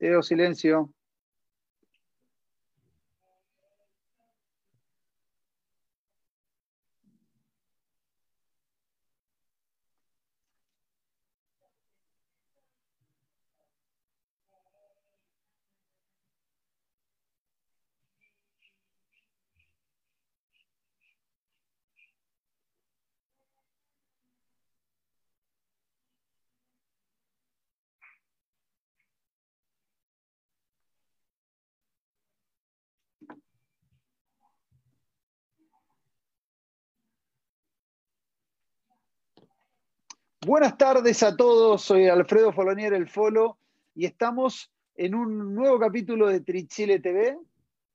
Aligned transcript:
Teo, 0.00 0.22
silencio. 0.22 0.90
Buenas 40.46 40.78
tardes 40.78 41.22
a 41.22 41.36
todos, 41.36 41.82
soy 41.82 42.08
Alfredo 42.08 42.50
Folonier, 42.50 42.94
el 42.94 43.10
Folo, 43.10 43.58
y 43.94 44.06
estamos 44.06 44.72
en 44.94 45.14
un 45.14 45.54
nuevo 45.54 45.78
capítulo 45.78 46.28
de 46.28 46.40
Trichile 46.40 46.98
TV. 46.98 47.38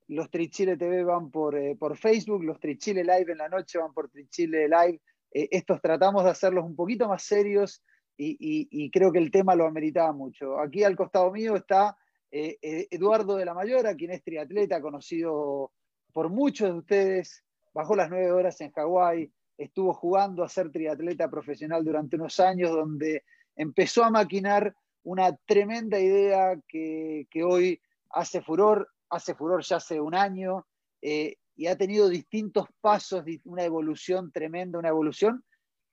Los 0.06 0.30
Trichile 0.30 0.76
TV 0.76 1.02
van 1.02 1.32
por, 1.32 1.58
eh, 1.58 1.74
por 1.74 1.96
Facebook, 1.96 2.44
los 2.44 2.60
Trichile 2.60 3.02
Live 3.02 3.32
en 3.32 3.38
la 3.38 3.48
noche 3.48 3.78
van 3.78 3.92
por 3.92 4.08
Trichile 4.10 4.68
Live. 4.68 5.00
Eh, 5.32 5.48
estos 5.50 5.82
tratamos 5.82 6.22
de 6.22 6.30
hacerlos 6.30 6.64
un 6.64 6.76
poquito 6.76 7.08
más 7.08 7.24
serios 7.24 7.82
y, 8.16 8.90
creo 8.92 9.10
que 9.10 9.18
el 9.18 9.32
tema 9.32 9.56
lo 9.56 9.66
ameritaba 9.66 10.12
mucho. 10.12 10.60
Aquí 10.60 10.84
al 10.84 10.94
costado 10.94 11.32
mío 11.32 11.56
está 11.56 11.96
eh, 12.30 12.86
Eduardo 12.92 13.34
de 13.34 13.44
la 13.44 13.54
Mayora, 13.54 13.96
quien 13.96 14.12
es 14.12 14.22
triatleta, 14.22 14.80
conocido 14.80 15.72
por 16.12 16.28
muchos 16.28 16.68
de 16.68 16.78
ustedes, 16.78 17.44
bajó 17.74 17.96
las 17.96 18.08
nueve 18.08 18.30
horas 18.30 18.60
en 18.60 18.70
Hawái, 18.70 19.32
estuvo 19.58 19.92
jugando 19.94 20.42
a 20.42 20.48
ser 20.48 20.70
triatleta 20.70 21.28
profesional 21.28 21.84
durante 21.84 22.16
unos 22.16 22.38
años, 22.40 22.70
donde 22.70 23.24
empezó 23.54 24.04
a 24.04 24.10
maquinar 24.10 24.74
una 25.02 25.36
tremenda 25.46 25.98
idea 25.98 26.60
que, 26.68 27.26
hoy 27.44 27.80
hace 28.10 28.42
furor, 28.42 28.88
hace 29.08 29.34
furor 29.34 29.62
ya 29.62 29.76
hace 29.76 30.00
un 30.00 30.14
año, 30.14 30.66
eh, 31.00 31.36
y 31.54 31.68
ha 31.68 31.76
tenido 31.76 32.08
distintos 32.08 32.66
pasos, 32.80 33.24
una 33.44 33.64
evolución 33.64 34.30
tremenda, 34.30 34.78
una 34.78 34.88
evolución, 34.88 35.44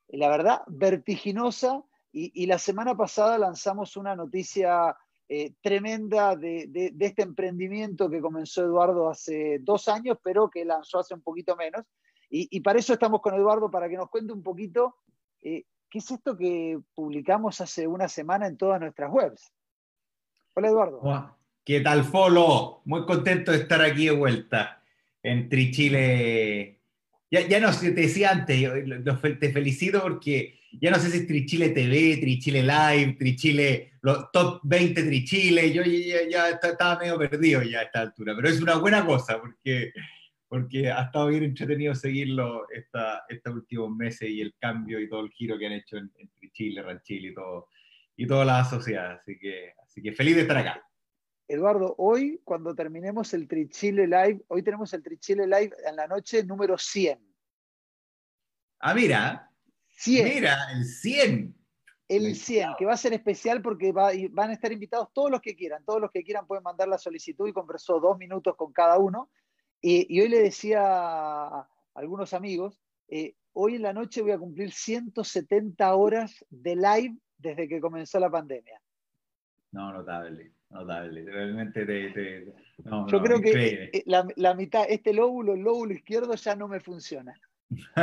la 0.09 0.29
verdad, 0.29 0.61
vertiginosa, 0.67 1.83
y, 2.15 2.45
la 2.45 2.59
semana 2.59 2.95
pasada 2.95 3.39
lanzamos 3.39 3.97
una 3.97 4.15
noticia 4.15 4.95
eh, 5.27 5.53
tremenda 5.61 6.35
de, 6.35 6.67
de, 6.67 6.93
este 6.99 7.23
emprendimiento 7.23 8.07
que 8.07 8.21
comenzó 8.21 8.61
Eduardo 8.61 9.09
hace 9.09 9.57
dos 9.61 9.87
años, 9.87 10.19
pero 10.23 10.47
que 10.47 10.63
lanzó 10.63 10.99
hace 10.99 11.15
un 11.15 11.23
poquito 11.23 11.55
menos, 11.55 11.83
y, 12.35 12.59
para 12.61 12.79
eso 12.79 12.93
estamos 12.93 13.21
con 13.21 13.35
Eduardo, 13.35 13.69
para 13.69 13.87
que 13.87 13.95
nos 13.95 14.09
cuente 14.09 14.33
un 14.33 14.41
poquito 14.41 14.95
eh, 15.43 15.65
qué 15.87 15.99
es 15.99 16.09
esto 16.09 16.35
que 16.35 16.79
publicamos 16.95 17.61
hace 17.61 17.85
una 17.85 18.07
semana 18.07 18.47
en 18.47 18.57
todas 18.57 18.81
nuestras 18.81 19.11
webs. 19.11 19.53
Hola 20.55 20.69
Eduardo. 20.69 21.37
¿Qué 21.63 21.81
tal, 21.81 22.03
Folo? 22.03 22.81
Muy 22.85 23.05
contento 23.05 23.51
de 23.51 23.59
estar 23.59 23.81
aquí 23.83 24.05
de 24.05 24.15
vuelta 24.15 24.81
en 25.21 25.47
Trichile. 25.47 26.81
Ya, 27.29 27.47
ya 27.47 27.59
no 27.59 27.71
te 27.71 27.91
decía 27.91 28.31
antes, 28.31 28.67
te 29.39 29.51
felicito 29.51 30.01
porque 30.01 30.59
ya 30.81 30.89
no 30.89 30.97
sé 30.97 31.11
si 31.11 31.19
es 31.19 31.27
Trichile 31.27 31.69
TV, 31.69 32.17
Trichile 32.17 32.63
Live, 32.63 33.15
Trichile, 33.19 33.93
los 34.01 34.31
top 34.31 34.59
20 34.63 35.03
Trichile. 35.03 35.71
Yo 35.71 35.83
ya, 35.83 36.27
ya 36.27 36.49
estaba 36.49 36.97
medio 36.97 37.19
perdido 37.19 37.61
ya 37.61 37.81
a 37.81 37.83
esta 37.83 38.01
altura, 38.01 38.33
pero 38.35 38.49
es 38.49 38.59
una 38.59 38.77
buena 38.77 39.05
cosa 39.05 39.39
porque 39.39 39.93
porque 40.53 40.91
ha 40.91 41.05
estado 41.05 41.29
bien 41.29 41.45
entretenido 41.45 41.95
seguirlo 41.95 42.69
esta, 42.69 43.23
estos 43.27 43.55
últimos 43.55 43.89
meses 43.89 44.29
y 44.29 44.39
el 44.39 44.53
cambio 44.59 44.99
y 44.99 45.09
todo 45.09 45.21
el 45.21 45.31
giro 45.31 45.57
que 45.57 45.65
han 45.65 45.71
hecho 45.71 45.97
entre 45.97 46.29
Chile, 46.51 46.83
Ranchile 46.83 47.29
y 47.29 47.33
todo, 47.33 47.69
y 48.15 48.27
toda 48.27 48.45
la 48.45 48.63
sociedad. 48.63 49.13
Así 49.13 49.39
que, 49.39 49.73
así 49.83 50.03
que 50.03 50.13
feliz 50.13 50.35
de 50.35 50.41
estar 50.43 50.57
acá. 50.57 50.87
Eduardo, 51.47 51.95
hoy 51.97 52.39
cuando 52.43 52.75
terminemos 52.75 53.33
el 53.33 53.47
Trichile 53.47 54.05
Live, 54.05 54.43
hoy 54.47 54.61
tenemos 54.61 54.93
el 54.93 55.01
Trichile 55.01 55.47
Live 55.47 55.71
en 55.87 55.95
la 55.95 56.05
noche 56.05 56.43
número 56.43 56.77
100. 56.77 57.17
Ah, 58.81 58.93
mira. 58.93 59.49
100. 59.87 60.35
Mira, 60.35 60.71
el 60.71 60.85
100. 60.85 61.55
El 62.07 62.35
100, 62.35 62.75
que 62.77 62.85
va 62.85 62.93
a 62.93 62.97
ser 62.97 63.13
especial 63.13 63.63
porque 63.63 63.91
van 63.91 64.51
a 64.51 64.53
estar 64.53 64.71
invitados 64.71 65.07
todos 65.13 65.31
los 65.31 65.41
que 65.41 65.55
quieran. 65.55 65.83
Todos 65.83 65.99
los 65.99 66.11
que 66.11 66.23
quieran 66.23 66.45
pueden 66.45 66.63
mandar 66.63 66.87
la 66.87 66.99
solicitud 66.99 67.47
y 67.47 67.53
conversó 67.53 67.99
dos 67.99 68.19
minutos 68.19 68.55
con 68.55 68.71
cada 68.71 68.99
uno. 68.99 69.31
Y, 69.85 70.21
hoy 70.21 70.29
le 70.29 70.39
decía 70.39 70.81
a 70.81 71.67
algunos 71.95 72.33
amigos, 72.33 72.81
eh, 73.09 73.35
hoy 73.51 73.75
en 73.75 73.81
la 73.81 73.91
noche 73.91 74.21
voy 74.21 74.31
a 74.31 74.37
cumplir 74.37 74.71
170 74.71 75.93
horas 75.93 76.45
de 76.49 76.77
live 76.77 77.17
desde 77.37 77.67
que 77.67 77.81
comenzó 77.81 78.17
la 78.17 78.31
pandemia. 78.31 78.81
No, 79.73 79.91
notable, 79.91 80.53
notable. 80.69 81.25
Realmente 81.25 81.85
te, 81.85 82.45
Yo 82.85 83.21
creo 83.21 83.41
que 83.41 83.89
eh, 83.91 84.03
la, 84.05 84.53
mitad, 84.53 84.85
este 84.87 85.13
lóbulo, 85.13 85.53
el 85.53 85.59
lóbulo 85.59 85.93
izquierdo 85.93 86.33
ya 86.35 86.55
no 86.55 86.69
me 86.69 86.79
funciona. 86.79 87.37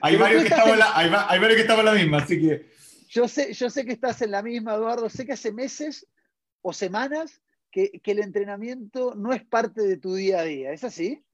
hay, 0.00 0.16
varios 0.16 0.42
que 0.42 0.48
estamos 0.48 0.78
la, 0.78 0.96
hay, 0.96 1.38
varios 1.38 1.54
que 1.54 1.60
estamos 1.60 1.84
en 1.84 1.86
la 1.86 1.94
misma, 1.94 2.16
así 2.18 2.40
que... 2.40 2.72
Yo 3.08 3.28
sé, 3.28 3.52
yo 3.52 3.70
sé 3.70 3.84
que 3.84 3.92
estás 3.92 4.20
en 4.22 4.32
la 4.32 4.42
misma, 4.42 4.74
Eduardo. 4.74 5.08
Sé 5.08 5.24
que 5.24 5.34
hace 5.34 5.52
meses 5.52 6.08
o 6.60 6.72
semanas 6.72 7.40
que, 7.72 8.00
el 8.04 8.18
entrenamiento 8.20 9.14
no 9.16 9.32
es 9.32 9.42
parte 9.42 9.82
de 9.82 9.96
tu 9.96 10.14
día 10.14 10.40
a 10.40 10.44
día. 10.44 10.72
¿Es 10.72 10.84
así? 10.84 11.24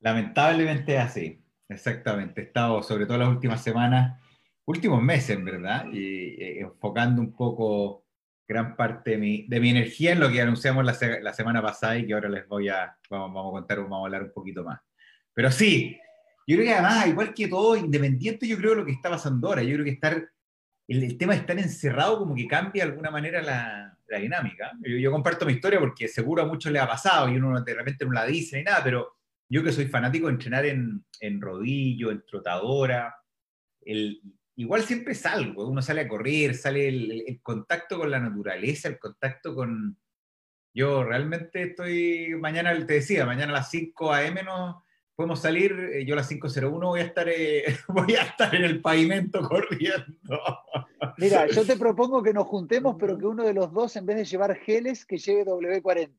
Lamentablemente 0.00 0.96
es 0.96 1.02
así, 1.02 1.44
exactamente. 1.68 2.40
He 2.40 2.44
estado, 2.44 2.82
sobre 2.82 3.06
todo 3.06 3.18
las 3.18 3.28
últimas 3.28 3.62
semanas, 3.62 4.20
últimos 4.64 5.00
meses, 5.02 5.36
en 5.36 5.44
verdad, 5.44 5.86
y, 5.92 6.42
eh, 6.42 6.60
enfocando 6.60 7.20
un 7.20 7.32
poco 7.36 8.04
gran 8.48 8.76
parte 8.76 9.12
de 9.12 9.18
mi, 9.18 9.46
de 9.46 9.60
mi, 9.60 9.70
energía 9.70 10.12
en 10.12 10.20
lo 10.20 10.30
que 10.30 10.40
anunciamos 10.40 10.84
la, 10.84 10.96
la, 11.20 11.32
semana 11.32 11.60
pasada 11.60 11.98
y 11.98 12.06
que 12.06 12.14
ahora 12.14 12.28
les 12.28 12.46
voy 12.46 12.68
a, 12.68 12.96
vamos, 13.10 13.34
vamos, 13.34 13.50
a 13.50 13.58
contar, 13.58 13.78
vamos 13.80 13.98
a 13.98 14.04
hablar 14.04 14.22
un 14.22 14.32
poquito 14.32 14.64
más. 14.64 14.80
Pero 15.34 15.50
sí, 15.50 15.98
yo 16.46 16.56
creo 16.56 16.66
que 16.66 16.72
además, 16.72 17.08
igual 17.08 17.34
que 17.34 17.48
todo, 17.48 17.76
independiente, 17.76 18.46
yo 18.46 18.56
creo 18.56 18.74
lo 18.74 18.86
que 18.86 18.92
está 18.92 19.10
pasando 19.10 19.48
ahora, 19.48 19.62
yo 19.62 19.74
creo 19.74 19.84
que 19.84 19.90
estar, 19.90 20.30
el, 20.88 21.02
el 21.02 21.18
tema 21.18 21.34
de 21.34 21.40
estar 21.40 21.58
encerrado 21.58 22.20
como 22.20 22.34
que 22.34 22.46
cambia 22.46 22.84
de 22.84 22.90
alguna 22.90 23.10
manera 23.10 23.42
la, 23.42 23.95
la 24.08 24.18
dinámica. 24.18 24.72
Yo, 24.82 25.10
comparto 25.10 25.46
mi 25.46 25.52
historia 25.52 25.80
porque 25.80 26.08
seguro 26.08 26.42
a 26.42 26.46
muchos 26.46 26.72
le 26.72 26.78
ha 26.78 26.86
pasado 26.86 27.28
y 27.28 27.36
uno 27.36 27.60
de 27.60 27.74
repente 27.74 28.04
no 28.04 28.12
la 28.12 28.26
dice 28.26 28.56
ni 28.56 28.64
nada, 28.64 28.82
pero 28.82 29.16
yo 29.48 29.62
que 29.62 29.72
soy 29.72 29.86
fanático 29.86 30.26
de 30.26 30.32
entrenar 30.32 30.66
en, 30.66 31.04
en 31.20 31.40
rodillo, 31.40 32.10
en 32.10 32.24
trotadora, 32.26 33.14
igual 34.56 34.82
siempre 34.82 35.14
salgo, 35.14 35.68
uno 35.68 35.82
sale 35.82 36.02
a 36.02 36.08
correr, 36.08 36.54
sale 36.54 36.88
el, 36.88 37.24
el, 37.26 37.40
contacto 37.42 37.98
con 37.98 38.10
la 38.10 38.20
naturaleza, 38.20 38.88
el 38.88 38.98
contacto 38.98 39.54
con... 39.54 39.98
Yo 40.74 41.04
realmente 41.04 41.62
estoy, 41.62 42.34
mañana 42.38 42.74
te 42.86 42.94
decía, 42.94 43.24
mañana 43.24 43.52
a 43.52 43.56
las 43.56 43.70
5 43.70 44.12
a.m. 44.12 44.42
no, 44.42 44.84
podemos 45.16 45.40
salir, 45.40 45.72
eh, 45.94 46.04
yo 46.04 46.14
a 46.14 46.18
las 46.18 46.30
5.01 46.30 46.78
voy 46.78 47.00
a 47.00 47.04
estar, 47.04 47.28
eh, 47.28 47.64
voy 47.88 48.14
a 48.14 48.22
estar 48.22 48.54
en 48.54 48.64
el 48.64 48.80
pavimento 48.80 49.40
corriendo. 49.48 50.14
Mira, 51.16 51.46
yo 51.46 51.64
te 51.64 51.76
propongo 51.76 52.22
que 52.22 52.34
nos 52.34 52.46
juntemos, 52.46 52.96
pero 53.00 53.18
que 53.18 53.26
uno 53.26 53.42
de 53.42 53.54
los 53.54 53.72
dos, 53.72 53.96
en 53.96 54.06
vez 54.06 54.16
de 54.18 54.24
llevar 54.24 54.54
geles, 54.56 55.06
que 55.06 55.16
lleve 55.16 55.46
W40. 55.46 56.10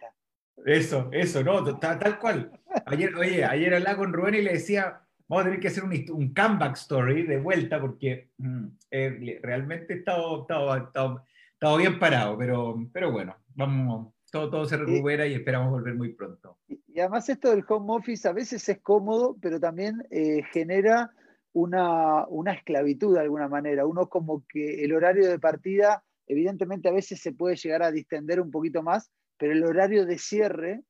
Eso, 0.66 1.10
eso, 1.12 1.44
no, 1.44 1.78
tal, 1.78 2.20
cual. 2.20 2.52
Ayer, 2.88 3.16
oye, 3.16 3.46
ayer 3.46 3.76
hablaba 3.76 3.98
con 3.98 4.12
Rubén 4.12 4.36
y 4.36 4.42
le 4.42 4.54
decía, 4.54 5.00
vamos 5.28 5.44
a 5.44 5.46
tener 5.46 5.60
que 5.60 5.68
hacer 5.68 5.84
un, 5.84 5.94
un 6.12 6.34
comeback 6.34 6.76
story 6.76 7.24
de 7.24 7.40
vuelta 7.40 7.80
porque 7.80 8.32
mm, 8.38 8.66
eh, 8.90 9.40
realmente 9.44 9.94
he 9.94 9.98
estado, 9.98 10.42
estado, 10.42 10.76
estado, 10.76 11.78
bien 11.78 12.00
parado, 12.00 12.36
pero, 12.38 12.76
pero 12.92 13.12
bueno, 13.12 13.38
vamos, 13.54 14.14
todo, 14.32 14.50
todo 14.50 14.66
se 14.66 14.78
recupera 14.78 15.26
y 15.26 15.34
esperamos 15.34 15.72
volver 15.72 15.96
muy 15.96 16.14
pronto. 16.14 16.58
Y 16.68 17.00
además 17.00 17.30
esto 17.30 17.52
del 17.52 17.64
home 17.68 17.94
office 17.96 18.28
a 18.28 18.34
veces 18.34 18.68
es 18.68 18.80
cómodo, 18.80 19.38
pero 19.42 19.60
también 19.60 20.06
eh, 20.10 20.42
genera 20.52 21.12
una, 21.54 22.28
una, 22.28 22.54
esclavitud 22.54 23.16
de 23.16 23.22
alguna 23.22 23.48
manera. 23.48 23.86
Uno 23.86 24.10
como 24.10 24.46
que 24.48 24.84
el 24.84 24.94
horario 24.94 25.30
de 25.30 25.40
partida, 25.40 26.04
evidentemente 26.28 26.90
a 26.90 26.94
veces 26.94 27.22
se 27.22 27.34
puede 27.34 27.56
llegar 27.56 27.84
a 27.84 27.92
distender 27.92 28.42
un 28.42 28.52
poquito 28.52 28.84
más, 28.84 29.12
pero 29.38 29.54
el 29.54 29.64
horario 29.64 30.06
de 30.06 30.18
cierre 30.18 30.84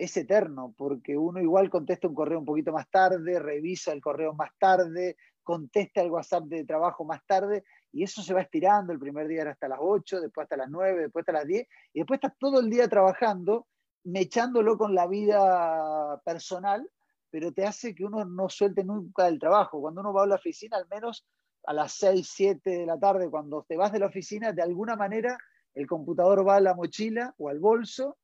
es 0.00 0.16
eterno, 0.16 0.74
porque 0.78 1.14
uno 1.14 1.40
igual 1.40 1.68
contesta 1.68 2.08
un 2.08 2.14
correo 2.14 2.38
un 2.38 2.46
poquito 2.46 2.72
más 2.72 2.88
tarde, 2.90 3.38
revisa 3.38 3.92
el 3.92 4.00
correo 4.00 4.32
más 4.32 4.50
tarde, 4.58 5.18
contesta 5.42 6.00
el 6.00 6.10
WhatsApp 6.10 6.44
de 6.44 6.64
trabajo 6.64 7.04
más 7.04 7.20
tarde, 7.26 7.64
y 7.92 8.02
eso 8.02 8.22
se 8.22 8.32
va 8.32 8.40
estirando. 8.40 8.94
El 8.94 8.98
primer 8.98 9.28
día 9.28 9.42
era 9.42 9.50
hasta 9.50 9.68
las 9.68 9.78
8, 9.82 10.22
después 10.22 10.46
hasta 10.46 10.56
las 10.56 10.70
9, 10.70 11.02
después 11.02 11.22
hasta 11.22 11.32
las 11.32 11.46
10, 11.46 11.68
y 11.92 11.98
después 11.98 12.16
estás 12.16 12.32
todo 12.38 12.60
el 12.60 12.70
día 12.70 12.88
trabajando 12.88 13.66
mechándolo 14.04 14.78
con 14.78 14.94
la 14.94 15.06
vida 15.06 16.18
personal, 16.24 16.90
pero 17.28 17.52
te 17.52 17.66
hace 17.66 17.94
que 17.94 18.06
uno 18.06 18.24
no 18.24 18.48
suelte 18.48 18.82
nunca 18.82 19.28
el 19.28 19.38
trabajo. 19.38 19.82
Cuando 19.82 20.00
uno 20.00 20.14
va 20.14 20.22
a 20.22 20.28
la 20.28 20.36
oficina, 20.36 20.78
al 20.78 20.88
menos 20.88 21.26
a 21.66 21.74
las 21.74 21.92
6, 21.92 22.26
7 22.26 22.70
de 22.70 22.86
la 22.86 22.98
tarde, 22.98 23.28
cuando 23.28 23.66
te 23.68 23.76
vas 23.76 23.92
de 23.92 23.98
la 23.98 24.06
oficina, 24.06 24.54
de 24.54 24.62
alguna 24.62 24.96
manera 24.96 25.36
el 25.74 25.86
computador 25.86 26.48
va 26.48 26.56
a 26.56 26.60
la 26.60 26.74
mochila 26.74 27.34
o 27.36 27.50
al 27.50 27.58
bolso 27.58 28.16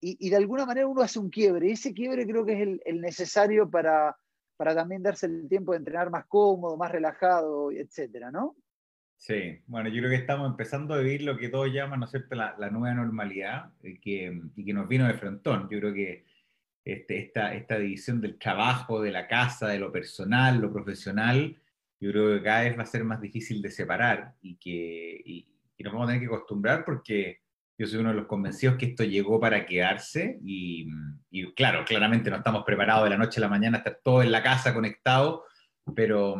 y, 0.00 0.30
de 0.30 0.36
alguna 0.36 0.64
manera 0.64 0.86
uno 0.86 1.02
hace 1.02 1.18
un 1.18 1.30
quiebre. 1.30 1.68
Y 1.68 1.72
ese 1.72 1.92
quiebre 1.92 2.26
creo 2.26 2.44
que 2.44 2.62
es 2.62 2.80
el, 2.84 3.00
necesario 3.00 3.70
para, 3.70 4.16
para 4.56 4.74
también 4.74 5.02
darse 5.02 5.26
el 5.26 5.48
tiempo 5.48 5.72
de 5.72 5.78
entrenar 5.78 6.10
más 6.10 6.26
cómodo, 6.26 6.76
más 6.76 6.90
relajado, 6.90 7.70
etcétera, 7.70 8.30
¿no? 8.30 8.56
Sí, 9.16 9.60
bueno, 9.66 9.90
yo 9.90 9.98
creo 9.98 10.10
que 10.10 10.16
estamos 10.16 10.50
empezando 10.50 10.94
a 10.94 10.98
vivir 10.98 11.22
lo 11.22 11.36
que 11.36 11.50
todos 11.50 11.70
llaman, 11.70 12.00
¿no 12.00 12.06
es 12.06 12.10
cierto?, 12.10 12.34
la, 12.34 12.70
nueva 12.70 12.94
normalidad 12.94 13.70
y 13.82 13.90
eh, 13.90 14.00
que, 14.00 14.40
y 14.56 14.64
que 14.64 14.72
nos 14.72 14.88
vino 14.88 15.06
de 15.06 15.12
frontón. 15.12 15.68
Yo 15.70 15.78
creo 15.78 15.92
que 15.92 16.24
este, 16.82 17.18
esta, 17.18 17.54
esta 17.54 17.78
división 17.78 18.20
del 18.22 18.38
trabajo, 18.38 19.02
de 19.02 19.12
la 19.12 19.28
casa, 19.28 19.68
de 19.68 19.78
lo 19.78 19.92
personal, 19.92 20.58
lo 20.58 20.72
profesional, 20.72 21.56
yo 22.00 22.10
creo 22.10 22.34
que 22.34 22.42
cada 22.42 22.62
vez 22.62 22.78
va 22.78 22.82
a 22.82 22.86
ser 22.86 23.04
más 23.04 23.20
difícil 23.20 23.60
de 23.60 23.70
separar 23.70 24.34
y 24.40 24.56
que 24.56 25.20
y, 25.24 25.46
nos 25.84 25.92
vamos 25.92 26.08
a 26.08 26.12
tener 26.12 26.28
que 26.28 26.34
acostumbrar 26.34 26.84
porque 26.84 27.39
yo 27.80 27.86
soy 27.86 28.00
uno 28.00 28.10
de 28.10 28.16
los 28.16 28.26
convencidos 28.26 28.76
que 28.76 28.84
esto 28.84 29.04
llegó 29.04 29.40
para 29.40 29.64
quedarse 29.64 30.38
y, 30.44 30.86
y 31.30 31.50
claro, 31.54 31.82
claramente 31.86 32.28
no 32.28 32.36
estamos 32.36 32.62
preparados 32.62 33.04
de 33.04 33.10
la 33.10 33.16
noche 33.16 33.40
a 33.40 33.44
la 33.44 33.48
mañana 33.48 33.78
a 33.78 33.80
estar 33.80 34.00
todos 34.04 34.22
en 34.22 34.32
la 34.32 34.42
casa 34.42 34.74
conectados, 34.74 35.44
pero, 35.96 36.36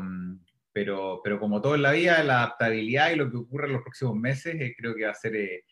pero, 0.70 1.22
pero 1.24 1.40
como 1.40 1.62
todo 1.62 1.76
en 1.76 1.80
la 1.80 1.92
vida, 1.92 2.22
la 2.24 2.42
adaptabilidad 2.42 3.12
y 3.12 3.16
lo 3.16 3.30
que 3.30 3.38
ocurre 3.38 3.68
en 3.68 3.72
los 3.72 3.80
próximos 3.80 4.16
meses 4.16 4.54
eh, 4.60 4.74
creo 4.76 4.94
que 4.94 5.06
va 5.06 5.12
a 5.12 5.14
ser... 5.14 5.34
Eh, 5.34 5.64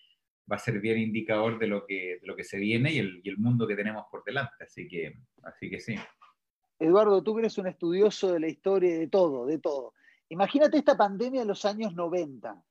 va 0.51 0.57
a 0.57 0.59
ser 0.59 0.81
bien 0.81 0.97
indicador 0.97 1.59
de 1.59 1.67
lo 1.67 1.85
que, 1.85 2.17
de 2.23 2.27
lo 2.27 2.35
que 2.35 2.43
se 2.43 2.57
viene 2.57 2.91
y 2.91 2.99
el, 3.01 3.21
y 3.23 3.29
el, 3.29 3.37
mundo 3.37 3.67
que 3.67 3.77
tenemos 3.77 4.07
por 4.11 4.25
delante. 4.25 4.65
Así 4.65 4.89
que, 4.89 5.19
así 5.43 5.69
que 5.69 5.79
sí. 5.79 5.95
Eduardo, 6.79 7.23
tú 7.23 7.39
eres 7.39 7.59
un 7.59 7.67
estudioso 7.67 8.33
de 8.33 8.41
la 8.41 8.49
historia 8.49 8.99
de 8.99 9.09
todo, 9.09 9.45
de 9.45 9.59
todo. 9.59 9.93
Imagínate 10.31 10.79
esta 10.79 10.97
pandemia 10.97 11.43
en 11.43 11.49
los 11.49 11.67
años 11.67 11.95
90. 11.95 12.65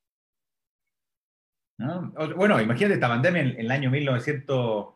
Bueno, 1.77 2.59
imagínate 2.62 2.95
esta 2.95 3.07
pandemia 3.07 3.41
en, 3.41 3.59
el 3.59 3.71
año 3.71 3.91
1900, 3.91 4.95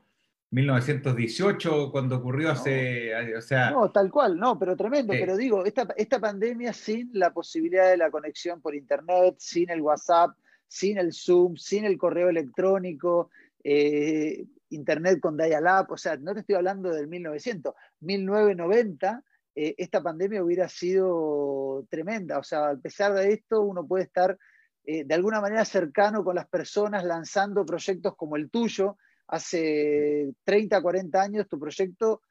1918, 0.52 1.92
cuando 1.92 2.18
ocurrió 2.18 2.52
hace... 2.52 3.36
O 3.36 3.42
sea, 3.42 3.72
no, 3.72 3.92
tal 3.92 4.12
cual, 4.12 4.38
no, 4.38 4.58
pero 4.58 4.76
tremendo. 4.76 5.14
Pero 5.14 5.38
digo, 5.38 5.66
esta, 5.66 5.88
esta 5.96 6.20
pandemia 6.20 6.74
sin 6.74 7.12
la 7.14 7.32
posibilidad 7.32 7.90
de 7.90 7.98
la 7.98 8.10
conexión 8.10 8.62
por 8.62 8.76
Internet, 8.76 9.36
sin 9.38 9.70
el 9.70 9.82
WhatsApp, 9.82 10.32
sin 10.68 10.98
el 10.98 11.14
Zoom, 11.14 11.58
sin 11.58 11.86
el 11.86 11.98
correo 11.98 12.30
electrónico, 12.30 13.30
eh, 13.64 14.46
Internet 14.70 15.20
con 15.20 15.38
dial-up, 15.38 15.92
o 15.92 15.98
sea, 15.98 16.16
no 16.18 16.34
te 16.34 16.40
estoy 16.40 16.56
hablando 16.56 16.90
del 16.90 17.08
1900, 17.08 17.74
1990, 18.00 19.24
eh, 19.54 19.76
esta 19.78 20.02
pandemia 20.02 20.44
hubiera 20.44 20.70
sido 20.70 21.86
tremenda, 21.90 22.40
o 22.40 22.44
sea, 22.44 22.70
a 22.70 22.76
pesar 22.78 23.14
de 23.14 23.34
esto, 23.34 23.62
uno 23.62 23.86
puede 23.86 24.06
estar 24.06 24.38
eh, 24.84 25.04
de 25.06 25.14
alguna 25.14 25.40
manera 25.42 25.64
cercano 25.64 26.24
con 26.24 26.36
las 26.36 26.48
personas 26.48 27.04
lanzando 27.04 27.66
proyectos 27.66 28.16
como 28.16 28.36
el 28.36 28.50
tuyo. 28.50 28.98
Hace 29.28 30.34
30, 30.44 30.82
40 30.82 31.22
años 31.22 31.48
tu 31.48 31.60
proyecto 31.60 32.22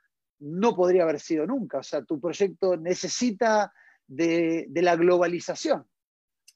no 0.41 0.75
podría 0.75 1.05
haber 1.05 1.21
sido 1.21 1.47
nunca, 1.47 1.79
o 1.79 1.83
sea, 1.83 2.03
tu 2.03 2.21
proyecto 2.21 2.77
necesita 2.77 3.73
de, 4.07 4.69
la 4.75 4.97
globalización. 4.97 5.87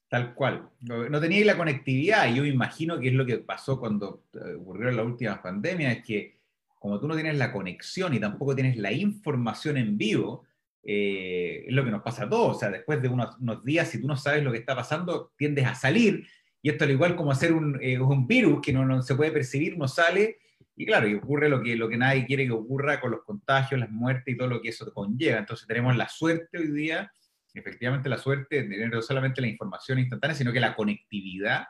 Tal 0.09 0.35
cual. 0.35 0.69
No 0.81 1.19
tenía 1.19 1.43
la 1.45 1.57
conectividad 1.57 2.31
yo 2.33 2.45
imagino 2.45 2.99
que 2.99 3.07
es 3.07 3.13
lo 3.13 3.25
que 3.25 3.39
pasó 3.39 3.79
cuando 3.79 4.25
eh, 4.33 4.55
ocurrió 4.59 4.91
la 4.91 5.03
última 5.03 5.41
pandemia, 5.41 5.91
es 5.91 6.03
que 6.03 6.39
como 6.79 6.99
tú 6.99 7.07
no 7.07 7.15
tienes 7.15 7.37
la 7.37 7.51
conexión 7.51 8.13
y 8.13 8.19
tampoco 8.19 8.53
tienes 8.53 8.77
la 8.77 8.91
información 8.91 9.77
en 9.77 9.97
vivo, 9.97 10.43
eh, 10.85 11.65
es 11.67 11.73
lo 11.73 11.83
que 11.83 11.91
nos 11.91 12.01
pasa 12.01 12.23
a 12.23 12.29
todos. 12.29 12.55
O 12.55 12.59
sea, 12.59 12.69
después 12.69 13.01
de 13.01 13.09
unos, 13.09 13.35
días, 13.65 13.89
si 13.89 13.99
tú 13.99 14.07
no 14.07 14.15
sabes 14.15 14.43
lo 14.43 14.51
que 14.51 14.59
está 14.59 14.75
pasando, 14.75 15.33
tiendes 15.37 15.65
a 15.65 15.75
salir. 15.75 16.25
Y 16.61 16.69
esto 16.69 16.85
al 16.85 16.91
igual 16.91 17.15
como 17.15 17.31
hacer 17.31 17.51
un, 17.51 17.77
eh, 17.81 17.99
un 17.99 18.25
virus 18.25 18.61
que 18.61 18.71
no, 18.71 18.85
no, 18.85 19.01
se 19.01 19.15
puede 19.15 19.31
percibir, 19.31 19.77
no 19.77 19.87
sale. 19.87 20.37
Y 20.75 20.85
claro, 20.85 21.07
y 21.07 21.15
ocurre 21.15 21.49
lo 21.49 21.61
que, 21.61 21.75
lo 21.75 21.89
que 21.89 21.97
nadie 21.97 22.25
quiere 22.25 22.45
que 22.45 22.51
ocurra 22.51 23.01
con 23.01 23.11
los 23.11 23.23
contagios, 23.23 23.79
las 23.79 23.89
muertes 23.89 24.33
y 24.33 24.37
todo 24.37 24.47
lo 24.47 24.61
que 24.61 24.69
eso 24.69 24.91
conlleva. 24.93 25.39
Entonces 25.39 25.67
tenemos 25.67 25.95
la 25.95 26.07
suerte 26.07 26.57
hoy 26.57 26.71
día 26.71 27.11
efectivamente 27.59 28.09
la 28.09 28.17
suerte 28.17 28.63
de 28.63 28.69
tener 28.69 28.91
no 28.91 29.01
solamente 29.01 29.41
la 29.41 29.47
información 29.47 29.99
instantánea, 29.99 30.35
sino 30.35 30.51
que 30.51 30.59
la 30.59 30.75
conectividad 30.75 31.65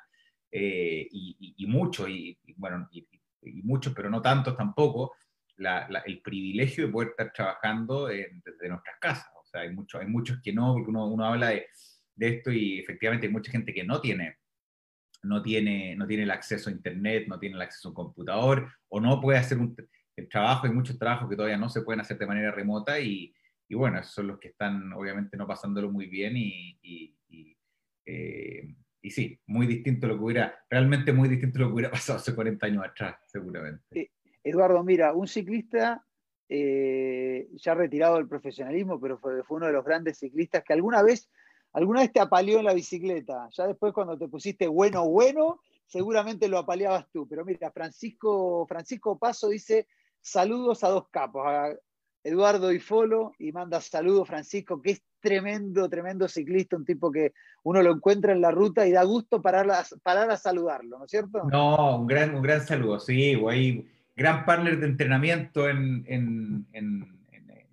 eh, 0.52 1.08
y, 1.12 1.66
mucho, 1.68 2.08
y, 2.08 2.38
bueno, 2.56 2.88
y, 2.92 3.06
muchos, 3.64 3.94
pero 3.94 4.10
no 4.10 4.22
tantos 4.22 4.56
tampoco, 4.58 5.14
el 5.58 6.22
privilegio 6.22 6.86
de 6.86 6.92
poder 6.92 7.10
estar 7.10 7.32
trabajando 7.34 8.08
desde 8.08 8.70
nuestras 8.70 8.98
casas. 9.00 9.28
O 9.36 9.46
sea, 9.46 9.62
hay, 9.62 9.74
mucho, 9.74 10.00
hay 10.00 10.08
muchos 10.08 10.40
que 10.42 10.54
no, 10.54 10.74
porque 10.74 10.90
uno, 10.90 11.08
uno 11.08 11.26
habla 11.26 11.50
de, 11.50 11.68
de, 12.16 12.28
esto 12.28 12.52
y 12.52 12.80
efectivamente 12.80 13.28
hay 13.28 13.34
mucha 13.34 13.52
gente 13.52 13.74
que 13.74 13.84
no 13.84 14.02
tiene, 14.02 14.38
no, 15.24 15.42
tiene, 15.42 15.96
no 15.96 16.08
tiene 16.08 16.24
el 16.24 16.32
acceso 16.32 16.70
a 16.70 16.74
Internet, 16.74 17.26
no 17.28 17.40
tiene 17.40 17.56
el 17.56 17.62
acceso 17.62 17.88
a 17.88 17.92
un 17.92 17.96
computador, 17.96 18.72
o 18.90 19.00
no 19.00 19.22
puede 19.22 19.40
hacer 19.40 19.58
un, 19.58 19.76
el 20.16 20.30
trabajo, 20.30 20.68
hay 20.68 20.74
muchos 20.74 20.98
trabajos 20.98 21.30
que 21.30 21.36
todavía 21.36 21.58
no 21.58 21.70
se 21.70 21.82
pueden 21.82 22.02
hacer 22.02 22.18
de 22.18 22.28
manera 22.28 22.52
remota 22.52 23.00
y, 23.00 23.34
y 23.68 23.76
bueno, 23.76 24.00
esos 24.00 24.14
son 24.14 24.28
los 24.28 24.40
que 24.40 24.50
están 24.50 24.94
obviamente 24.94 25.38
no 25.38 25.48
pasándolo 25.48 25.92
muy 25.92 26.08
bien 26.08 26.38
y, 26.38 26.80
y, 26.82 27.16
eh, 28.08 28.76
sí, 29.10 29.40
muy 29.48 29.68
distinto 29.68 30.08
lo 30.08 30.16
que 30.18 30.24
hubiera, 30.24 30.66
realmente 30.70 31.12
muy 31.14 31.30
distinto 31.30 31.60
lo 31.60 31.68
que 31.68 31.74
hubiera 31.74 31.92
pasado 31.92 32.20
hace 32.20 32.34
40 32.34 32.66
años 32.66 32.84
atrás, 32.86 33.18
seguramente. 33.28 34.12
Eduardo, 34.46 34.84
mira, 34.84 35.12
un 35.14 35.28
ciclista 35.28 36.06
eh, 36.48 37.50
ya 37.54 37.74
retirado 37.74 38.18
del 38.18 38.28
profesionalismo, 38.28 39.02
pero 39.02 39.18
fue, 39.18 39.42
uno 39.50 39.66
de 39.66 39.74
los 39.74 39.84
grandes 39.84 40.20
ciclistas 40.20 40.64
que 40.64 40.74
alguna 40.74 41.02
vez, 41.02 41.28
alguna 41.74 42.02
vez 42.02 42.14
te 42.14 42.20
apaleó 42.20 42.60
en 42.60 42.66
la 42.66 42.76
bicicleta. 42.76 43.50
Ya 43.52 43.66
después 43.66 43.92
cuando 43.92 44.18
te 44.20 44.28
pusiste 44.28 44.68
bueno, 44.68 45.10
bueno, 45.10 45.62
seguramente 45.88 46.48
lo 46.48 46.60
apaleabas 46.60 47.08
tú. 47.12 47.28
Pero 47.28 47.44
mira, 47.44 47.72
Francisco, 47.72 48.68
Francisco 48.68 49.18
Paso 49.18 49.50
dice, 49.50 49.88
saludos 50.22 50.84
a 50.84 50.90
dos 50.90 51.10
capos, 51.10 51.44
Eduardo 52.24 52.72
Ifolo 52.72 53.34
y 53.40 53.52
manda 53.52 53.82
saludos 53.82 54.28
Francisco, 54.28 54.80
que 54.80 54.92
es 54.92 55.04
tremendo, 55.20 55.90
tremendo 55.90 56.28
ciclista, 56.28 56.76
un 56.76 56.86
tipo 56.86 57.12
que 57.12 57.34
uno 57.64 57.82
lo 57.82 57.92
encuentra 57.92 58.32
en 58.32 58.42
la 58.42 58.52
ruta 58.52 58.86
y 58.86 58.92
da 58.92 59.04
gusto 59.04 59.42
parar 59.42 59.70
a, 59.72 59.84
parar 60.04 60.30
a 60.30 60.38
saludarlo, 60.38 61.00
¿no 61.00 61.06
es 61.06 61.12
cierto? 61.12 61.44
No, 61.46 62.00
un 62.00 62.06
gran, 62.06 62.36
un 62.36 62.44
gran 62.44 62.62
saludo, 62.62 63.00
sí, 63.00 63.34
güey. 63.34 63.95
Gran 64.16 64.46
partner 64.46 64.80
de 64.80 64.88
entrenamiento 64.88 65.70
en, 65.70 66.06
en, 66.08 66.66
en, 66.74 67.16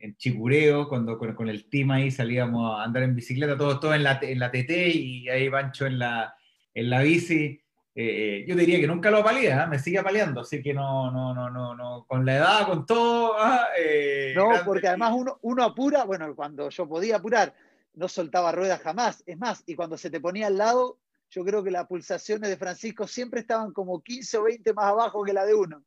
en 0.02 0.16
Chicureo, 0.16 0.88
cuando 0.88 1.16
con, 1.16 1.48
el 1.48 1.68
team 1.70 1.92
ahí 1.92 2.10
salíamos 2.10 2.78
a 2.78 2.82
andar 2.82 3.04
en 3.04 3.14
bicicleta, 3.14 3.56
todos 3.56 3.78
todo 3.78 3.94
en, 3.94 4.02
la, 4.02 4.18
en 4.20 4.40
la 4.40 4.50
TT 4.50 4.70
y 4.94 5.28
ahí 5.28 5.48
Pancho 5.48 5.86
en 5.86 6.00
la, 6.00 6.34
en 6.74 6.90
la 6.90 7.02
bici. 7.02 7.60
Eh, 7.94 8.44
yo 8.48 8.56
diría 8.56 8.80
que 8.80 8.86
nunca 8.88 9.10
lo 9.10 9.18
apalía, 9.18 9.62
¿eh? 9.62 9.66
me 9.68 9.78
sigue 9.78 9.98
apaleando, 9.98 10.40
así 10.40 10.60
que 10.60 10.74
no, 10.74 11.10
no, 11.12 11.32
no, 11.34 11.50
no, 11.50 11.76
no, 11.76 12.04
con 12.08 12.26
la 12.26 12.36
edad, 12.36 12.66
con 12.66 12.84
todo. 12.84 13.34
¿ah? 13.38 13.68
Eh, 13.78 14.32
no, 14.34 14.48
porque 14.64 14.88
además 14.88 15.12
uno, 15.14 15.38
uno 15.42 15.62
apura, 15.62 16.02
bueno, 16.02 16.34
cuando 16.34 16.68
yo 16.68 16.88
podía 16.88 17.16
apurar, 17.16 17.54
no 17.94 18.08
soltaba 18.08 18.50
ruedas 18.50 18.80
jamás. 18.80 19.22
Es 19.26 19.38
más, 19.38 19.62
y 19.66 19.76
cuando 19.76 19.96
se 19.96 20.10
te 20.10 20.20
ponía 20.20 20.48
al 20.48 20.58
lado, 20.58 20.98
yo 21.30 21.44
creo 21.44 21.62
que 21.62 21.70
las 21.70 21.86
pulsaciones 21.86 22.50
de 22.50 22.56
Francisco 22.56 23.06
siempre 23.06 23.40
estaban 23.40 23.72
como 23.72 24.02
15 24.02 24.38
o 24.38 24.42
20 24.44 24.72
más 24.72 24.86
abajo 24.86 25.22
que 25.22 25.32
la 25.32 25.44
de 25.44 25.54
uno. 25.54 25.84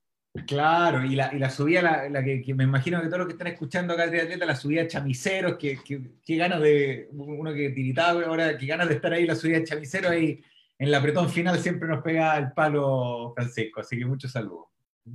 Claro, 0.48 1.06
y 1.06 1.15
la, 1.15 1.34
y 1.34 1.39
la 1.39 1.50
subía, 1.50 1.82
la, 1.82 2.24
que, 2.24 2.54
me 2.54 2.65
imagino 2.65 3.01
que 3.01 3.08
todos 3.08 3.20
los 3.20 3.27
que 3.27 3.34
están 3.34 3.48
escuchando 3.48 3.94
acá 3.94 4.08
de 4.08 4.22
atleta, 4.22 4.46
la 4.46 4.56
subía 4.56 4.88
chamiceros, 4.88 5.58
que, 5.58 5.80
que, 5.82 6.36
ganas 6.36 6.62
de, 6.62 7.08
uno 7.13 7.54
que 7.54 7.70
tiritaba 7.70 8.22
ahora, 8.24 8.58
que 8.58 8.65
ganas 8.65 8.89
de 8.89 8.96
estar 8.96 9.13
ahí, 9.13 9.25
la 9.25 9.36
subía 9.36 9.63
chamiceros 9.63 10.12
ahí 10.12 10.44
en 10.77 10.92
la 10.92 10.98
apretón 10.98 11.30
final 11.30 11.58
siempre 11.60 11.88
nos 11.88 12.04
pega 12.04 12.38
el 12.38 12.51
palo 12.51 13.34
Francisco, 13.34 13.80
así 13.80 13.98
que 13.98 14.06
muchos 14.06 14.32
saludos. 14.32 14.65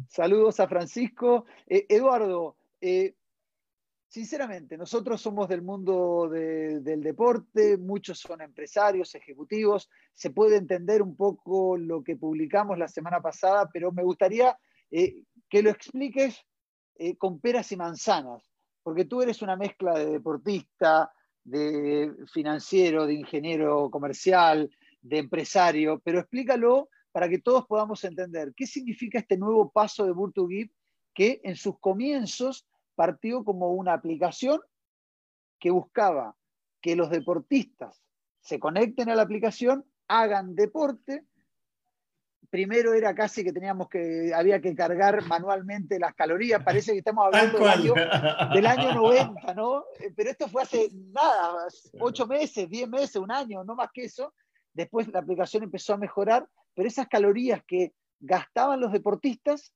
Saludos 0.08 0.58
a 0.60 0.68
Francisco. 0.68 1.44
Eh, 1.66 1.84
Eduardo, 1.88 2.56
eh, 2.80 3.14
sinceramente, 4.08 4.78
nosotros 4.78 5.20
somos 5.20 5.48
del 5.48 5.62
mundo 5.62 6.30
del 6.30 7.02
deporte, 7.02 7.76
muchos 7.76 8.20
son 8.20 8.40
empresarios, 8.40 9.14
ejecutivos, 9.14 9.90
se 10.14 10.30
puede 10.30 10.56
entender 10.56 11.02
un 11.02 11.14
poco 11.14 11.76
lo 11.76 12.02
que 12.02 12.16
publicamos 12.16 12.78
la 12.78 12.88
semana 12.88 13.20
pasada, 13.20 13.68
pero 13.70 13.92
me 13.92 14.02
gustaría 14.02 14.56
eh, 14.90 15.24
que 15.48 15.62
lo 15.62 15.70
expliques 15.70 16.44
con 17.16 17.40
peras 17.40 17.72
y 17.72 17.76
manzanas, 17.76 18.42
porque 18.82 19.06
tú 19.06 19.22
eres 19.22 19.40
una 19.40 19.56
mezcla 19.56 19.98
de 19.98 20.04
deportista, 20.04 21.10
de 21.44 22.14
financiero, 22.30 23.06
de 23.06 23.14
ingeniero 23.14 23.90
comercial, 23.90 24.70
de 25.00 25.18
empresario, 25.18 26.00
pero 26.04 26.20
explícalo 26.20 26.90
para 27.12 27.28
que 27.28 27.38
todos 27.38 27.66
podamos 27.66 28.04
entender 28.04 28.52
qué 28.54 28.66
significa 28.66 29.18
este 29.18 29.36
nuevo 29.36 29.70
paso 29.70 30.04
de 30.04 30.12
Burtugib 30.12 30.70
que 31.14 31.40
en 31.42 31.56
sus 31.56 31.78
comienzos 31.80 32.66
partió 32.94 33.44
como 33.44 33.72
una 33.72 33.94
aplicación 33.94 34.60
que 35.58 35.70
buscaba 35.70 36.36
que 36.80 36.96
los 36.96 37.10
deportistas 37.10 38.02
se 38.40 38.58
conecten 38.58 39.10
a 39.10 39.14
la 39.14 39.22
aplicación, 39.22 39.84
hagan 40.08 40.54
deporte. 40.54 41.26
Primero 42.50 42.94
era 42.94 43.14
casi 43.14 43.44
que 43.44 43.52
teníamos 43.52 43.88
que, 43.88 44.32
había 44.34 44.60
que 44.60 44.74
cargar 44.74 45.24
manualmente 45.26 46.00
las 46.00 46.14
calorías, 46.14 46.62
parece 46.64 46.92
que 46.92 46.98
estamos 46.98 47.26
hablando 47.26 47.58
del 47.58 47.68
año, 47.68 47.94
del 48.52 48.66
año 48.66 48.92
90, 48.94 49.54
¿no? 49.54 49.84
Eh, 50.00 50.12
pero 50.16 50.30
esto 50.30 50.48
fue 50.48 50.62
hace 50.62 50.90
nada, 50.92 51.68
ocho 52.00 52.26
meses, 52.26 52.68
diez 52.68 52.88
meses, 52.88 53.16
un 53.16 53.30
año, 53.30 53.62
no 53.62 53.76
más 53.76 53.90
que 53.94 54.04
eso. 54.04 54.34
Después 54.74 55.06
la 55.08 55.20
aplicación 55.20 55.62
empezó 55.62 55.94
a 55.94 55.98
mejorar, 55.98 56.48
pero 56.74 56.88
esas 56.88 57.06
calorías 57.06 57.62
que 57.64 57.92
gastaban 58.18 58.80
los 58.80 58.92
deportistas, 58.92 59.72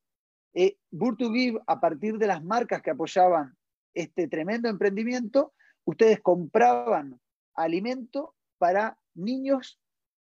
eh, 0.53 0.77
Give, 0.91 1.61
a 1.67 1.81
partir 1.81 2.19
de 2.19 2.27
las 2.27 2.43
marcas 2.43 2.83
que 2.83 2.91
apoyaban 2.91 3.57
este 3.95 4.27
tremendo 4.27 4.69
emprendimiento, 4.69 5.53
ustedes 5.85 6.21
compraban 6.21 7.21
alimento 7.55 8.35
para 8.59 8.99
niños 9.15 9.79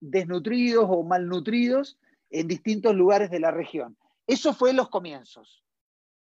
desnutridos 0.00 0.86
o 0.88 1.02
malnutridos 1.02 1.98
en 2.30 2.48
distintos 2.48 2.94
lugares 2.94 3.30
de 3.30 3.40
la 3.40 3.50
región. 3.50 3.96
Eso 4.26 4.52
fue 4.52 4.72
los 4.72 4.88
comienzos. 4.88 5.64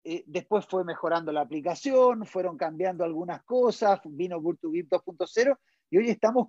Eh, 0.03 0.25
después 0.27 0.65
fue 0.67 0.85
mejorando 0.85 1.31
la 1.31 1.43
aplicación, 1.43 2.25
fueron 2.25 2.57
cambiando 2.57 3.05
algunas 3.05 3.43
cosas, 3.43 4.01
vino 4.05 4.41
Give 4.41 4.89
2.0 4.89 5.59
y 5.91 5.99
hoy 5.99 6.09
estamos 6.09 6.49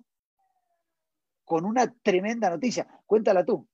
con 1.44 1.66
una 1.66 1.92
tremenda 2.02 2.48
noticia. 2.48 2.86
Cuéntala 3.04 3.44
tú. 3.44 3.68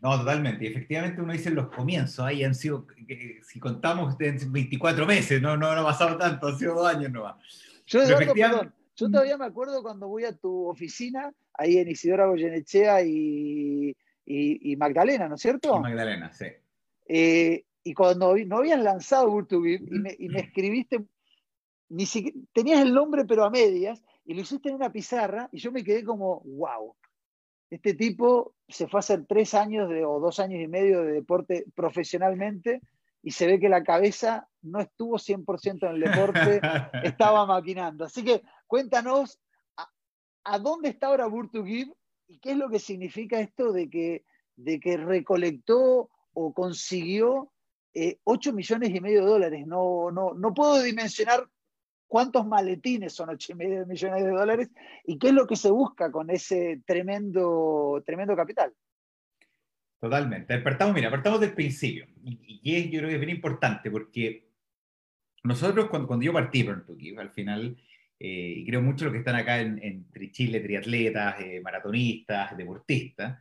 No, 0.00 0.18
totalmente. 0.18 0.66
Efectivamente, 0.66 1.22
uno 1.22 1.32
dice 1.32 1.50
los 1.50 1.68
comienzos, 1.68 2.26
ahí 2.26 2.44
han 2.44 2.54
sido, 2.54 2.86
si 3.42 3.58
contamos, 3.58 4.18
24 4.18 5.06
meses, 5.06 5.40
no, 5.40 5.56
no, 5.56 5.74
no 5.74 5.80
ha 5.80 5.84
pasado 5.84 6.18
tanto, 6.18 6.48
han 6.48 6.58
sido 6.58 6.74
dos 6.74 6.86
años 6.86 7.10
nomás. 7.10 7.36
Yo, 7.86 8.00
yo 8.96 9.10
todavía 9.10 9.38
me 9.38 9.46
acuerdo 9.46 9.82
cuando 9.82 10.08
voy 10.08 10.24
a 10.24 10.36
tu 10.36 10.68
oficina, 10.68 11.32
ahí 11.54 11.78
en 11.78 11.88
Isidora 11.88 12.26
Goyenechea 12.26 13.02
y, 13.02 13.96
y, 14.26 14.76
Magdalena, 14.76 15.28
¿no 15.28 15.34
es 15.34 15.42
cierto? 15.42 15.78
Magdalena, 15.80 16.32
sí. 16.32 16.46
Eh, 17.06 17.64
y 17.82 17.94
cuando 17.94 18.34
no 18.36 18.58
habían 18.58 18.82
lanzado 18.82 19.30
Urtubib 19.30 19.86
y 19.92 19.98
me, 19.98 20.16
y 20.18 20.28
me 20.28 20.40
escribiste, 20.40 21.04
ni 21.90 22.06
siquiera, 22.06 22.38
tenías 22.52 22.80
el 22.80 22.94
nombre 22.94 23.24
pero 23.24 23.44
a 23.44 23.50
medias, 23.50 24.02
y 24.24 24.34
lo 24.34 24.40
hiciste 24.40 24.70
en 24.70 24.76
una 24.76 24.90
pizarra, 24.90 25.48
y 25.52 25.58
yo 25.58 25.70
me 25.70 25.84
quedé 25.84 26.02
como, 26.02 26.40
wow, 26.40 26.94
este 27.70 27.94
tipo 27.94 28.54
se 28.68 28.86
fue 28.86 28.98
a 28.98 29.00
hacer 29.00 29.26
tres 29.26 29.54
años 29.54 29.88
de, 29.88 30.04
o 30.04 30.20
dos 30.20 30.38
años 30.38 30.62
y 30.62 30.68
medio 30.68 31.02
de 31.02 31.12
deporte 31.12 31.64
profesionalmente 31.74 32.80
y 33.22 33.30
se 33.30 33.46
ve 33.46 33.58
que 33.58 33.68
la 33.68 33.82
cabeza 33.82 34.48
no 34.62 34.80
estuvo 34.80 35.16
100% 35.16 35.88
en 35.88 35.94
el 35.94 36.00
deporte, 36.00 36.60
estaba 37.02 37.46
maquinando. 37.46 38.04
Así 38.04 38.22
que 38.22 38.42
cuéntanos 38.66 39.40
a, 40.44 40.58
dónde 40.58 40.90
está 40.90 41.08
ahora 41.08 41.26
Burto 41.26 41.64
Give 41.64 41.92
y 42.26 42.38
qué 42.38 42.52
es 42.52 42.56
lo 42.56 42.70
que 42.70 42.78
significa 42.78 43.40
esto 43.40 43.72
de 43.72 43.88
que, 43.88 44.24
de 44.56 44.80
que 44.80 44.96
recolectó 44.96 46.10
o 46.32 46.52
consiguió 46.52 47.52
8 48.24 48.50
eh, 48.50 48.52
millones 48.52 48.90
y 48.90 49.00
medio 49.00 49.20
de 49.20 49.30
dólares. 49.30 49.66
No, 49.66 50.10
no, 50.10 50.34
no 50.34 50.54
puedo 50.54 50.82
dimensionar 50.82 51.48
cuántos 52.06 52.46
maletines 52.46 53.12
son 53.12 53.30
8 53.30 53.54
millones 53.56 54.24
de 54.24 54.30
dólares 54.30 54.70
y 55.04 55.18
qué 55.18 55.28
es 55.28 55.34
lo 55.34 55.46
que 55.46 55.56
se 55.56 55.70
busca 55.70 56.10
con 56.10 56.30
ese 56.30 56.82
tremendo, 56.86 58.02
tremendo 58.04 58.36
capital. 58.36 58.72
Totalmente. 60.00 60.58
Partamos, 60.58 60.94
mira, 60.94 61.10
partamos 61.10 61.40
del 61.40 61.54
principio. 61.54 62.06
Y, 62.24 62.60
y 62.62 62.90
yo 62.90 62.98
creo 62.98 63.08
que 63.08 63.14
es 63.14 63.20
bien 63.20 63.36
importante 63.36 63.90
porque 63.90 64.48
nosotros 65.44 65.88
cuando, 65.88 66.08
cuando 66.08 66.24
yo 66.24 66.32
partí 66.32 66.64
por 66.64 66.84
al 67.18 67.30
final, 67.30 67.76
eh, 68.18 68.54
y 68.56 68.66
creo 68.66 68.82
mucho 68.82 69.04
lo 69.04 69.12
que 69.12 69.18
están 69.18 69.36
acá 69.36 69.60
en, 69.60 69.78
en 69.82 70.06
Chile, 70.32 70.60
triatletas, 70.60 71.40
eh, 71.40 71.60
maratonistas, 71.62 72.56
deportistas, 72.56 73.38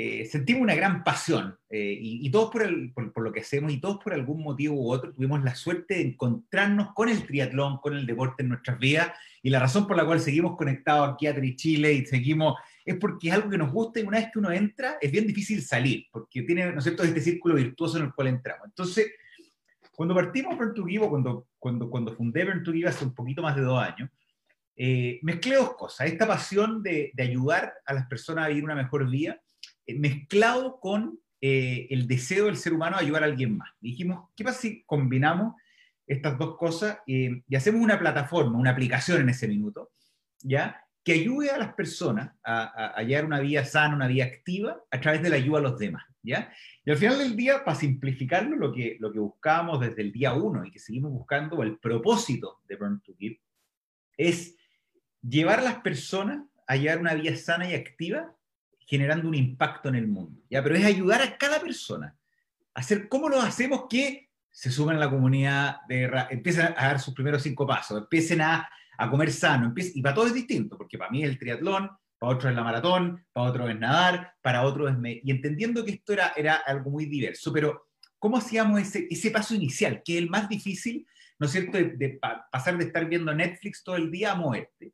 eh, 0.00 0.26
sentimos 0.26 0.62
una 0.62 0.76
gran 0.76 1.02
pasión 1.02 1.58
eh, 1.68 1.98
y, 2.00 2.30
todos 2.30 2.52
por, 2.52 2.62
el, 2.62 2.92
por, 2.92 3.20
lo 3.20 3.32
que 3.32 3.40
hacemos 3.40 3.72
y 3.72 3.80
todos 3.80 3.98
por 4.04 4.12
algún 4.12 4.42
motivo 4.44 4.76
u 4.76 4.92
otro 4.92 5.12
tuvimos 5.14 5.42
la 5.42 5.54
suerte 5.54 5.94
de 5.94 6.02
encontrarnos 6.02 6.92
con 6.94 7.08
el 7.08 7.26
triatlón, 7.26 7.78
con 7.78 7.96
el 7.96 8.06
deporte 8.06 8.44
en 8.44 8.50
nuestras 8.50 8.78
vidas 8.78 9.10
y 9.42 9.50
la 9.50 9.58
razón 9.58 9.86
por 9.86 9.96
la 9.96 10.04
cual 10.04 10.20
seguimos 10.20 10.56
conectados 10.56 11.08
aquí 11.08 11.26
a 11.26 11.34
Chile 11.56 11.94
y 11.94 12.06
seguimos 12.06 12.54
es 12.84 12.96
porque 12.96 13.28
es 13.28 13.34
algo 13.34 13.48
que 13.48 13.58
nos 13.58 13.72
gusta 13.72 13.98
y 13.98 14.04
una 14.04 14.18
vez 14.18 14.28
que 14.30 14.38
uno 14.38 14.52
entra 14.52 14.98
es 15.00 15.10
bien 15.10 15.26
difícil 15.26 15.62
salir 15.62 16.06
porque 16.12 16.42
tiene, 16.42 16.70
¿no 16.70 16.78
es 16.78 16.84
cierto?, 16.84 17.02
este 17.02 17.20
círculo 17.20 17.56
virtuoso 17.56 17.96
en 17.96 18.04
el 18.04 18.12
cual 18.12 18.28
entramos. 18.28 18.66
Entonces, 18.66 19.10
cuando 19.96 20.14
partimos 20.14 20.56
Burn 20.56 20.74
to 20.74 20.84
cuando, 21.08 21.47
cuando, 21.58 21.90
cuando 21.90 22.14
fundé 22.14 22.44
to 22.64 22.72
hace 22.86 23.04
un 23.04 23.14
poquito 23.14 23.42
más 23.42 23.56
de 23.56 23.62
dos 23.62 23.82
años, 23.82 24.10
eh, 24.76 25.18
mezclé 25.22 25.56
dos 25.56 25.74
cosas, 25.74 26.06
esta 26.06 26.26
pasión 26.26 26.82
de, 26.82 27.10
de 27.14 27.22
ayudar 27.22 27.74
a 27.84 27.94
las 27.94 28.06
personas 28.06 28.44
a 28.44 28.48
vivir 28.48 28.64
una 28.64 28.76
mejor 28.76 29.10
vida 29.10 29.40
eh, 29.88 29.98
mezclado 29.98 30.78
con 30.80 31.18
eh, 31.40 31.86
el 31.90 32.06
deseo 32.06 32.44
del 32.46 32.56
ser 32.56 32.74
humano 32.74 32.98
de 32.98 33.04
ayudar 33.04 33.22
a 33.22 33.26
alguien 33.26 33.56
más. 33.56 33.70
dijimos, 33.80 34.28
¿qué 34.36 34.44
pasa 34.44 34.60
si 34.60 34.82
combinamos 34.84 35.54
estas 36.06 36.38
dos 36.38 36.56
cosas 36.56 36.98
eh, 37.06 37.42
y 37.48 37.56
hacemos 37.56 37.80
una 37.80 37.98
plataforma, 37.98 38.58
una 38.58 38.70
aplicación 38.70 39.22
en 39.22 39.30
ese 39.30 39.48
minuto, 39.48 39.92
¿ya? 40.42 40.84
que 41.02 41.12
ayude 41.12 41.50
a 41.50 41.58
las 41.58 41.72
personas 41.74 42.32
a, 42.44 42.92
hallar 42.96 43.24
una 43.24 43.40
vida 43.40 43.64
sana, 43.64 43.94
una 43.94 44.08
vida 44.08 44.24
activa, 44.24 44.78
a 44.90 45.00
través 45.00 45.22
de 45.22 45.30
la 45.30 45.36
ayuda 45.36 45.58
a 45.60 45.62
los 45.62 45.78
demás. 45.78 46.04
¿Ya? 46.22 46.52
Y 46.84 46.90
al 46.90 46.96
final 46.96 47.18
del 47.18 47.36
día, 47.36 47.64
para 47.64 47.78
simplificarlo, 47.78 48.56
lo 48.56 48.72
que, 48.72 48.96
lo 49.00 49.12
que 49.12 49.18
buscábamos 49.18 49.80
desde 49.80 50.02
el 50.02 50.12
día 50.12 50.34
uno 50.34 50.64
y 50.64 50.70
que 50.70 50.78
seguimos 50.78 51.12
buscando, 51.12 51.62
el 51.62 51.78
propósito 51.78 52.60
de 52.68 52.76
Burn 52.76 53.00
to 53.00 53.14
Give, 53.18 53.40
es 54.16 54.56
llevar 55.22 55.60
a 55.60 55.62
las 55.62 55.76
personas 55.76 56.44
a 56.66 56.76
llevar 56.76 56.98
una 56.98 57.14
vida 57.14 57.34
sana 57.36 57.68
y 57.68 57.74
activa 57.74 58.34
generando 58.86 59.28
un 59.28 59.34
impacto 59.34 59.88
en 59.88 59.96
el 59.96 60.06
mundo. 60.06 60.40
¿ya? 60.50 60.62
Pero 60.62 60.76
es 60.76 60.84
ayudar 60.84 61.22
a 61.22 61.36
cada 61.36 61.60
persona. 61.60 62.16
Hacer 62.74 63.08
cómo 63.08 63.28
lo 63.28 63.40
hacemos 63.40 63.84
que 63.88 64.28
se 64.50 64.70
sumen 64.70 64.96
a 64.96 65.00
la 65.00 65.10
comunidad, 65.10 65.76
de, 65.88 66.10
empiecen 66.30 66.66
a 66.66 66.86
dar 66.88 67.00
sus 67.00 67.14
primeros 67.14 67.42
cinco 67.42 67.66
pasos, 67.66 67.98
empiecen 67.98 68.40
a, 68.40 68.68
a 68.96 69.10
comer 69.10 69.30
sano, 69.30 69.66
empiecen, 69.66 69.98
y 69.98 70.02
para 70.02 70.14
todos 70.14 70.28
es 70.28 70.34
distinto, 70.34 70.76
porque 70.76 70.98
para 70.98 71.10
mí 71.10 71.22
el 71.22 71.38
triatlón, 71.38 71.90
para 72.18 72.32
otros 72.32 72.50
es 72.50 72.56
la 72.56 72.64
maratón, 72.64 73.24
para 73.32 73.50
otros 73.50 73.70
es 73.70 73.78
nadar, 73.78 74.34
para 74.42 74.62
otros 74.64 74.90
es... 74.92 75.20
y 75.24 75.30
entendiendo 75.30 75.84
que 75.84 75.92
esto 75.92 76.12
era, 76.12 76.32
era 76.36 76.56
algo 76.56 76.90
muy 76.90 77.06
diverso, 77.06 77.52
pero 77.52 77.88
¿cómo 78.18 78.36
hacíamos 78.36 78.80
ese, 78.80 79.06
ese 79.10 79.30
paso 79.30 79.54
inicial, 79.54 80.02
que 80.04 80.14
es 80.14 80.18
el 80.18 80.30
más 80.30 80.48
difícil, 80.48 81.06
¿no 81.38 81.46
es 81.46 81.52
cierto?, 81.52 81.78
de, 81.78 81.96
de 81.96 82.18
pasar 82.50 82.76
de 82.76 82.84
estar 82.84 83.08
viendo 83.08 83.32
Netflix 83.34 83.84
todo 83.84 83.96
el 83.96 84.10
día 84.10 84.32
a 84.32 84.34
moverte. 84.34 84.92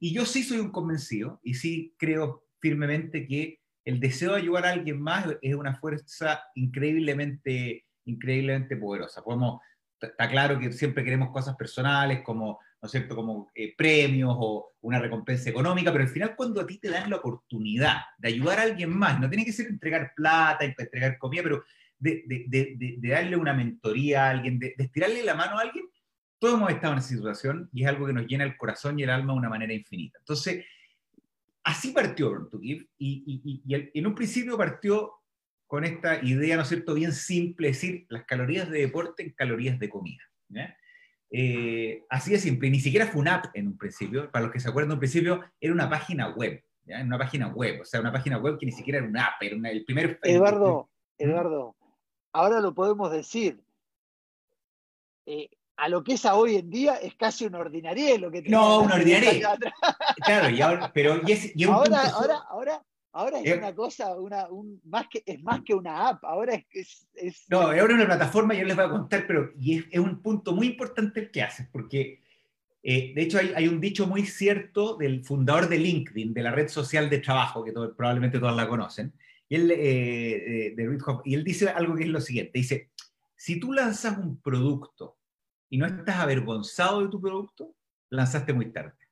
Y 0.00 0.14
yo 0.14 0.24
sí 0.24 0.42
soy 0.42 0.58
un 0.58 0.70
convencido, 0.70 1.40
y 1.42 1.54
sí 1.54 1.94
creo 1.98 2.46
firmemente 2.60 3.26
que 3.26 3.60
el 3.84 4.00
deseo 4.00 4.32
de 4.32 4.38
ayudar 4.38 4.64
a 4.64 4.70
alguien 4.70 5.00
más 5.00 5.26
es 5.42 5.54
una 5.54 5.74
fuerza 5.76 6.42
increíblemente, 6.54 7.84
increíblemente 8.06 8.76
poderosa. 8.76 9.22
Podemos, 9.22 9.60
está 10.00 10.28
claro 10.30 10.58
que 10.58 10.72
siempre 10.72 11.04
queremos 11.04 11.30
cosas 11.30 11.54
personales 11.56 12.22
como, 12.22 12.58
¿no 12.84 12.86
es 12.86 12.92
cierto?, 12.92 13.16
como 13.16 13.50
eh, 13.54 13.74
premios 13.74 14.36
o 14.38 14.74
una 14.82 14.98
recompensa 14.98 15.48
económica, 15.48 15.90
pero 15.90 16.04
al 16.04 16.10
final 16.10 16.36
cuando 16.36 16.60
a 16.60 16.66
ti 16.66 16.76
te 16.76 16.90
dan 16.90 17.08
la 17.08 17.16
oportunidad 17.16 18.02
de 18.18 18.28
ayudar 18.28 18.58
a 18.58 18.62
alguien 18.64 18.90
más, 18.90 19.18
no 19.18 19.30
tiene 19.30 19.46
que 19.46 19.54
ser 19.54 19.68
entregar 19.68 20.12
plata, 20.14 20.66
entregar 20.66 21.16
comida, 21.16 21.42
pero 21.42 21.64
de, 21.98 22.24
de, 22.26 22.74
de, 22.76 23.08
darle 23.08 23.36
una 23.36 23.54
mentoría 23.54 24.26
a 24.26 24.30
alguien, 24.32 24.58
de, 24.58 24.74
estirarle 24.76 25.24
la 25.24 25.34
mano 25.34 25.58
a 25.58 25.62
alguien, 25.62 25.86
todos 26.38 26.56
hemos 26.56 26.70
estado 26.72 26.92
en 26.92 26.98
esa 26.98 27.08
situación 27.08 27.70
y 27.72 27.84
es 27.84 27.88
algo 27.88 28.06
que 28.06 28.12
nos 28.12 28.26
llena 28.26 28.44
el 28.44 28.58
corazón 28.58 28.98
y 28.98 29.04
el 29.04 29.08
alma 29.08 29.32
de 29.32 29.38
una 29.38 29.48
manera 29.48 29.72
infinita. 29.72 30.18
Entonces, 30.18 30.66
así 31.62 31.92
partió 31.92 32.28
Burn 32.28 32.50
to 32.50 32.60
Give 32.60 32.86
y, 32.98 33.62
en 33.94 34.06
un 34.06 34.14
principio 34.14 34.58
partió 34.58 35.10
con 35.66 35.84
esta 35.84 36.22
idea, 36.22 36.56
¿no 36.56 36.62
es 36.64 36.68
cierto?, 36.68 36.92
bien 36.92 37.14
simple, 37.14 37.70
es 37.70 37.80
decir, 37.80 38.04
las 38.10 38.26
calorías 38.26 38.68
de 38.68 38.80
deporte 38.80 39.22
en 39.22 39.30
calorías 39.30 39.78
de 39.78 39.88
comida. 39.88 40.22
Eh, 40.54 40.74
así 42.08 42.30
de 42.30 42.38
simple, 42.38 42.70
ni 42.70 42.80
siquiera 42.80 43.06
fue 43.06 43.20
una 43.20 43.36
app 43.36 43.46
en 43.54 43.68
un 43.68 43.78
principio, 43.78 44.30
para 44.30 44.44
los 44.44 44.52
que 44.52 44.60
se 44.60 44.68
acuerdan, 44.68 44.90
en 44.90 44.94
un 44.94 45.00
principio 45.00 45.40
era 45.60 45.72
una 45.72 45.88
página 45.90 46.28
web, 46.28 46.62
¿ya? 46.84 47.02
una 47.02 47.18
página 47.18 47.48
web, 47.48 47.80
o 47.80 47.84
sea, 47.84 48.00
una 48.00 48.12
página 48.12 48.38
web 48.38 48.58
que 48.58 48.66
ni 48.66 48.72
siquiera 48.72 48.98
era 48.98 49.08
una 49.08 49.26
app, 49.26 49.42
era 49.42 49.70
el 49.70 49.84
primer... 49.84 50.18
Eduardo, 50.22 50.88
Eduardo, 51.18 51.76
ahora 52.32 52.60
lo 52.60 52.74
podemos 52.74 53.10
decir. 53.10 53.62
Eh, 55.26 55.48
a 55.76 55.88
lo 55.88 56.04
que 56.04 56.14
es 56.14 56.24
a 56.24 56.36
hoy 56.36 56.56
en 56.56 56.70
día 56.70 56.96
es 56.96 57.14
casi 57.16 57.46
un 57.46 57.54
ordinarie 57.54 58.18
lo 58.18 58.30
que 58.30 58.42
No, 58.42 58.80
un 58.80 58.92
ordinarie. 58.92 59.42
claro, 60.24 60.50
y 60.50 60.60
ahora, 60.60 60.92
pero 60.92 61.20
y 61.26 61.64
ahora, 61.64 62.10
ahora, 62.10 62.36
ahora, 62.48 62.82
ahora 63.14 63.40
es, 63.40 63.56
una 63.56 63.74
cosa, 63.74 64.14
una, 64.16 64.48
un, 64.48 64.80
más 64.84 65.06
que, 65.08 65.22
es 65.24 65.42
más 65.42 65.62
que 65.62 65.72
una 65.72 66.08
app, 66.08 66.24
ahora 66.24 66.54
es... 66.70 67.06
es, 67.14 67.44
no, 67.48 67.60
ahora 67.60 67.76
es 67.76 67.94
una 67.94 68.06
plataforma, 68.06 68.54
yo 68.54 68.64
les 68.64 68.76
voy 68.76 68.84
a 68.84 68.90
contar, 68.90 69.26
pero 69.26 69.52
y 69.58 69.78
es, 69.78 69.84
es 69.90 70.00
un 70.00 70.20
punto 70.20 70.52
muy 70.52 70.66
importante 70.66 71.20
el 71.20 71.30
que 71.30 71.42
haces, 71.42 71.68
porque 71.72 72.20
eh, 72.82 73.12
de 73.14 73.22
hecho 73.22 73.38
hay, 73.38 73.52
hay, 73.54 73.68
un 73.68 73.80
dicho 73.80 74.06
muy 74.06 74.26
cierto 74.26 74.96
del 74.96 75.24
fundador 75.24 75.68
de 75.68 75.78
LinkedIn, 75.78 76.34
de 76.34 76.42
la 76.42 76.50
red 76.50 76.68
social 76.68 77.08
de 77.08 77.18
trabajo, 77.18 77.64
que 77.64 77.72
probablemente 77.72 78.38
todas 78.38 78.56
la 78.56 78.68
conocen, 78.68 79.12
y 79.48 79.54
él, 79.54 79.70
eh, 79.70 80.66
eh, 80.66 80.74
de 80.74 80.98
y 81.24 81.34
él 81.34 81.44
dice 81.44 81.68
algo 81.68 81.94
que 81.94 82.02
es 82.02 82.08
lo 82.08 82.20
siguiente, 82.20 82.58
dice, 82.58 82.90
si 83.36 83.60
tú 83.60 83.72
lanzas 83.72 84.18
un 84.18 84.40
producto 84.40 85.16
y 85.70 85.78
no 85.78 85.86
estás 85.86 86.16
avergonzado 86.16 87.02
de 87.02 87.08
tu 87.08 87.20
producto, 87.20 87.74
lanzaste 88.10 88.52
muy 88.52 88.72
tarde. 88.72 89.03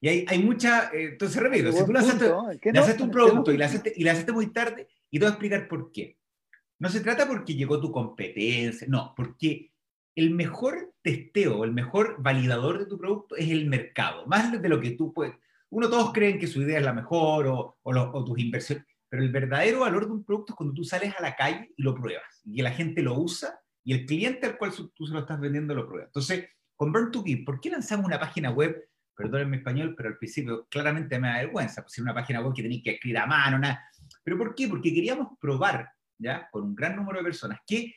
Y 0.00 0.08
hay, 0.08 0.24
hay 0.28 0.38
mucha, 0.42 0.90
eh, 0.92 1.10
entonces 1.12 1.42
repito, 1.42 1.72
si 1.72 1.84
tú 1.84 1.92
lanzaste, 1.92 2.30
lanzaste 2.72 3.02
un 3.02 3.10
producto 3.10 3.52
y 3.52 3.56
lanzaste, 3.56 3.92
y 3.96 4.04
lanzaste 4.04 4.32
muy 4.32 4.52
tarde, 4.52 4.88
y 5.10 5.18
te 5.18 5.24
voy 5.24 5.30
a 5.30 5.30
explicar 5.30 5.68
por 5.68 5.90
qué. 5.92 6.18
No 6.78 6.88
se 6.88 7.00
trata 7.00 7.26
porque 7.26 7.54
llegó 7.54 7.80
tu 7.80 7.90
competencia, 7.90 8.86
no, 8.88 9.14
porque 9.16 9.72
el 10.14 10.30
mejor 10.30 10.92
testeo, 11.02 11.64
el 11.64 11.72
mejor 11.72 12.16
validador 12.22 12.78
de 12.78 12.86
tu 12.86 12.98
producto 12.98 13.36
es 13.36 13.50
el 13.50 13.66
mercado, 13.66 14.26
más 14.26 14.60
de 14.60 14.68
lo 14.68 14.80
que 14.80 14.90
tú 14.90 15.12
puedes. 15.12 15.34
Uno 15.70 15.88
todos 15.88 16.12
creen 16.12 16.38
que 16.38 16.46
su 16.46 16.62
idea 16.62 16.78
es 16.78 16.84
la 16.84 16.92
mejor 16.92 17.46
o, 17.46 17.78
o, 17.82 17.90
o 17.92 18.24
tus 18.24 18.38
inversiones. 18.38 18.84
pero 19.08 19.22
el 19.22 19.30
verdadero 19.32 19.80
valor 19.80 20.06
de 20.06 20.12
un 20.12 20.24
producto 20.24 20.52
es 20.52 20.56
cuando 20.56 20.74
tú 20.74 20.84
sales 20.84 21.14
a 21.18 21.22
la 21.22 21.34
calle 21.34 21.72
y 21.76 21.82
lo 21.82 21.94
pruebas, 21.94 22.42
y 22.44 22.60
la 22.62 22.70
gente 22.70 23.02
lo 23.02 23.18
usa, 23.18 23.58
y 23.84 23.92
el 23.92 24.04
cliente 24.04 24.46
al 24.46 24.58
cual 24.58 24.72
tú 24.94 25.06
se 25.06 25.12
lo 25.12 25.20
estás 25.20 25.40
vendiendo 25.40 25.74
lo 25.74 25.86
prueba. 25.86 26.06
Entonces, 26.06 26.48
con 26.74 26.92
Burn 26.92 27.10
to 27.10 27.22
Give, 27.22 27.44
¿por 27.44 27.60
qué 27.60 27.70
lanzamos 27.70 28.04
una 28.06 28.18
página 28.18 28.50
web? 28.50 28.76
Perdón 29.16 29.50
mi 29.50 29.56
español, 29.56 29.94
pero 29.96 30.10
al 30.10 30.18
principio 30.18 30.66
claramente 30.68 31.18
me 31.18 31.28
da 31.28 31.38
vergüenza, 31.38 31.82
pues 31.82 31.98
una 31.98 32.14
página 32.14 32.40
web 32.40 32.54
que 32.54 32.62
tenéis 32.62 32.82
que 32.82 32.90
escribir 32.90 33.18
a 33.18 33.26
mano, 33.26 33.58
nada. 33.58 33.88
¿Pero 34.22 34.36
por 34.36 34.54
qué? 34.54 34.68
Porque 34.68 34.92
queríamos 34.92 35.38
probar, 35.40 35.90
¿ya? 36.18 36.48
Con 36.50 36.64
un 36.64 36.74
gran 36.74 36.96
número 36.96 37.18
de 37.18 37.24
personas, 37.24 37.60
que 37.66 37.94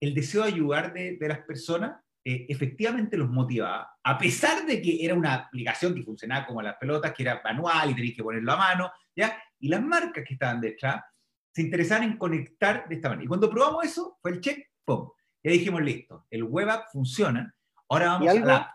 el 0.00 0.14
deseo 0.14 0.42
de 0.42 0.48
ayudar 0.48 0.92
de, 0.92 1.16
de 1.18 1.28
las 1.28 1.40
personas 1.40 1.96
eh, 2.26 2.46
efectivamente 2.48 3.18
los 3.18 3.28
motivaba, 3.28 3.98
a 4.02 4.16
pesar 4.16 4.64
de 4.64 4.80
que 4.80 5.04
era 5.04 5.14
una 5.14 5.34
aplicación 5.34 5.94
que 5.94 6.02
funcionaba 6.02 6.46
como 6.46 6.62
las 6.62 6.76
pelotas, 6.76 7.12
que 7.12 7.22
era 7.22 7.42
manual 7.44 7.90
y 7.90 7.94
tenías 7.94 8.16
que 8.16 8.22
ponerlo 8.22 8.52
a 8.52 8.56
mano, 8.56 8.92
¿ya? 9.14 9.36
Y 9.58 9.68
las 9.68 9.82
marcas 9.82 10.24
que 10.26 10.32
estaban 10.32 10.58
detrás 10.58 11.04
se 11.52 11.60
interesaban 11.60 12.04
en 12.04 12.16
conectar 12.16 12.88
de 12.88 12.94
esta 12.94 13.10
manera. 13.10 13.24
Y 13.24 13.28
cuando 13.28 13.50
probamos 13.50 13.84
eso, 13.84 14.16
fue 14.22 14.30
el 14.30 14.40
check, 14.40 14.70
¡pum! 14.86 15.10
Ya 15.42 15.50
dijimos, 15.50 15.82
listo, 15.82 16.26
el 16.30 16.44
web 16.44 16.70
app 16.70 16.90
funciona, 16.90 17.54
ahora 17.90 18.06
vamos 18.06 18.28
a 18.28 18.34
la 18.34 18.56
app. 18.56 18.70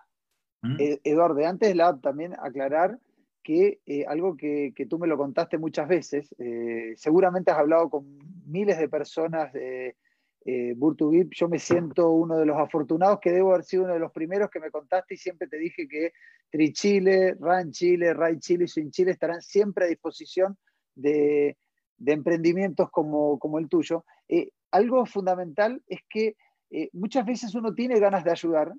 Eh, 0.78 1.00
Eduardo, 1.04 1.46
antes 1.46 1.70
de 1.70 1.76
la 1.76 1.98
también 2.00 2.34
aclarar 2.38 3.00
que 3.44 3.80
eh, 3.86 4.06
algo 4.08 4.36
que, 4.36 4.74
tú 4.90 5.00
me 5.00 5.08
lo 5.08 5.18
contaste 5.18 5.58
muchas 5.58 5.88
veces, 5.88 6.36
seguramente 6.96 7.52
has 7.52 7.58
hablado 7.58 7.90
con 7.90 8.20
miles 8.46 8.78
de 8.78 8.90
personas 8.90 9.54
de 9.54 9.96
eh, 10.46 10.74
Burtugip, 10.76 11.34
yo 11.34 11.50
me 11.50 11.60
siento 11.60 12.12
uno 12.12 12.38
de 12.38 12.46
los 12.46 12.58
afortunados 12.58 13.20
que 13.20 13.32
debo 13.32 13.52
haber 13.52 13.66
sido 13.66 13.84
uno 13.84 13.94
de 13.94 14.00
los 14.00 14.12
primeros 14.12 14.50
que 14.50 14.60
me 14.60 14.72
contaste 14.72 15.16
y 15.16 15.18
siempre 15.18 15.48
te 15.48 15.58
dije 15.58 15.88
que 15.88 16.14
Trichile, 16.50 17.36
Ran 17.40 17.72
Chile, 17.72 18.14
Ray 18.14 18.40
Chile 18.40 18.64
y 18.64 18.68
Sin 18.68 18.90
Chile 18.90 19.12
estarán 19.12 19.42
siempre 19.42 19.86
a 19.86 19.90
disposición 19.90 20.58
de, 20.96 21.58
emprendimientos 22.06 22.90
como, 22.90 23.38
como, 23.38 23.60
el 23.60 23.68
tuyo. 23.68 24.06
Eh, 24.30 24.52
algo 24.72 25.06
fundamental 25.06 25.84
es 25.88 26.00
que 26.10 26.36
eh, 26.72 26.90
muchas 26.94 27.26
veces 27.26 27.54
uno 27.54 27.74
tiene 27.74 28.00
ganas 28.00 28.24
de 28.24 28.32
ayudar 28.32 28.74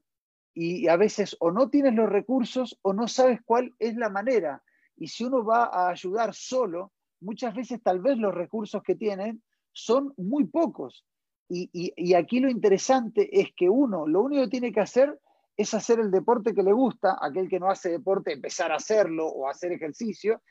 y 0.54 0.88
a 0.88 0.97
veces 0.97 1.37
o 1.40 1.50
no 1.50 1.71
tienes 1.71 1.95
los 1.95 2.09
recursos 2.09 2.78
o 2.83 2.92
no 2.92 3.09
sabes 3.09 3.40
cuál 3.45 3.75
es 3.78 3.97
la 3.97 4.09
manera. 4.09 4.62
Y 4.97 5.09
si 5.09 5.25
uno 5.25 5.45
va 5.45 5.64
a 5.64 5.90
ayudar 5.90 6.35
solo, 6.35 6.92
muchas 7.21 7.54
veces 7.54 7.83
tal 7.83 8.00
vez 8.00 8.19
los 8.19 8.35
recursos 8.35 8.83
que 8.83 8.97
tienen 8.97 9.42
son 9.73 10.12
muy 10.16 10.45
pocos 10.45 11.04
y, 11.52 12.14
aquí 12.14 12.38
lo 12.38 12.49
interesante 12.49 13.40
es 13.40 13.49
que 13.57 13.69
uno, 13.69 14.07
lo 14.07 14.23
único 14.23 14.45
que 14.45 14.50
tiene 14.50 14.73
que 14.73 14.80
hacer 14.80 15.19
es 15.57 15.75
hacer 15.75 15.99
el 15.99 16.11
deporte 16.11 16.54
que 16.54 16.62
le 16.62 16.73
gusta, 16.73 17.19
aquel 17.21 17.49
que 17.49 17.59
no 17.59 17.69
hace 17.69 17.90
deporte, 17.90 18.33
empezar 18.33 18.71
a 18.71 18.76
hacerlo 18.76 19.26
o 19.26 19.49
hacer 19.49 19.73
ejercicio, 19.73 20.42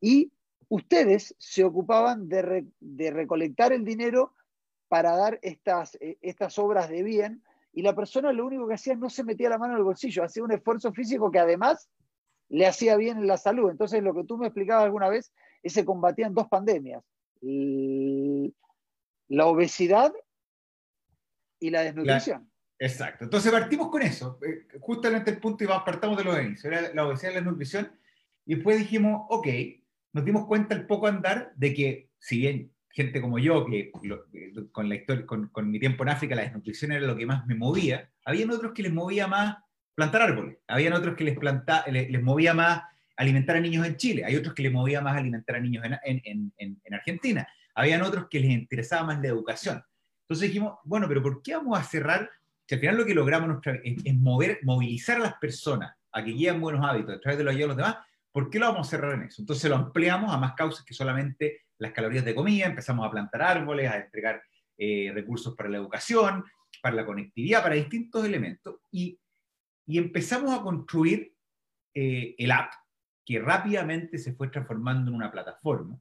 y 0.00 0.32
ustedes 0.68 1.36
se 1.38 1.62
ocupaban 1.62 2.28
de, 2.28 2.66
recolectar 3.10 3.72
el 3.72 3.84
dinero 3.84 4.34
para 4.88 5.16
dar 5.16 5.38
estas, 5.42 5.96
eh, 6.00 6.18
estas 6.20 6.58
obras 6.58 6.88
de 6.88 7.04
bien, 7.04 7.44
y 7.72 7.82
la 7.82 7.94
persona 7.94 8.32
lo 8.32 8.46
único 8.46 8.66
que 8.66 8.74
hacía 8.74 8.94
no 8.96 9.08
se 9.08 9.24
metía 9.24 9.48
la 9.48 9.58
mano 9.58 9.74
en 9.74 9.78
el 9.78 9.84
bolsillo, 9.84 10.24
hacía 10.24 10.42
un 10.42 10.52
esfuerzo 10.52 10.92
físico 10.92 11.30
que 11.30 11.38
además 11.38 11.88
le 12.48 12.66
hacía 12.66 12.96
bien 12.96 13.18
en 13.18 13.26
la 13.26 13.36
salud. 13.36 13.70
Entonces, 13.70 14.02
lo 14.02 14.14
que 14.14 14.24
tú 14.24 14.36
me 14.36 14.46
explicabas 14.46 14.84
alguna 14.84 15.08
vez 15.08 15.32
es 15.62 15.72
que 15.74 15.80
se 15.80 15.84
combatían 15.84 16.34
dos 16.34 16.48
pandemias, 16.48 17.02
la 19.28 19.46
obesidad 19.46 20.12
y 21.60 21.70
la 21.70 21.82
desnutrición. 21.82 22.50
exacto. 22.78 23.24
Entonces 23.24 23.52
partimos 23.52 23.88
con 23.88 24.02
eso, 24.02 24.38
eh, 24.44 24.66
justamente 24.80 25.30
el 25.30 25.38
punto 25.38 25.62
y 25.62 25.66
partamos 25.66 26.16
de 26.16 26.24
los 26.24 26.40
inicios, 26.40 26.64
era 26.64 26.92
la 26.94 27.06
obesidad 27.06 27.30
y 27.30 27.34
la 27.34 27.40
desnutrición, 27.40 27.92
y 28.46 28.54
después 28.54 28.78
dijimos, 28.78 29.26
ok, 29.28 29.46
nos 30.12 30.24
dimos 30.24 30.46
cuenta 30.46 30.74
el 30.74 30.86
poco 30.86 31.06
andar 31.06 31.52
de 31.54 31.74
que, 31.74 32.10
si 32.18 32.38
bien 32.38 32.72
gente 32.92 33.20
como 33.20 33.38
yo, 33.38 33.64
que 33.66 33.90
con, 34.72 34.88
la 34.88 34.94
historia, 34.96 35.26
con, 35.26 35.70
mi 35.70 35.78
tiempo 35.78 36.02
en 36.02 36.08
África 36.10 36.34
la 36.34 36.42
desnutrición 36.42 36.92
era 36.92 37.06
lo 37.06 37.16
que 37.16 37.26
más 37.26 37.46
me 37.46 37.54
movía, 37.54 38.10
habían 38.24 38.50
otros 38.50 38.72
que 38.72 38.82
les 38.82 38.92
movía 38.92 39.26
más 39.26 39.58
plantar 39.94 40.22
árboles, 40.22 40.58
habían 40.66 40.92
otros 40.92 41.16
que 41.16 41.24
les, 41.24 42.22
movía 42.22 42.54
más 42.54 42.82
alimentar 43.16 43.56
a 43.56 43.60
niños 43.60 43.86
en 43.86 43.96
Chile, 43.96 44.24
hay 44.24 44.36
otros 44.36 44.54
que 44.54 44.62
les 44.62 44.72
movía 44.72 45.00
más 45.00 45.16
alimentar 45.16 45.56
a 45.56 45.60
niños 45.60 45.84
en, 45.84 46.20
en, 46.24 46.52
en, 46.56 46.80
en 46.82 46.94
Argentina, 46.94 47.46
habían 47.74 48.02
otros 48.02 48.26
que 48.28 48.40
les 48.40 48.50
interesaba 48.50 49.06
más 49.06 49.20
la 49.20 49.28
educación. 49.28 49.82
Entonces 50.30 50.48
dijimos, 50.48 50.74
bueno, 50.84 51.08
pero 51.08 51.22
¿por 51.22 51.42
qué 51.42 51.56
vamos 51.56 51.78
a 51.78 51.82
cerrar? 51.82 52.30
Si 52.66 52.74
al 52.74 52.80
final 52.80 52.96
lo 52.98 53.04
que 53.04 53.14
logramos 53.14 53.58
es, 53.82 54.14
mover, 54.14 54.60
movilizar 54.62 55.16
a 55.16 55.24
las 55.24 55.34
personas 55.34 55.92
a 56.12 56.24
que 56.24 56.30
guíen 56.30 56.60
buenos 56.60 56.86
hábitos 56.88 57.16
a 57.16 57.20
través 57.20 57.38
de 57.38 57.44
los 57.44 57.52
ayudos 57.52 57.76
de 57.76 57.82
los 57.82 57.88
demás, 57.88 58.06
¿por 58.30 58.48
qué 58.48 58.60
lo 58.60 58.66
vamos 58.66 58.86
a 58.86 58.90
cerrar 58.90 59.14
en 59.14 59.22
eso? 59.22 59.42
Entonces 59.42 59.68
lo 59.68 59.76
ampliamos 59.76 60.32
a 60.32 60.38
más 60.38 60.54
causas 60.54 60.84
que 60.84 60.94
solamente 60.94 61.62
las 61.80 61.92
calorías 61.92 62.24
de 62.24 62.34
comida, 62.34 62.66
empezamos 62.66 63.06
a 63.06 63.10
plantar 63.10 63.42
árboles, 63.42 63.90
a 63.90 63.98
entregar 63.98 64.42
eh, 64.78 65.10
recursos 65.12 65.56
para 65.56 65.68
la 65.68 65.78
educación, 65.78 66.44
para 66.80 66.94
la 66.94 67.06
conectividad, 67.06 67.62
para 67.62 67.74
distintos 67.74 68.24
elementos, 68.24 68.76
y, 68.92 69.18
y 69.86 69.98
empezamos 69.98 70.52
a 70.52 70.62
construir 70.62 71.34
eh, 71.94 72.36
el 72.38 72.52
app, 72.52 72.72
que 73.24 73.40
rápidamente 73.40 74.18
se 74.18 74.34
fue 74.34 74.48
transformando 74.48 75.10
en 75.10 75.16
una 75.16 75.32
plataforma. 75.32 75.98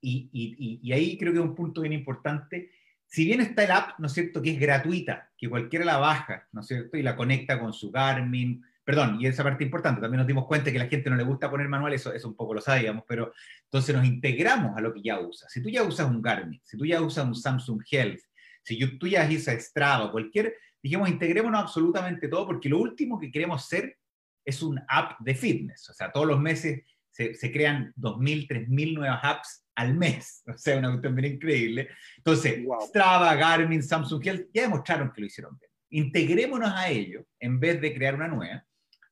Y, 0.00 0.30
y, 0.32 0.80
y, 0.82 0.92
ahí 0.92 1.18
creo 1.18 1.32
que 1.32 1.38
es 1.38 1.44
un 1.44 1.54
punto 1.54 1.80
bien 1.80 1.92
importante 1.92 2.70
si 3.06 3.24
bien 3.24 3.40
está 3.40 3.64
el 3.64 3.70
app, 3.70 3.98
¿no 3.98 4.06
es 4.06 4.12
cierto?, 4.12 4.42
que 4.42 4.50
es 4.50 4.60
gratuita, 4.60 5.30
que 5.38 5.48
cualquiera 5.48 5.84
la 5.84 5.98
baja, 5.98 6.48
¿no 6.52 6.60
es 6.60 6.66
cierto?, 6.66 6.96
y 6.96 7.02
la 7.02 7.16
conecta 7.16 7.58
con 7.58 7.72
su 7.72 7.90
Garmin, 7.90 8.62
perdón, 8.86 9.18
y 9.20 9.26
esa 9.26 9.42
parte 9.42 9.64
importante, 9.64 10.00
también 10.00 10.18
nos 10.18 10.28
dimos 10.28 10.46
cuenta 10.46 10.70
que 10.70 10.78
a 10.78 10.84
la 10.84 10.88
gente 10.88 11.10
no 11.10 11.16
le 11.16 11.24
gusta 11.24 11.50
poner 11.50 11.68
manual, 11.68 11.92
eso, 11.92 12.12
eso 12.12 12.28
un 12.28 12.36
poco 12.36 12.54
lo 12.54 12.60
sabíamos, 12.60 13.02
pero 13.08 13.32
entonces 13.64 13.92
nos 13.92 14.06
integramos 14.06 14.78
a 14.78 14.80
lo 14.80 14.94
que 14.94 15.02
ya 15.02 15.18
usa. 15.18 15.48
Si 15.48 15.60
tú 15.60 15.68
ya 15.68 15.82
usas 15.82 16.08
un 16.08 16.22
Garmin, 16.22 16.60
si 16.62 16.78
tú 16.78 16.86
ya 16.86 17.00
usas 17.00 17.26
un 17.26 17.34
Samsung 17.34 17.82
Health, 17.90 18.20
si 18.62 18.78
tú 18.96 19.08
ya 19.08 19.28
usas 19.28 19.60
Strava, 19.64 20.12
cualquier, 20.12 20.54
dijimos, 20.80 21.08
integrémonos 21.08 21.62
absolutamente 21.62 22.28
todo, 22.28 22.46
porque 22.46 22.68
lo 22.68 22.78
último 22.78 23.18
que 23.18 23.28
queremos 23.28 23.66
ser 23.66 23.98
es 24.44 24.62
un 24.62 24.80
app 24.86 25.18
de 25.18 25.34
fitness. 25.34 25.90
O 25.90 25.92
sea, 25.92 26.12
todos 26.12 26.28
los 26.28 26.40
meses 26.40 26.84
se, 27.10 27.34
se 27.34 27.50
crean 27.50 27.92
2.000, 27.96 28.46
3.000 28.46 28.94
nuevas 28.94 29.20
apps 29.24 29.66
al 29.74 29.94
mes. 29.94 30.44
O 30.54 30.56
sea, 30.56 30.78
una 30.78 30.90
cuestión 30.90 31.16
bien 31.16 31.34
increíble. 31.34 31.88
Entonces, 32.18 32.64
Strava, 32.82 33.34
Garmin, 33.34 33.82
Samsung 33.82 34.24
Health 34.24 34.46
ya 34.54 34.62
demostraron 34.62 35.12
que 35.12 35.22
lo 35.22 35.26
hicieron 35.26 35.58
bien. 35.58 35.70
Integrémonos 36.04 36.70
a 36.72 36.88
ello 36.88 37.26
en 37.40 37.58
vez 37.58 37.80
de 37.80 37.92
crear 37.92 38.14
una 38.14 38.28
nueva. 38.28 38.64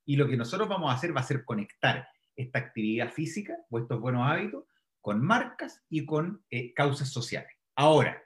Y 0.04 0.16
lo 0.16 0.28
que 0.28 0.36
nosotros 0.36 0.68
vamos 0.68 0.90
a 0.90 0.94
hacer 0.94 1.16
va 1.16 1.20
a 1.20 1.24
ser 1.24 1.44
conectar 1.44 2.08
esta 2.36 2.58
actividad 2.58 3.12
física 3.12 3.56
o 3.70 3.78
estos 3.78 4.00
buenos 4.00 4.28
hábitos 4.28 4.64
con 5.00 5.22
marcas 5.22 5.82
y 5.88 6.04
con 6.04 6.42
eh, 6.50 6.72
causas 6.74 7.10
sociales. 7.10 7.52
Ahora, 7.76 8.22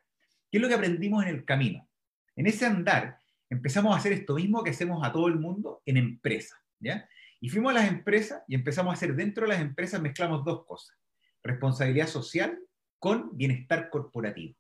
¿qué 0.51 0.59
es 0.59 0.63
lo 0.63 0.69
que 0.69 0.75
aprendimos 0.75 1.25
en 1.25 1.31
el 1.31 1.45
camino? 1.45 1.89
En 2.37 2.47
ese 2.47 2.67
andar 2.67 3.19
empezamos 3.51 3.95
a 3.95 3.99
hacer 3.99 4.13
esto 4.13 4.35
mismo 4.35 4.63
que 4.63 4.71
hacemos 4.71 5.05
a 5.07 5.13
todo 5.13 5.29
el 5.29 5.37
mundo 5.37 5.83
en 5.87 5.97
empresas, 5.97 6.59
¿ya? 6.79 7.09
Y 7.41 7.49
fuimos 7.49 7.71
a 7.71 7.81
las 7.81 7.89
empresas 7.89 8.43
y 8.49 8.55
empezamos 8.55 8.91
a 8.91 8.95
hacer 8.95 9.15
dentro 9.15 9.45
de 9.45 9.55
las 9.55 9.61
empresas, 9.61 10.01
mezclamos 10.01 10.45
dos 10.45 10.65
cosas 10.67 10.99
responsabilidad 11.43 12.09
social 12.09 12.59
con 12.99 13.37
bienestar 13.37 13.91
corporativo. 13.91 14.55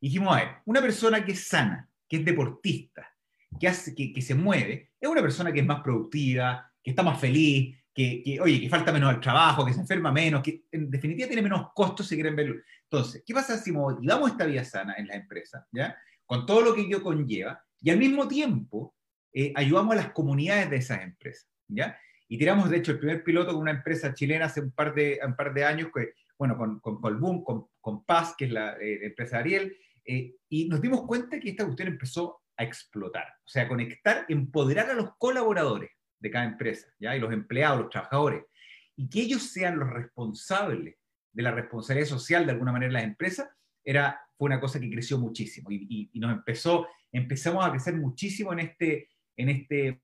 dijimos, 0.00 0.36
a 0.36 0.40
ver, 0.40 0.48
una 0.66 0.80
persona 0.80 1.24
que 1.24 1.32
es 1.32 1.46
sana, 1.46 1.88
que 2.08 2.18
es 2.18 2.24
deportista, 2.24 3.14
que, 3.58 3.68
hace, 3.68 3.94
que, 3.94 4.22
se 4.22 4.34
mueve, 4.34 4.87
es 5.00 5.08
una 5.08 5.22
persona 5.22 5.52
que 5.52 5.60
es 5.60 5.66
más 5.66 5.82
productiva, 5.82 6.70
que 6.82 6.90
está 6.90 7.02
más 7.02 7.20
feliz, 7.20 7.76
que, 7.94 8.38
oye, 8.40 8.60
que 8.60 8.68
falta 8.68 8.92
menos 8.92 9.10
al 9.10 9.20
trabajo, 9.20 9.66
que 9.66 9.72
se 9.72 9.80
enferma 9.80 10.12
menos, 10.12 10.40
que 10.42 10.62
en 10.70 10.88
definitiva 10.88 11.26
tiene 11.26 11.42
menos 11.42 11.70
costos 11.74 12.06
si 12.06 12.14
quieren 12.14 12.36
verlo. 12.36 12.54
Entonces, 12.84 13.24
¿qué 13.26 13.34
pasa 13.34 13.58
si 13.58 13.72
motivamos 13.72 14.30
esta 14.30 14.46
vida 14.46 14.64
sana 14.64 14.94
en 14.96 15.08
la 15.08 15.14
empresa, 15.16 15.66
¿ya? 15.72 15.96
con 16.24 16.46
todo 16.46 16.60
lo 16.60 16.74
que 16.74 16.82
ello 16.82 17.02
conlleva, 17.02 17.60
y 17.80 17.90
al 17.90 17.98
mismo 17.98 18.28
tiempo 18.28 18.94
eh, 19.32 19.52
ayudamos 19.56 19.94
a 19.94 19.96
las 19.96 20.12
comunidades 20.12 20.70
de 20.70 20.76
esas 20.76 21.02
empresas? 21.02 21.48
¿ya? 21.66 21.98
Y 22.28 22.38
tiramos, 22.38 22.70
de 22.70 22.76
hecho, 22.76 22.92
el 22.92 22.98
primer 22.98 23.24
piloto 23.24 23.52
con 23.52 23.62
una 23.62 23.72
empresa 23.72 24.14
chilena 24.14 24.46
hace 24.46 24.60
un 24.60 24.70
par 24.70 24.94
de, 24.94 25.18
un 25.26 25.34
par 25.34 25.52
de 25.52 25.64
años, 25.64 25.88
que, 25.92 26.12
bueno, 26.38 26.56
con, 26.56 26.78
con 26.78 27.00
Colboom, 27.00 27.42
con, 27.42 27.66
con, 27.80 28.04
Paz, 28.04 28.34
que 28.38 28.44
es 28.44 28.52
la 28.52 28.76
eh, 28.80 29.06
empresa 29.06 29.38
Ariel, 29.38 29.76
eh, 30.04 30.36
y 30.48 30.68
nos 30.68 30.80
dimos 30.80 31.02
cuenta 31.06 31.40
que 31.40 31.50
esta 31.50 31.64
cuestión 31.64 31.88
empezó 31.88 32.42
a 32.58 32.64
explotar, 32.64 33.26
o 33.44 33.48
sea, 33.48 33.68
conectar, 33.68 34.26
empoderar 34.28 34.90
a 34.90 34.94
los 34.94 35.16
colaboradores 35.16 35.90
de 36.18 36.30
cada 36.30 36.44
empresa, 36.44 36.88
¿ya? 36.98 37.16
y 37.16 37.20
los 37.20 37.32
empleados, 37.32 37.80
los 37.80 37.90
trabajadores, 37.90 38.44
y 38.96 39.08
que 39.08 39.20
ellos 39.20 39.42
sean 39.44 39.78
los 39.78 39.88
responsables 39.88 40.96
de 41.32 41.42
la 41.42 41.52
responsabilidad 41.52 42.08
social 42.08 42.44
de 42.44 42.52
alguna 42.52 42.72
manera 42.72 42.88
en 42.88 42.94
las 42.94 43.04
empresas, 43.04 43.48
era, 43.84 44.20
fue 44.36 44.46
una 44.46 44.60
cosa 44.60 44.80
que 44.80 44.90
creció 44.90 45.18
muchísimo 45.18 45.70
y, 45.70 46.10
y, 46.12 46.18
nos 46.18 46.32
empezó, 46.32 46.88
empezamos 47.12 47.64
a 47.64 47.70
crecer 47.70 47.94
muchísimo 47.94 48.52
en 48.52 48.58
este, 48.58 49.08
en 49.36 49.48
este, 49.48 50.00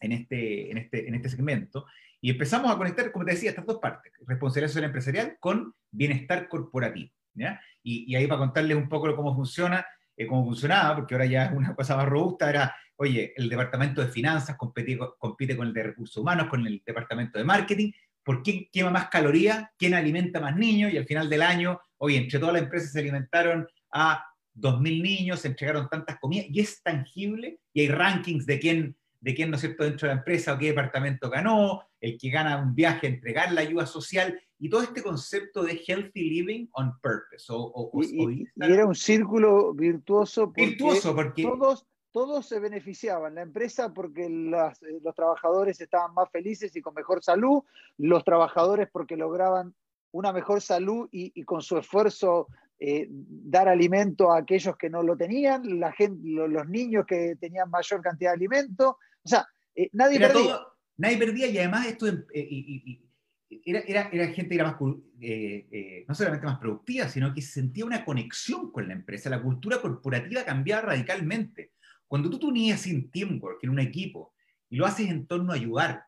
en 0.00 0.12
este, 0.12 0.70
en 0.70 0.78
este, 0.78 1.08
en 1.08 1.14
este 1.14 1.28
segmento. 1.28 1.86
Y 2.20 2.30
empezamos 2.30 2.72
a 2.72 2.78
conectar, 2.78 3.12
como 3.12 3.26
te 3.26 3.32
decía, 3.32 3.50
estas 3.50 3.66
dos 3.66 3.78
partes, 3.78 4.12
responsabilidad 4.26 4.68
social 4.68 4.84
empresarial 4.84 5.36
con 5.38 5.74
bienestar 5.90 6.48
corporativo. 6.48 7.10
¿ya? 7.34 7.60
Y, 7.82 8.10
y, 8.10 8.16
ahí 8.16 8.26
para 8.26 8.40
contarles 8.40 8.76
un 8.76 8.88
poco 8.88 9.14
cómo 9.14 9.34
funciona, 9.36 9.86
eh, 10.18 10.26
cómo 10.26 10.44
funcionaba, 10.44 10.96
porque 10.96 11.14
ahora 11.14 11.26
ya 11.26 11.44
es 11.44 11.52
una 11.52 11.76
cosa 11.76 11.96
más 11.96 12.06
robusta, 12.06 12.50
era, 12.50 12.74
oye, 12.96 13.32
el 13.36 13.48
departamento 13.48 14.04
de 14.04 14.08
finanzas 14.08 14.56
compite, 14.56 14.98
con 14.98 15.68
el 15.68 15.72
de 15.72 15.82
recursos 15.84 16.16
humanos, 16.16 16.48
con 16.48 16.66
el 16.66 16.82
departamento 16.84 17.38
de 17.38 17.44
marketing, 17.44 17.92
por 18.24 18.42
quién 18.42 18.68
quema 18.72 18.90
más 18.90 19.08
calorías, 19.08 19.68
quién 19.78 19.94
alimenta 19.94 20.40
más 20.40 20.56
niños, 20.56 20.92
y 20.92 20.96
al 20.96 21.06
final 21.06 21.30
del 21.30 21.42
año, 21.42 21.80
oye, 21.98 22.16
entre 22.16 22.40
todas 22.40 22.54
las 22.54 22.62
empresas 22.64 22.90
se 22.90 22.98
alimentaron 22.98 23.68
a 23.92 24.24
2.000 24.54 25.02
niños, 25.02 25.40
se 25.40 25.48
entregaron 25.48 25.88
tantas 25.88 26.18
comidas, 26.18 26.46
y 26.50 26.58
es 26.58 26.82
tangible, 26.82 27.60
y 27.72 27.82
hay 27.82 27.88
rankings 27.88 28.44
de 28.44 28.58
quién, 28.58 28.96
de 29.20 29.34
quién, 29.34 29.50
¿no 29.50 29.56
es 29.56 29.62
cierto?, 29.62 29.84
dentro 29.84 30.08
de 30.08 30.14
la 30.14 30.20
empresa 30.20 30.54
o 30.54 30.58
qué 30.58 30.66
departamento 30.66 31.28
ganó, 31.30 31.82
el 32.00 32.16
que 32.18 32.30
gana 32.30 32.62
un 32.62 32.74
viaje, 32.74 33.06
entregar 33.06 33.52
la 33.52 33.62
ayuda 33.62 33.86
social, 33.86 34.40
y 34.58 34.68
todo 34.68 34.82
este 34.82 35.02
concepto 35.02 35.62
de 35.62 35.80
healthy 35.86 36.30
living 36.30 36.66
on 36.72 36.98
purpose. 37.00 37.46
O, 37.48 37.90
y, 38.02 38.46
era 38.56 38.86
un 38.86 38.94
círculo 38.94 39.72
virtuoso 39.72 40.46
porque, 40.46 40.66
virtuoso 40.66 41.14
porque 41.14 41.42
todos, 41.44 41.86
todos 42.10 42.46
se 42.46 42.58
beneficiaban. 42.58 43.36
La 43.36 43.42
empresa 43.42 43.92
porque 43.94 44.26
eh, 44.26 45.00
los 45.02 45.14
trabajadores 45.14 45.80
estaban 45.80 46.14
más 46.14 46.28
felices 46.30 46.74
y 46.74 46.82
con 46.82 46.94
mejor 46.94 47.22
salud, 47.22 47.62
los 47.96 48.24
trabajadores 48.24 48.88
porque 48.90 49.16
lograban 49.16 49.74
una 50.10 50.32
mejor 50.32 50.60
salud 50.60 51.08
y, 51.12 51.42
con 51.44 51.62
su 51.62 51.76
esfuerzo 51.78 52.48
eh, 52.80 53.08
dar 53.10 53.68
alimento 53.68 54.30
a 54.32 54.38
aquellos 54.38 54.76
que 54.76 54.88
no 54.88 55.02
lo 55.02 55.16
tenían, 55.16 55.80
la 55.80 55.92
gente, 55.92 56.20
los 56.24 56.68
niños 56.68 57.06
que 57.06 57.36
tenían 57.40 57.70
mayor 57.70 58.00
cantidad 58.02 58.30
de 58.30 58.36
alimento. 58.36 58.98
O 59.22 59.28
sea, 59.28 59.46
eh, 59.74 59.88
nadie 59.92 60.18
perdía. 60.18 60.60
nadie 60.96 61.18
perdía 61.18 61.46
y 61.48 61.58
además 61.58 61.86
esto 61.86 62.06
era, 62.06 63.80
era, 63.80 64.08
era, 64.12 64.26
gente 64.28 64.48
que 64.48 64.54
era 64.54 64.64
más, 64.64 64.80
no 64.80 66.14
solamente 66.14 66.46
más 66.46 66.58
productiva, 66.58 67.08
sino 67.08 67.34
que 67.34 67.42
sentía 67.42 67.84
una 67.84 68.04
conexión 68.04 68.70
con 68.70 68.86
la 68.86 68.94
empresa. 68.94 69.30
La 69.30 69.42
cultura 69.42 69.80
corporativa 69.80 70.44
cambiaba 70.44 70.82
radicalmente. 70.82 71.72
Cuando 72.06 72.30
tú 72.30 72.38
te 72.38 72.46
unías 72.46 72.80
sin 72.80 73.10
teamwork 73.10 73.62
en 73.62 73.70
un 73.70 73.80
equipo 73.80 74.34
y 74.70 74.76
lo 74.76 74.86
haces 74.86 75.08
en 75.08 75.26
torno 75.26 75.52
a 75.52 75.56
ayudar, 75.56 76.07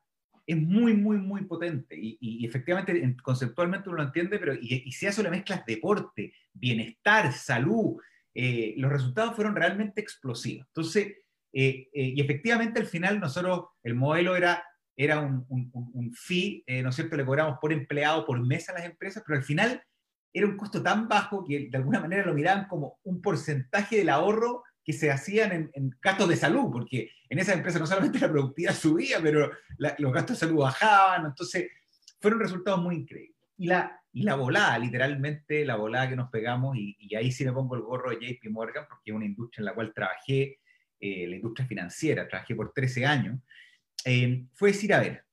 es 0.50 0.60
muy, 0.60 0.94
muy, 0.94 1.18
muy 1.18 1.44
potente. 1.44 1.96
Y, 1.96 2.44
efectivamente, 2.44 3.16
conceptualmente 3.22 3.88
uno 3.88 3.98
lo 3.98 4.04
entiende, 4.04 4.38
pero 4.38 4.54
y, 4.54 4.90
si 4.90 5.06
a 5.06 5.10
eso 5.10 5.22
le 5.22 5.30
mezclas 5.30 5.64
deporte, 5.64 6.32
bienestar, 6.52 7.32
salud, 7.32 8.00
eh, 8.34 8.74
los 8.76 8.90
resultados 8.90 9.36
fueron 9.36 9.54
realmente 9.54 10.00
explosivos. 10.00 10.66
Entonces, 10.66 11.06
eh, 11.52 11.88
eh, 11.92 12.12
y 12.16 12.20
efectivamente 12.20 12.80
al 12.80 12.86
final 12.86 13.20
nosotros, 13.20 13.66
el 13.82 13.94
modelo 13.94 14.34
era, 14.34 14.64
era 14.96 15.20
un, 15.20 15.46
un, 15.48 16.12
fee, 16.14 16.64
¿no 16.82 16.88
es 16.88 16.96
cierto? 16.96 17.16
Le 17.16 17.24
cobramos 17.24 17.58
por 17.60 17.72
empleado, 17.72 18.26
por 18.26 18.44
mes 18.44 18.68
a 18.68 18.72
las 18.72 18.84
empresas, 18.84 19.22
pero 19.24 19.38
al 19.38 19.44
final 19.44 19.82
era 20.32 20.46
un 20.46 20.56
costo 20.56 20.82
tan 20.82 21.08
bajo 21.08 21.44
que 21.44 21.68
de 21.70 21.76
alguna 21.76 22.00
manera 22.00 22.26
lo 22.26 22.34
miraban 22.34 22.66
como 22.66 22.98
un 23.04 23.22
porcentaje 23.22 23.96
del 23.96 24.08
ahorro 24.08 24.64
que 24.84 24.92
se 24.92 25.10
hacían 25.10 25.52
en, 25.52 25.70
en, 25.74 25.90
gastos 26.02 26.28
de 26.28 26.36
salud, 26.36 26.70
porque 26.72 27.10
en 27.28 27.38
esa 27.38 27.52
empresa 27.52 27.78
no 27.78 27.86
solamente 27.86 28.18
la 28.18 28.30
productividad 28.30 28.74
subía, 28.74 29.20
pero 29.22 29.50
los 29.98 30.12
gastos 30.12 30.38
de 30.40 30.46
salud 30.46 30.62
bajaban, 30.62 31.26
entonces 31.26 31.70
fueron 32.20 32.40
resultados 32.40 32.80
muy 32.80 32.96
increíbles. 32.96 33.36
Y 33.56 33.66
la, 33.66 34.00
y 34.12 34.22
la 34.22 34.34
volada, 34.34 34.78
literalmente 34.78 35.64
la 35.64 35.76
volada 35.76 36.08
que 36.08 36.16
nos 36.16 36.30
pegamos, 36.30 36.76
y, 36.76 37.14
ahí 37.14 37.30
sí 37.30 37.44
me 37.44 37.52
pongo 37.52 37.76
el 37.76 37.82
gorro 37.82 38.10
de 38.10 38.16
JP 38.16 38.50
Morgan, 38.50 38.86
porque 38.88 39.10
es 39.10 39.16
una 39.16 39.26
industria 39.26 39.62
en 39.62 39.64
la 39.66 39.74
cual 39.74 39.92
trabajé, 39.94 40.58
eh, 40.98 41.26
la 41.26 41.36
industria 41.36 41.66
financiera, 41.66 42.28
trabajé 42.28 42.54
por 42.54 42.72
13 42.72 43.06
años, 43.06 43.40
eh, 44.04 44.44
fue 44.54 44.72
decir, 44.72 44.92
a 44.94 45.00
ver, 45.00 45.24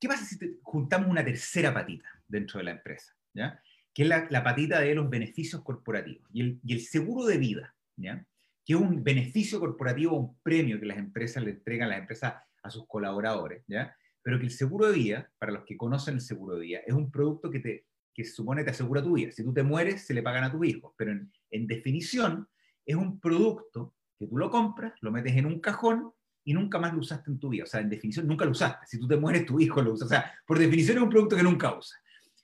¿qué 0.00 0.08
pasa 0.08 0.24
si 0.24 0.38
juntamos 0.62 1.08
una 1.08 1.24
tercera 1.24 1.74
patita 1.74 2.08
dentro 2.26 2.58
de 2.58 2.64
la 2.64 2.70
empresa? 2.72 3.16
¿ya? 3.34 3.60
Que 3.92 4.02
es 4.02 4.08
la, 4.08 4.26
la 4.30 4.42
patita 4.44 4.80
de 4.80 4.94
los 4.94 5.10
beneficios 5.10 5.62
corporativos 5.62 6.28
y 6.32 6.40
el, 6.40 6.60
y 6.64 6.72
el 6.74 6.80
seguro 6.80 7.26
de 7.26 7.38
vida. 7.38 7.74
¿Ya? 7.98 8.26
que 8.64 8.74
es 8.74 8.78
un 8.78 9.02
beneficio 9.02 9.60
corporativo, 9.60 10.16
un 10.16 10.38
premio 10.42 10.78
que 10.78 10.86
las 10.86 10.98
empresas 10.98 11.42
le 11.42 11.52
entregan 11.52 11.88
las 11.88 12.00
empresas 12.00 12.34
a 12.62 12.70
sus 12.70 12.86
colaboradores, 12.86 13.64
¿ya? 13.66 13.94
pero 14.22 14.38
que 14.38 14.44
el 14.44 14.50
seguro 14.50 14.86
de 14.88 14.92
vida, 14.92 15.32
para 15.38 15.52
los 15.52 15.64
que 15.64 15.76
conocen 15.76 16.14
el 16.14 16.20
seguro 16.20 16.56
de 16.56 16.62
vida, 16.62 16.80
es 16.86 16.94
un 16.94 17.10
producto 17.10 17.50
que, 17.50 17.60
te, 17.60 17.86
que 18.12 18.24
supone 18.24 18.64
te 18.64 18.70
asegura 18.70 19.02
tu 19.02 19.14
vida. 19.14 19.32
Si 19.32 19.42
tú 19.42 19.54
te 19.54 19.62
mueres, 19.62 20.04
se 20.04 20.14
le 20.14 20.22
pagan 20.22 20.44
a 20.44 20.52
tus 20.52 20.66
hijos, 20.66 20.92
pero 20.96 21.12
en, 21.12 21.32
en 21.50 21.66
definición 21.66 22.48
es 22.84 22.96
un 22.96 23.20
producto 23.20 23.94
que 24.18 24.26
tú 24.26 24.36
lo 24.36 24.50
compras, 24.50 24.94
lo 25.00 25.12
metes 25.12 25.36
en 25.36 25.46
un 25.46 25.60
cajón 25.60 26.12
y 26.44 26.54
nunca 26.54 26.78
más 26.78 26.92
lo 26.94 27.00
usaste 27.00 27.30
en 27.30 27.38
tu 27.38 27.50
vida. 27.50 27.64
O 27.64 27.66
sea, 27.66 27.80
en 27.80 27.90
definición, 27.90 28.26
nunca 28.26 28.44
lo 28.44 28.52
usaste. 28.52 28.86
Si 28.86 28.98
tú 28.98 29.06
te 29.06 29.16
mueres, 29.16 29.44
tu 29.44 29.60
hijo 29.60 29.82
lo 29.82 29.92
usa. 29.92 30.06
O 30.06 30.08
sea, 30.08 30.32
por 30.46 30.58
definición 30.58 30.96
es 30.96 31.02
un 31.02 31.10
producto 31.10 31.36
que 31.36 31.42
nunca 31.42 31.76
usa. 31.76 31.98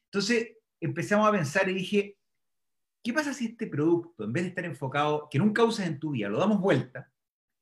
Entonces 0.04 0.58
empezamos 0.80 1.26
a 1.26 1.32
pensar 1.32 1.68
y 1.70 1.74
dije, 1.74 2.18
¿Qué 3.04 3.12
pasa 3.12 3.34
si 3.34 3.44
este 3.44 3.66
producto, 3.66 4.24
en 4.24 4.32
vez 4.32 4.44
de 4.44 4.48
estar 4.48 4.64
enfocado, 4.64 5.28
que 5.30 5.38
nunca 5.38 5.62
usas 5.62 5.86
en 5.86 6.00
tu 6.00 6.12
vida, 6.12 6.30
lo 6.30 6.38
damos 6.38 6.58
vuelta 6.58 7.12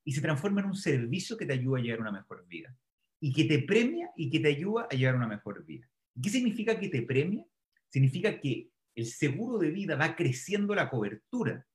y 0.05 0.13
se 0.13 0.21
transforma 0.21 0.61
en 0.61 0.69
un 0.69 0.77
servicio 0.77 1.37
que 1.37 1.45
te 1.45 1.53
ayuda 1.53 1.81
a 1.81 1.83
llevar 1.83 2.01
una 2.01 2.13
mejor 2.13 2.47
vida? 2.47 2.77
Y 3.19 3.33
que 3.33 3.45
te 3.47 3.59
premia 3.59 4.13
y 4.17 4.31
que 4.31 4.39
te 4.39 4.47
ayuda 4.47 4.87
a 4.89 4.95
llevar 4.95 5.17
una 5.17 5.27
mejor 5.27 5.65
vida. 5.67 5.91
¿Qué 6.23 6.31
significa 6.31 6.79
que 6.79 6.89
te 6.89 7.03
premia? 7.03 7.45
Significa 7.89 8.39
que 8.39 8.71
el 8.95 9.07
seguro 9.07 9.59
de 9.59 9.71
vida 9.71 9.97
va 9.97 10.15
creciendo 10.15 10.77
la 10.77 10.89
cobertura 10.89 11.67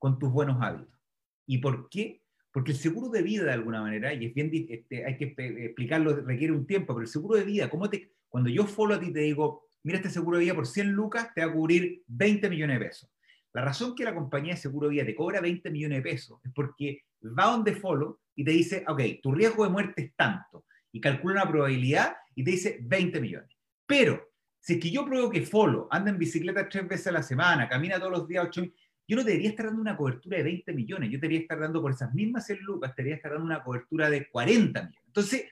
con 0.00 0.18
tus 0.18 0.32
buenos 0.32 0.60
hábitos. 0.60 0.98
¿Y 1.46 1.58
por 1.58 1.88
qué? 1.90 2.24
Porque 2.50 2.72
el 2.72 2.76
seguro 2.76 3.08
de 3.08 3.22
vida, 3.22 3.44
de 3.44 3.52
alguna 3.52 3.82
manera, 3.82 4.12
y 4.12 4.26
es 4.26 4.34
bien, 4.34 4.50
este, 4.68 5.06
hay 5.06 5.16
que 5.16 5.34
explicarlo, 5.36 6.16
requiere 6.16 6.52
un 6.52 6.66
tiempo, 6.66 6.92
pero 6.92 7.02
el 7.02 7.08
seguro 7.08 7.38
de 7.38 7.44
vida, 7.44 7.70
¿cómo 7.70 7.88
te, 7.88 8.14
cuando 8.28 8.50
yo 8.50 8.66
follow 8.66 8.96
a 8.96 9.00
ti 9.00 9.12
te 9.12 9.20
digo, 9.20 9.68
mira, 9.82 9.98
este 9.98 10.10
seguro 10.10 10.38
de 10.38 10.44
vida 10.44 10.54
por 10.54 10.66
100 10.66 10.92
lucas 10.92 11.32
te 11.34 11.44
va 11.44 11.50
a 11.50 11.52
cubrir 11.52 12.02
20 12.06 12.48
millones 12.50 12.78
de 12.78 12.86
pesos. 12.86 13.10
La 13.52 13.62
razón 13.62 13.94
que 13.94 14.04
la 14.04 14.14
compañía 14.14 14.54
de 14.54 14.60
seguro 14.60 14.88
de 14.88 14.94
vida 14.94 15.04
te 15.04 15.14
cobra 15.14 15.40
20 15.40 15.70
millones 15.70 15.98
de 15.98 16.10
pesos 16.10 16.40
es 16.44 16.52
porque 16.54 17.02
va 17.22 17.46
donde 17.46 17.74
follow 17.74 18.18
y 18.34 18.44
te 18.44 18.50
dice, 18.50 18.84
ok, 18.88 19.00
tu 19.22 19.32
riesgo 19.32 19.64
de 19.64 19.70
muerte 19.70 20.02
es 20.02 20.14
tanto, 20.16 20.64
y 20.90 21.00
calcula 21.00 21.42
una 21.42 21.50
probabilidad 21.50 22.16
y 22.34 22.44
te 22.44 22.52
dice 22.52 22.78
20 22.82 23.20
millones. 23.20 23.56
Pero, 23.86 24.30
si 24.58 24.74
es 24.74 24.80
que 24.80 24.90
yo 24.90 25.04
pruebo 25.04 25.28
que 25.28 25.42
follow 25.42 25.88
anda 25.90 26.10
en 26.10 26.18
bicicleta 26.18 26.68
tres 26.68 26.88
veces 26.88 27.08
a 27.08 27.12
la 27.12 27.22
semana, 27.22 27.68
camina 27.68 27.98
todos 27.98 28.12
los 28.12 28.28
días 28.28 28.46
8 28.46 28.64
yo 29.08 29.16
no 29.16 29.24
debería 29.24 29.50
estar 29.50 29.66
dando 29.66 29.82
una 29.82 29.96
cobertura 29.96 30.38
de 30.38 30.44
20 30.44 30.72
millones, 30.72 31.10
yo 31.10 31.18
debería 31.18 31.40
estar 31.40 31.58
dando 31.58 31.82
por 31.82 31.90
esas 31.90 32.14
mismas 32.14 32.46
100 32.46 32.60
lucas, 32.62 32.94
debería 32.96 33.16
estar 33.16 33.32
dando 33.32 33.44
una 33.44 33.62
cobertura 33.62 34.08
de 34.08 34.28
40 34.28 34.80
millones. 34.80 35.02
Entonces, 35.06 35.44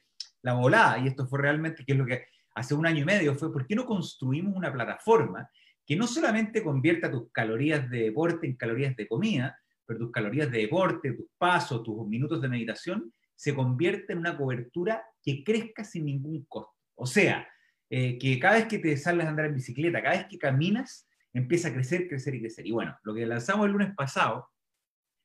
la 0.42 0.54
volada, 0.54 0.98
y 0.98 1.08
esto 1.08 1.26
fue 1.26 1.40
realmente, 1.40 1.84
que 1.84 1.92
es 1.92 1.98
lo 1.98 2.06
que 2.06 2.26
hace 2.60 2.74
un 2.74 2.86
año 2.86 3.02
y 3.02 3.04
medio, 3.04 3.34
fue 3.34 3.52
¿por 3.52 3.66
qué 3.66 3.74
no 3.74 3.84
construimos 3.84 4.54
una 4.54 4.72
plataforma 4.72 5.48
que 5.84 5.96
no 5.96 6.06
solamente 6.06 6.62
convierta 6.62 7.10
tus 7.10 7.30
calorías 7.32 7.90
de 7.90 8.04
deporte 8.04 8.46
en 8.46 8.54
calorías 8.54 8.94
de 8.94 9.08
comida, 9.08 9.58
pero 9.84 9.98
tus 9.98 10.12
calorías 10.12 10.50
de 10.50 10.58
deporte, 10.58 11.12
tus 11.12 11.26
pasos, 11.36 11.82
tus 11.82 12.06
minutos 12.06 12.40
de 12.40 12.48
meditación, 12.48 13.12
se 13.34 13.54
convierte 13.54 14.12
en 14.12 14.20
una 14.20 14.36
cobertura 14.36 15.02
que 15.22 15.42
crezca 15.42 15.82
sin 15.82 16.04
ningún 16.04 16.44
costo. 16.44 16.76
O 16.94 17.06
sea, 17.06 17.48
eh, 17.88 18.18
que 18.18 18.38
cada 18.38 18.56
vez 18.56 18.66
que 18.66 18.78
te 18.78 18.96
sales 18.96 19.26
a 19.26 19.30
andar 19.30 19.46
en 19.46 19.54
bicicleta, 19.54 20.02
cada 20.02 20.16
vez 20.16 20.26
que 20.28 20.38
caminas, 20.38 21.08
empieza 21.32 21.68
a 21.68 21.72
crecer, 21.72 22.06
crecer 22.06 22.34
y 22.34 22.40
crecer. 22.40 22.66
Y 22.66 22.72
bueno, 22.72 22.96
lo 23.02 23.14
que 23.14 23.26
lanzamos 23.26 23.66
el 23.66 23.72
lunes 23.72 23.94
pasado, 23.96 24.48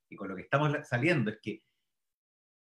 y 0.10 0.16
con 0.16 0.30
lo 0.30 0.36
que 0.36 0.44
estamos 0.44 0.76
saliendo, 0.88 1.30
es 1.30 1.40
que 1.42 1.62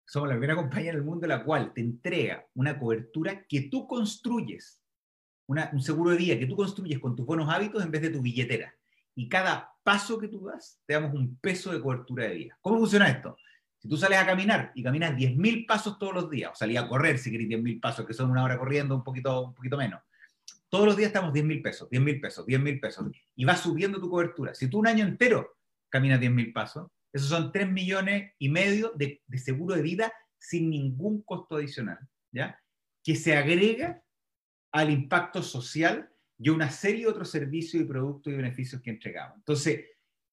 somos 0.06 0.28
la 0.28 0.34
primera 0.34 0.54
compañía 0.54 0.90
en 0.90 0.96
el 0.96 1.04
mundo 1.04 1.26
la 1.26 1.44
cual 1.44 1.72
te 1.74 1.80
entrega 1.80 2.46
una 2.54 2.78
cobertura 2.78 3.44
que 3.46 3.62
tú 3.62 3.86
construyes 3.86 4.80
un 5.46 5.82
seguro 5.82 6.10
de 6.10 6.16
vida 6.16 6.38
que 6.38 6.46
tú 6.46 6.56
construyes 6.56 6.98
con 6.98 7.14
tus 7.14 7.24
buenos 7.24 7.48
hábitos 7.48 7.82
en 7.84 7.90
vez 7.90 8.02
de 8.02 8.10
tu 8.10 8.20
billetera. 8.20 8.74
Y 9.14 9.28
cada 9.28 9.72
paso 9.82 10.18
que 10.18 10.28
tú 10.28 10.44
das, 10.44 10.80
te 10.84 10.94
damos 10.94 11.14
un 11.14 11.36
peso 11.36 11.72
de 11.72 11.80
cobertura 11.80 12.24
de 12.24 12.34
vida. 12.34 12.58
¿Cómo 12.60 12.78
funciona 12.78 13.08
esto? 13.08 13.36
Si 13.78 13.88
tú 13.88 13.96
sales 13.96 14.18
a 14.18 14.26
caminar 14.26 14.72
y 14.74 14.82
caminas 14.82 15.16
10.000 15.16 15.66
pasos 15.66 15.98
todos 15.98 16.12
los 16.12 16.30
días, 16.30 16.50
o 16.52 16.54
salís 16.54 16.78
a 16.78 16.88
correr 16.88 17.18
si 17.18 17.30
querés 17.30 17.48
10.000 17.48 17.80
pasos, 17.80 18.06
que 18.06 18.12
son 18.12 18.30
una 18.30 18.42
hora 18.42 18.58
corriendo, 18.58 18.94
un 18.96 19.04
poquito, 19.04 19.46
un 19.48 19.54
poquito 19.54 19.76
menos, 19.76 20.02
todos 20.68 20.86
los 20.86 20.96
días 20.96 21.08
estamos 21.08 21.32
10.000 21.32 21.62
pesos, 21.62 21.88
10.000 21.88 22.20
pesos, 22.20 22.46
10.000 22.46 22.80
pesos, 22.80 23.06
y 23.36 23.44
vas 23.44 23.60
subiendo 23.60 24.00
tu 24.00 24.10
cobertura. 24.10 24.54
Si 24.54 24.68
tú 24.68 24.80
un 24.80 24.88
año 24.88 25.04
entero 25.04 25.56
caminas 25.88 26.20
10.000 26.20 26.52
pasos, 26.52 26.90
esos 27.16 27.28
son 27.28 27.52
3 27.52 27.70
millones 27.70 28.32
y 28.38 28.48
medio 28.48 28.92
de, 28.94 29.22
de 29.26 29.38
seguro 29.38 29.74
de 29.74 29.82
vida 29.82 30.12
sin 30.38 30.70
ningún 30.70 31.22
costo 31.22 31.56
adicional, 31.56 31.98
¿ya? 32.30 32.60
Que 33.02 33.16
se 33.16 33.36
agrega 33.36 34.02
al 34.72 34.90
impacto 34.90 35.42
social 35.42 36.10
y 36.38 36.50
una 36.50 36.70
serie 36.70 37.02
de 37.02 37.10
otros 37.10 37.30
servicios 37.30 37.82
y 37.82 37.86
productos 37.86 38.32
y 38.32 38.36
beneficios 38.36 38.82
que 38.82 38.90
entregamos. 38.90 39.38
Entonces, 39.38 39.86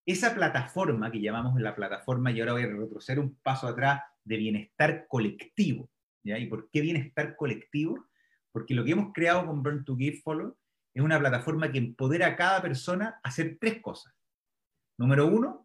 esa 0.05 0.35
plataforma 0.35 1.11
que 1.11 1.21
llamamos 1.21 1.59
la 1.61 1.75
plataforma, 1.75 2.31
y 2.31 2.39
ahora 2.41 2.53
voy 2.53 2.63
a 2.63 2.67
retroceder 2.67 3.19
un 3.19 3.35
paso 3.35 3.67
atrás, 3.67 4.01
de 4.25 4.37
bienestar 4.37 5.07
colectivo. 5.07 5.89
¿ya? 6.23 6.37
¿Y 6.37 6.47
por 6.47 6.69
qué 6.69 6.81
bienestar 6.81 7.35
colectivo? 7.35 8.07
Porque 8.51 8.73
lo 8.73 8.83
que 8.83 8.91
hemos 8.91 9.13
creado 9.13 9.45
con 9.45 9.63
Burn 9.63 9.85
to 9.85 9.95
Give 9.95 10.21
Follow 10.21 10.57
es 10.93 11.01
una 11.01 11.19
plataforma 11.19 11.71
que 11.71 11.79
empodera 11.79 12.27
a 12.27 12.35
cada 12.35 12.61
persona 12.61 13.19
a 13.23 13.29
hacer 13.29 13.57
tres 13.59 13.81
cosas. 13.81 14.13
Número 14.97 15.27
uno, 15.27 15.62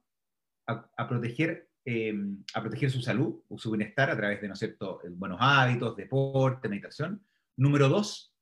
a, 0.68 1.08
proteger, 1.08 1.68
eh, 1.84 2.14
a 2.54 2.60
proteger 2.60 2.90
su 2.90 3.00
salud 3.00 3.42
o 3.48 3.58
su 3.58 3.70
bienestar 3.70 4.10
a 4.10 4.16
través 4.16 4.40
de, 4.40 4.48
¿no 4.48 4.54
cierto?, 4.54 5.00
buenos 5.10 5.38
hábitos, 5.40 5.96
deporte, 5.96 6.68
meditación. 6.68 7.22
Número 7.56 7.88
dos, 7.88 8.34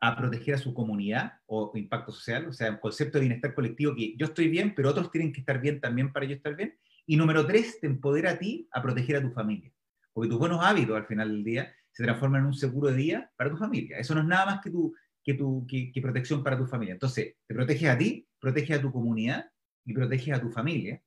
a 0.00 0.16
proteger 0.16 0.54
a 0.54 0.58
su 0.58 0.74
comunidad 0.74 1.40
o 1.46 1.72
impacto 1.74 2.12
social, 2.12 2.46
o 2.46 2.52
sea, 2.52 2.70
un 2.70 2.76
concepto 2.76 3.18
de 3.18 3.26
bienestar 3.26 3.54
colectivo 3.54 3.94
que 3.94 4.14
yo 4.16 4.26
estoy 4.26 4.48
bien, 4.48 4.74
pero 4.74 4.90
otros 4.90 5.10
tienen 5.10 5.32
que 5.32 5.40
estar 5.40 5.60
bien 5.60 5.80
también 5.80 6.12
para 6.12 6.26
yo 6.26 6.34
estar 6.34 6.54
bien. 6.54 6.78
Y 7.06 7.16
número 7.16 7.46
tres, 7.46 7.80
te 7.80 7.86
empodera 7.86 8.32
a 8.32 8.38
ti 8.38 8.68
a 8.72 8.82
proteger 8.82 9.16
a 9.16 9.22
tu 9.22 9.30
familia, 9.30 9.72
porque 10.12 10.28
tus 10.28 10.38
buenos 10.38 10.62
hábitos 10.62 10.96
al 10.96 11.06
final 11.06 11.30
del 11.30 11.44
día 11.44 11.74
se 11.92 12.04
transforma 12.04 12.38
en 12.38 12.46
un 12.46 12.54
seguro 12.54 12.88
de 12.88 12.96
día 12.96 13.32
para 13.36 13.50
tu 13.50 13.56
familia. 13.56 13.98
Eso 13.98 14.14
no 14.14 14.20
es 14.20 14.26
nada 14.26 14.46
más 14.46 14.60
que, 14.60 14.70
tu, 14.70 14.94
que, 15.24 15.34
tu, 15.34 15.66
que, 15.66 16.00
protección 16.02 16.44
para 16.44 16.58
tu 16.58 16.66
familia. 16.66 16.92
Entonces, 16.92 17.36
te 17.46 17.54
proteges 17.54 17.88
a 17.88 17.96
ti, 17.96 18.28
proteges 18.38 18.78
a 18.78 18.82
tu 18.82 18.92
comunidad 18.92 19.50
y 19.84 19.94
proteges 19.94 20.34
a 20.34 20.40
tu 20.40 20.50
familia, 20.50 21.00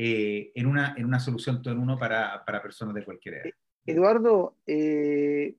Eh, 0.00 0.52
en, 0.54 0.66
una, 0.66 0.94
en 0.96 1.04
una 1.04 1.18
solución 1.18 1.60
todo 1.60 1.74
en 1.74 1.80
uno 1.80 1.98
para, 1.98 2.44
para 2.44 2.62
personas 2.62 2.94
de 2.94 3.04
cualquier 3.04 3.34
edad. 3.34 3.50
Eduardo, 3.84 4.54
eh, 4.64 5.56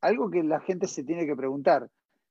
algo 0.00 0.30
que 0.30 0.42
la 0.42 0.60
gente 0.60 0.86
se 0.86 1.04
tiene 1.04 1.26
que 1.26 1.36
preguntar, 1.36 1.90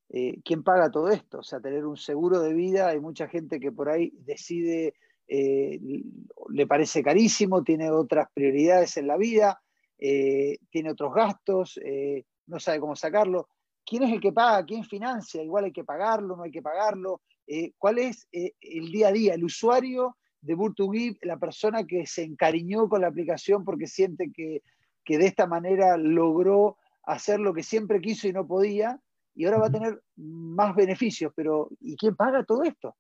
eh, 0.10 0.40
¿quién 0.44 0.64
paga 0.64 0.90
todo 0.90 1.10
esto? 1.10 1.40
O 1.40 1.44
sea, 1.44 1.60
tener 1.60 1.86
un 1.86 1.98
seguro 1.98 2.40
de 2.40 2.54
vida, 2.54 2.88
hay 2.88 3.00
mucha 3.00 3.28
gente 3.28 3.60
que 3.60 3.72
por 3.72 3.90
ahí 3.90 4.12
decide, 4.22 4.96
le 5.28 6.68
parece 6.68 7.04
carísimo, 7.04 7.64
tiene 7.64 7.90
otras 7.92 8.28
prioridades 8.34 8.98
en 8.98 9.08
la 9.08 9.16
vida, 9.16 9.62
tiene 9.98 10.92
otros 10.92 11.14
gastos, 11.14 11.80
no 12.48 12.60
sabe 12.60 12.82
cómo 12.82 12.98
sacarlo. 12.98 13.48
¿Quién 13.86 14.04
es 14.04 14.12
el 14.12 14.20
que 14.20 14.34
paga? 14.34 14.66
¿Quién 14.66 14.84
financia? 14.84 15.42
Igual 15.42 15.66
hay 15.66 15.72
que 15.72 15.86
pagarlo, 15.86 16.36
no 16.36 16.44
hay 16.44 16.52
que 16.52 16.62
pagarlo. 16.62 17.22
¿Cuál 17.78 18.00
es 18.00 18.28
el 18.32 18.92
día 18.92 19.08
a 19.08 19.12
día? 19.14 19.34
El 19.36 19.46
usuario 19.46 20.18
de 20.42 20.56
Boot2Give, 20.56 21.18
la 21.22 21.38
persona 21.38 21.86
que 21.86 22.06
se 22.06 22.24
encariñó 22.24 22.90
con 22.90 23.02
la 23.02 23.08
aplicación 23.08 23.64
porque 23.64 23.88
siente 23.88 24.32
que, 24.34 24.64
que 25.04 25.18
de 25.18 25.28
esta 25.28 25.48
manera 25.48 25.98
logró 25.98 26.78
hacer 27.04 27.40
lo 27.40 27.54
que 27.54 27.64
siempre 27.64 28.02
quiso 28.02 28.28
y 28.28 28.34
no 28.34 28.46
podía, 28.48 29.00
y 29.34 29.46
ahora 29.46 29.60
va 29.60 29.68
a 29.68 29.72
tener 29.72 30.02
más 30.16 30.76
beneficios, 30.76 31.32
pero 31.36 31.70
¿y 31.80 31.96
quién 31.96 32.16
paga 32.16 32.44
todo 32.44 32.64
esto? 32.64 32.96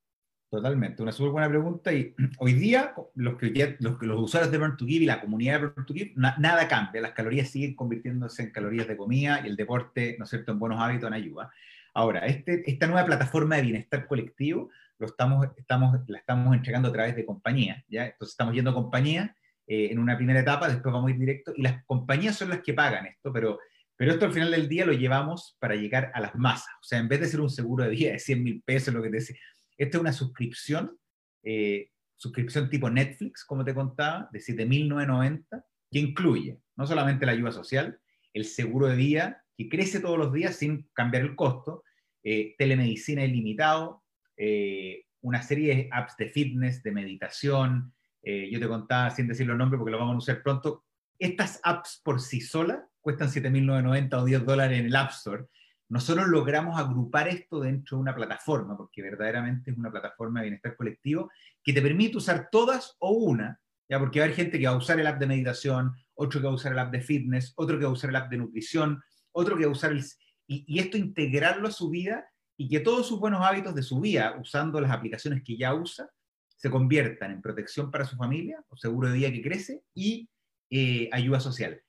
Totalmente, 0.49 1.01
una 1.01 1.13
súper 1.13 1.31
buena 1.31 1.49
pregunta. 1.49 1.93
Y 1.93 2.13
hoy 2.39 2.53
día, 2.53 2.93
los, 3.15 3.37
que 3.37 3.77
los, 3.79 4.01
los 4.01 4.21
usuarios 4.21 4.51
de 4.51 4.57
Burn 4.57 4.75
to 4.75 4.85
Give 4.85 5.03
y 5.03 5.07
la 5.07 5.21
comunidad 5.21 5.61
de 5.61 5.67
Burn 5.67 5.85
to 5.85 5.93
Give, 5.93 6.11
nada 6.15 6.67
cambia. 6.67 7.01
Las 7.01 7.13
calorías 7.13 7.49
siguen 7.49 7.75
convirtiéndose 7.75 8.43
en 8.43 8.51
calorías 8.51 8.87
de 8.87 8.97
comida 8.97 9.41
y 9.43 9.47
el 9.47 9.55
deporte, 9.55 10.15
¿no 10.19 10.25
es 10.25 10.29
cierto?, 10.29 10.51
en 10.51 10.59
buenos 10.59 10.81
hábitos, 10.81 11.07
en 11.07 11.13
ayuda. 11.13 11.51
Ahora, 11.93 12.25
este, 12.25 12.69
esta 12.69 12.87
nueva 12.87 13.05
plataforma 13.05 13.55
de 13.55 13.61
bienestar 13.61 14.07
colectivo 14.07 14.69
lo 15.01 15.07
estamos, 15.07 15.47
estamos, 15.57 15.99
la 16.07 16.19
estamos 16.19 16.55
entregando 16.55 16.87
a 16.87 16.93
través 16.93 17.15
de 17.15 17.25
compañías. 17.25 17.83
¿ya? 17.89 18.05
Entonces, 18.05 18.33
estamos 18.33 18.53
yendo 18.53 18.71
a 18.71 18.75
compañías 18.75 19.31
eh, 19.67 19.89
en 19.91 19.99
una 19.99 20.15
primera 20.15 20.39
etapa, 20.39 20.69
después 20.69 20.93
vamos 20.93 21.09
a 21.09 21.11
ir 21.11 21.19
directo, 21.19 21.51
y 21.55 21.61
las 21.61 21.83
compañías 21.85 22.37
son 22.37 22.49
las 22.49 22.61
que 22.61 22.73
pagan 22.73 23.07
esto, 23.07 23.33
pero 23.33 23.59
pero 24.01 24.13
esto 24.13 24.25
al 24.25 24.33
final 24.33 24.49
del 24.49 24.67
día 24.67 24.83
lo 24.83 24.93
llevamos 24.93 25.55
para 25.59 25.75
llegar 25.75 26.11
a 26.15 26.19
las 26.19 26.33
masas. 26.33 26.73
O 26.81 26.83
sea, 26.83 26.97
en 26.97 27.07
vez 27.07 27.19
de 27.19 27.27
ser 27.27 27.39
un 27.39 27.51
seguro 27.51 27.83
de 27.83 27.91
vida 27.91 28.11
de 28.13 28.17
100 28.17 28.43
mil 28.43 28.63
pesos, 28.63 28.91
lo 28.91 29.03
que 29.03 29.09
te 29.09 29.17
decía, 29.17 29.35
esta 29.77 29.97
es 29.97 30.01
una 30.01 30.11
suscripción, 30.11 30.97
eh, 31.43 31.91
suscripción 32.15 32.67
tipo 32.67 32.89
Netflix, 32.89 33.45
como 33.45 33.63
te 33.63 33.75
contaba, 33.75 34.27
de 34.31 34.39
7.990, 34.39 35.63
que 35.91 35.99
incluye 35.99 36.57
no 36.75 36.87
solamente 36.87 37.27
la 37.27 37.33
ayuda 37.33 37.51
social, 37.51 37.99
el 38.33 38.45
seguro 38.45 38.87
de 38.87 38.95
vida, 38.95 39.43
que 39.55 39.69
crece 39.69 39.99
todos 39.99 40.17
los 40.17 40.33
días 40.33 40.55
sin 40.55 40.89
cambiar 40.93 41.21
el 41.21 41.35
costo, 41.35 41.83
eh, 42.23 42.55
telemedicina 42.57 43.23
ilimitado, 43.23 44.00
eh, 44.43 45.05
una 45.21 45.41
serie 45.43 45.75
de 45.75 45.89
apps 45.91 46.17
de 46.17 46.29
fitness, 46.29 46.81
de 46.81 46.91
meditación. 46.91 47.93
yo 48.23 48.59
te 48.59 48.67
contaba, 48.67 49.09
sin 49.11 49.27
decir 49.27 49.45
los 49.45 49.57
nombres 49.57 49.77
porque 49.77 49.91
lo 49.91 49.99
vamos 49.99 50.15
a 50.15 50.17
usar 50.17 50.41
pronto, 50.41 50.85
estas 51.19 51.59
apps 51.63 52.01
por 52.03 52.19
sí 52.19 52.41
solas 52.41 52.79
cuestan 52.99 53.29
7.990 53.29 54.13
o 54.15 54.25
10 54.25 54.45
dólares 54.45 54.79
en 54.79 54.85
el 54.87 54.95
App 54.95 55.11
Store. 55.11 55.45
Nosotros 55.89 56.27
logramos 56.29 56.79
agrupar 56.79 57.27
esto 57.27 57.59
dentro 57.59 57.97
de 57.97 58.01
una 58.01 58.15
plataforma, 58.15 58.77
porque 58.77 59.01
verdaderamente 59.01 59.71
es 59.71 59.77
una 59.77 59.91
plataforma 59.91 60.39
de 60.39 60.45
bienestar 60.45 60.75
colectivo 60.75 61.29
que 61.63 61.73
te 61.73 61.81
permite 61.81 62.17
usar 62.17 62.47
todas 62.51 62.95
o 62.99 63.11
una, 63.11 63.59
¿ya? 63.89 63.99
porque 63.99 64.19
va 64.19 64.23
a 64.23 64.25
haber 64.27 64.37
gente 64.37 64.57
que 64.57 64.65
va 64.65 64.73
a 64.73 64.77
usar 64.77 64.99
el 64.99 65.07
app 65.07 65.19
de 65.19 65.27
meditación, 65.27 65.93
otro 66.13 66.39
que 66.39 66.47
va 66.47 66.53
a 66.53 66.55
usar 66.55 66.71
el 66.71 66.79
app 66.79 66.91
de 66.91 67.01
fitness, 67.01 67.53
otro 67.55 67.77
que 67.77 67.83
va 67.83 67.91
a 67.91 67.93
usar 67.93 68.09
el 68.09 68.15
app 68.15 68.31
de 68.31 68.37
nutrición, 68.37 69.03
otro 69.31 69.57
que 69.57 69.65
va 69.65 69.69
a 69.69 69.73
usar 69.73 69.91
el... 69.91 70.03
Y, 70.47 70.65
y 70.67 70.79
esto 70.79 70.97
integrarlo 70.97 71.67
a 71.67 71.71
su 71.71 71.89
vida 71.89 72.25
y 72.61 72.67
que 72.69 72.79
todos 72.79 73.07
sus 73.07 73.19
buenos 73.19 73.41
hábitos 73.41 73.73
de 73.73 73.81
su 73.81 73.99
vida, 73.99 74.37
usando 74.39 74.79
las 74.79 74.91
aplicaciones 74.91 75.41
que 75.43 75.57
ya 75.57 75.73
usa, 75.73 76.11
se 76.55 76.69
conviertan 76.69 77.31
en 77.31 77.41
protección 77.41 77.89
para 77.89 78.05
su 78.05 78.15
familia, 78.15 78.63
o 78.69 78.77
seguro 78.77 79.07
de 79.07 79.15
vida 79.15 79.31
que 79.31 79.41
crece, 79.41 79.83
y 79.95 80.29
eh, 80.69 81.09
ayuda 81.11 81.39
social. 81.39 81.81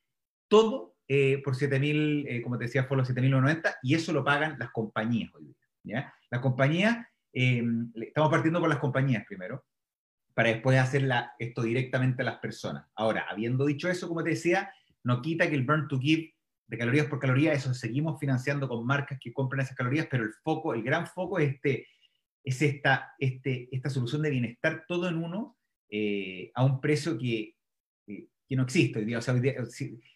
Todo 0.49 0.97
eh, 1.09 1.43
por 1.45 1.57
7.000, 1.57 2.25
eh, 2.27 2.41
como 2.41 2.57
te 2.57 2.65
decía, 2.65 2.85
fue 2.85 2.97
los 2.97 3.07
7.090, 3.11 3.77
y 3.83 3.95
eso 3.95 4.15
lo 4.15 4.25
pagan 4.25 4.57
las 4.59 4.71
compañías 4.71 5.31
hoy 5.35 5.45
día. 5.45 5.57
¿ya? 5.83 6.15
Las 6.31 6.41
compañías, 6.41 7.07
em, 7.35 7.93
estamos 7.97 8.31
partiendo 8.31 8.59
por 8.59 8.71
las 8.71 8.79
compañías 8.79 9.27
primero, 9.29 9.67
para 10.33 10.49
después 10.49 10.79
hacer 10.79 11.07
esto 11.39 11.63
directamente 11.65 12.23
a 12.23 12.25
las 12.25 12.39
personas. 12.39 12.87
Ahora, 12.95 13.27
habiendo 13.29 13.67
dicho 13.67 13.91
eso, 13.91 14.09
como 14.09 14.25
te 14.25 14.31
decía, 14.31 14.73
no 15.05 15.21
quita 15.21 15.51
que 15.51 15.55
el 15.55 15.67
burn 15.67 15.87
to 15.87 15.99
give 15.99 16.32
de 16.73 16.79
calorías 16.79 17.07
por 17.07 17.21
calorías, 17.21 17.57
eso 17.57 17.73
seguimos 17.75 18.19
financiando 18.19 18.69
con 18.69 18.85
marcas 18.85 19.19
que 19.21 19.33
compran 19.33 19.61
esas 19.61 19.77
calorías, 19.77 20.09
pero 20.11 20.25
el 20.25 20.33
foco, 20.43 20.75
el 20.75 20.83
gran 20.83 21.07
foco 21.07 21.39
es, 21.39 21.55
este, 21.55 21.87
es 22.43 22.61
esta, 22.63 23.15
este, 23.19 23.69
esta 23.71 23.91
solución 23.91 24.23
de 24.23 24.31
bienestar 24.31 24.85
todo 24.89 25.09
en 25.09 25.19
uno 25.19 25.57
eh, 25.91 26.51
a 26.55 26.65
un 26.65 26.81
precio 26.81 27.19
que 27.19 27.55
que 28.53 28.57
no 28.57 28.65
existe. 28.65 29.17
O 29.17 29.23
sea, 29.23 29.35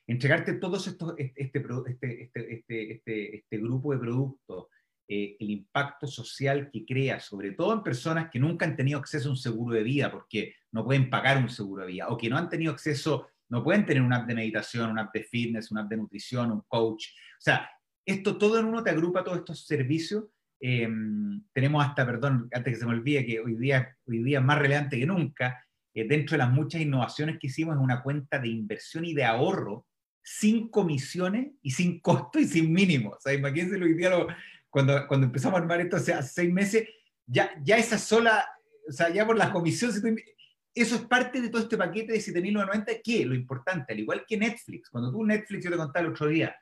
entregarte 0.06 0.52
todos 0.54 0.86
estos, 0.86 1.14
este, 1.16 1.42
este, 1.42 1.64
este, 1.86 2.22
este, 2.52 2.92
este, 2.92 3.36
este 3.36 3.56
grupo 3.56 3.94
de 3.94 3.98
productos, 3.98 4.66
eh, 5.08 5.38
el 5.40 5.48
impacto 5.48 6.06
social 6.06 6.68
que 6.70 6.84
crea, 6.84 7.18
sobre 7.18 7.52
todo 7.52 7.72
en 7.72 7.82
personas 7.82 8.28
que 8.30 8.38
nunca 8.38 8.66
han 8.66 8.76
tenido 8.76 8.98
acceso 8.98 9.28
a 9.28 9.32
un 9.32 9.38
seguro 9.38 9.74
de 9.74 9.82
vida 9.82 10.12
porque 10.12 10.52
no 10.70 10.84
pueden 10.84 11.08
pagar 11.08 11.38
un 11.38 11.48
seguro 11.48 11.86
de 11.86 11.92
vida, 11.92 12.08
o 12.08 12.18
que 12.18 12.28
no 12.28 12.36
han 12.36 12.50
tenido 12.50 12.72
acceso, 12.72 13.26
no 13.48 13.62
pueden 13.62 13.87
tener 13.87 14.02
una 14.02 14.16
app 14.16 14.26
de 14.26 14.35
meditación, 14.35 14.90
una 14.90 15.02
app 15.02 15.14
de 15.14 15.24
fitness, 15.24 15.70
una 15.70 15.82
app 15.82 15.88
de 15.88 15.96
nutrición, 15.96 16.52
un 16.52 16.62
coach. 16.66 17.06
O 17.38 17.40
sea, 17.40 17.68
esto 18.04 18.38
todo 18.38 18.59
en 18.59 18.66
uno 18.66 18.82
te 18.82 18.90
agrupa 18.90 19.24
todos 19.24 19.38
estos 19.38 19.66
servicios. 19.66 20.24
Em, 20.61 21.42
tenemos 21.52 21.85
hasta, 21.85 22.06
perdón, 22.06 22.48
antes 22.52 22.74
que 22.74 22.80
se 22.80 22.87
me 22.87 22.92
olvide, 22.92 23.26
que 23.26 23.40
hoy 23.40 23.56
día, 23.56 23.96
hoy 24.06 24.22
día 24.22 24.40
más 24.40 24.59
relevante 24.59 24.98
que 24.98 25.06
nunca, 25.06 25.64
eh, 25.94 26.06
dentro 26.06 26.35
de 26.35 26.38
las 26.38 26.50
muchas 26.50 26.80
innovaciones 26.80 27.38
que 27.38 27.46
hicimos, 27.48 27.76
es 27.76 27.82
una 27.82 28.02
cuenta 28.02 28.38
de 28.38 28.48
inversión 28.48 29.04
y 29.04 29.14
de 29.14 29.24
ahorro 29.24 29.87
sin 30.22 30.68
comisiones 30.68 31.52
y 31.62 31.70
sin 31.70 32.00
costo 32.00 32.38
y 32.38 32.46
sin 32.46 32.72
mínimo. 32.72 33.11
O 33.11 33.20
sea, 33.20 33.32
imagínense 33.32 33.78
lo 33.78 33.87
que 33.87 34.35
cuando, 34.68 35.06
cuando 35.06 35.26
empezamos 35.26 35.59
a 35.59 35.62
armar 35.62 35.80
esto 35.80 35.96
hace, 35.96 36.20
seis 36.22 36.52
meses, 36.52 36.88
ya, 37.26 37.50
ya 37.62 37.76
esa 37.76 37.96
sola, 37.96 38.44
o 38.88 38.92
sea, 38.92 39.09
ya 39.09 39.24
por 39.24 39.37
las 39.37 39.50
comisiones, 39.50 40.02
eso 40.82 40.96
es 40.96 41.02
parte 41.02 41.40
de 41.40 41.48
todo 41.48 41.62
este 41.62 41.76
paquete 41.76 42.12
de 42.12 42.18
7.990, 42.18 43.00
que 43.02 43.24
lo 43.24 43.34
importante, 43.34 43.92
al 43.92 44.00
igual 44.00 44.24
que 44.26 44.36
Netflix, 44.36 44.90
cuando 44.90 45.10
tú 45.10 45.24
Netflix, 45.24 45.64
yo 45.64 45.70
te 45.70 45.76
contaba 45.76 46.04
el 46.04 46.12
otro 46.12 46.28
día, 46.28 46.54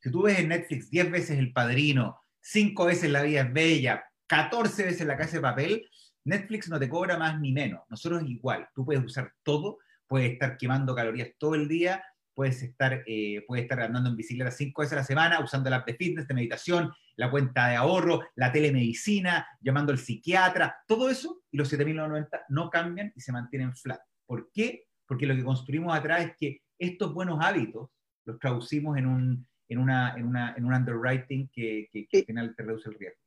si 0.00 0.10
tú 0.10 0.22
ves 0.22 0.38
en 0.38 0.48
Netflix 0.48 0.90
10 0.90 1.10
veces 1.10 1.38
El 1.38 1.52
Padrino, 1.52 2.20
5 2.40 2.86
veces 2.86 3.10
La 3.10 3.22
Vida 3.22 3.42
es 3.42 3.52
Bella, 3.52 4.04
14 4.26 4.84
veces 4.84 5.06
La 5.06 5.16
Casa 5.16 5.36
de 5.36 5.42
Papel, 5.42 5.88
Netflix 6.24 6.68
no 6.68 6.78
te 6.78 6.88
cobra 6.88 7.16
más 7.18 7.40
ni 7.40 7.52
menos. 7.52 7.82
Nosotros 7.88 8.22
igual. 8.26 8.68
Tú 8.74 8.84
puedes 8.84 9.04
usar 9.04 9.32
todo, 9.42 9.78
puedes 10.06 10.32
estar 10.32 10.56
quemando 10.56 10.94
calorías 10.94 11.30
todo 11.38 11.54
el 11.54 11.68
día, 11.68 12.04
puedes 12.38 12.62
estar, 12.62 13.02
eh, 13.04 13.44
puedes 13.48 13.64
estar 13.64 13.80
andando 13.80 14.10
en 14.10 14.16
bicicleta 14.16 14.52
cinco 14.52 14.82
veces 14.82 14.92
a 14.92 15.00
la 15.00 15.04
semana, 15.04 15.40
usando 15.42 15.68
la 15.68 15.78
app 15.78 15.88
de 15.88 15.94
fitness, 15.94 16.28
de 16.28 16.34
meditación, 16.34 16.92
la 17.16 17.32
cuenta 17.32 17.66
de 17.66 17.74
ahorro, 17.74 18.20
la 18.36 18.52
telemedicina, 18.52 19.44
llamando 19.60 19.90
al 19.90 19.98
psiquiatra, 19.98 20.76
todo 20.86 21.10
eso 21.10 21.42
y 21.50 21.56
los 21.56 21.72
7.990 21.72 22.44
no 22.50 22.70
cambian 22.70 23.12
y 23.16 23.20
se 23.20 23.32
mantienen 23.32 23.74
flat. 23.74 24.00
¿Por 24.24 24.52
qué? 24.52 24.84
Porque 25.04 25.26
lo 25.26 25.34
que 25.34 25.42
construimos 25.42 25.92
atrás 25.92 26.26
es 26.26 26.36
que 26.38 26.62
estos 26.78 27.12
buenos 27.12 27.44
hábitos 27.44 27.90
los 28.24 28.38
traducimos 28.38 28.96
en 28.96 29.06
un, 29.06 29.48
en 29.68 29.78
una, 29.78 30.14
en 30.16 30.24
una, 30.24 30.54
en 30.56 30.64
un 30.64 30.74
underwriting 30.74 31.50
que, 31.52 31.88
que, 31.90 32.06
que 32.06 32.18
al 32.18 32.24
final 32.24 32.54
te 32.54 32.62
reduce 32.62 32.88
el 32.88 33.00
riesgo. 33.00 33.20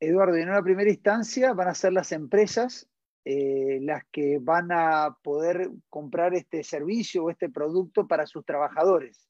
Eduardo, 0.00 0.34
en 0.34 0.48
una 0.48 0.64
primera 0.64 0.90
instancia 0.90 1.52
van 1.52 1.68
a 1.68 1.74
ser 1.74 1.92
las 1.92 2.10
empresas 2.10 2.88
eh, 3.28 3.80
las 3.82 4.04
que 4.12 4.38
van 4.40 4.70
a 4.70 5.16
poder 5.22 5.68
comprar 5.88 6.32
este 6.34 6.62
servicio 6.62 7.24
o 7.24 7.30
este 7.30 7.48
producto 7.48 8.06
para 8.06 8.24
sus 8.26 8.44
trabajadores. 8.44 9.28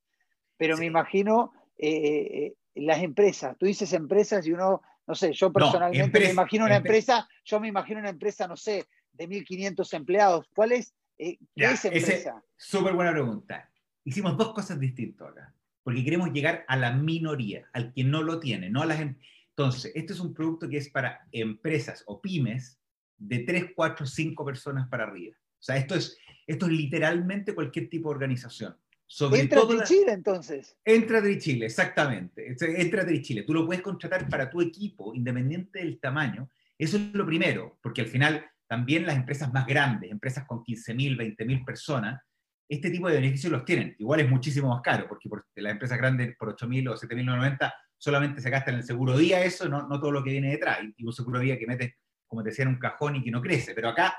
Pero 0.58 0.76
me 0.76 0.84
imagino 0.84 1.52
eh, 1.78 1.90
eh, 1.90 2.54
las 2.74 3.02
empresas, 3.02 3.56
tú 3.58 3.64
dices 3.64 3.92
empresas 3.94 4.46
y 4.46 4.52
uno, 4.52 4.82
no 5.06 5.14
sé, 5.14 5.32
yo 5.32 5.50
personalmente 5.50 6.20
me 6.20 6.30
imagino 6.30 6.66
una 6.66 6.76
empresa, 6.76 7.26
yo 7.44 7.58
me 7.58 7.68
imagino 7.68 8.00
una 8.00 8.10
empresa, 8.10 8.46
no 8.46 8.56
sé, 8.56 8.84
de 9.12 9.28
1.500 9.28 9.94
empleados. 9.94 10.46
¿Cuál 10.54 10.72
es? 10.72 10.94
¿Qué 11.16 11.38
es 11.54 11.84
empresa? 11.86 12.42
Súper 12.54 12.92
buena 12.92 13.12
pregunta. 13.12 13.70
Hicimos 14.04 14.36
dos 14.36 14.52
cosas 14.52 14.78
distintas 14.78 15.30
acá, 15.30 15.54
porque 15.82 16.04
queremos 16.04 16.30
llegar 16.32 16.66
a 16.68 16.76
la 16.76 16.92
minoría, 16.92 17.68
al 17.72 17.94
que 17.94 18.04
no 18.04 18.22
lo 18.22 18.40
tiene, 18.40 18.68
no 18.68 18.82
a 18.82 18.86
las 18.86 19.00
empresas 19.00 19.36
entonces, 19.56 19.90
este 19.94 20.12
es 20.12 20.20
un 20.20 20.34
producto 20.34 20.68
que 20.68 20.76
es 20.76 20.90
para 20.90 21.26
empresas 21.32 22.04
o 22.06 22.20
pymes 22.20 22.78
de 23.18 23.40
3, 23.40 23.72
4, 23.74 24.06
5 24.06 24.44
personas 24.44 24.88
para 24.88 25.04
arriba. 25.04 25.36
O 25.36 25.62
sea, 25.62 25.76
esto 25.76 25.94
es, 25.94 26.16
esto 26.46 26.66
es 26.66 26.72
literalmente 26.72 27.54
cualquier 27.54 27.88
tipo 27.88 28.08
de 28.08 28.14
organización. 28.14 28.76
Sobre 29.08 29.40
entra 29.40 29.60
todo 29.60 29.84
Chile 29.84 30.12
entonces. 30.12 30.76
Entra 30.84 31.22
Chile, 31.38 31.66
exactamente. 31.66 32.54
Entra 32.60 33.06
Chile. 33.22 33.42
Tú 33.42 33.54
lo 33.54 33.64
puedes 33.64 33.82
contratar 33.82 34.28
para 34.28 34.50
tu 34.50 34.60
equipo, 34.60 35.14
independiente 35.14 35.78
del 35.78 36.00
tamaño. 36.00 36.50
Eso 36.76 36.96
es 36.96 37.14
lo 37.14 37.24
primero, 37.24 37.78
porque 37.82 38.02
al 38.02 38.08
final 38.08 38.44
también 38.66 39.06
las 39.06 39.16
empresas 39.16 39.52
más 39.52 39.66
grandes, 39.66 40.10
empresas 40.10 40.44
con 40.46 40.64
15.000, 40.64 41.16
20.000 41.16 41.64
personas, 41.64 42.20
este 42.68 42.90
tipo 42.90 43.08
de 43.08 43.14
beneficios 43.14 43.52
los 43.52 43.64
tienen. 43.64 43.94
Igual 43.98 44.20
es 44.20 44.28
muchísimo 44.28 44.68
más 44.68 44.82
caro, 44.82 45.06
porque 45.08 45.28
por 45.28 45.46
las 45.54 45.72
empresas 45.72 45.98
grandes 45.98 46.36
por 46.36 46.54
8.000 46.56 46.90
o 46.90 46.96
7.990 46.96 47.72
solamente 47.96 48.40
se 48.40 48.50
gasta 48.50 48.72
en 48.72 48.78
el 48.78 48.82
seguro 48.82 49.16
día 49.16 49.44
eso, 49.44 49.68
no, 49.68 49.86
no 49.86 50.00
todo 50.00 50.10
lo 50.10 50.24
que 50.24 50.30
viene 50.30 50.50
detrás. 50.50 50.80
Y 50.96 51.04
un 51.04 51.12
seguro 51.12 51.38
día 51.38 51.58
que 51.58 51.66
metes, 51.66 51.94
como 52.26 52.42
te 52.42 52.50
decía, 52.50 52.64
en 52.64 52.70
un 52.70 52.78
cajón 52.78 53.16
y 53.16 53.22
que 53.22 53.30
no 53.30 53.40
crece. 53.40 53.74
Pero 53.74 53.88
acá 53.88 54.16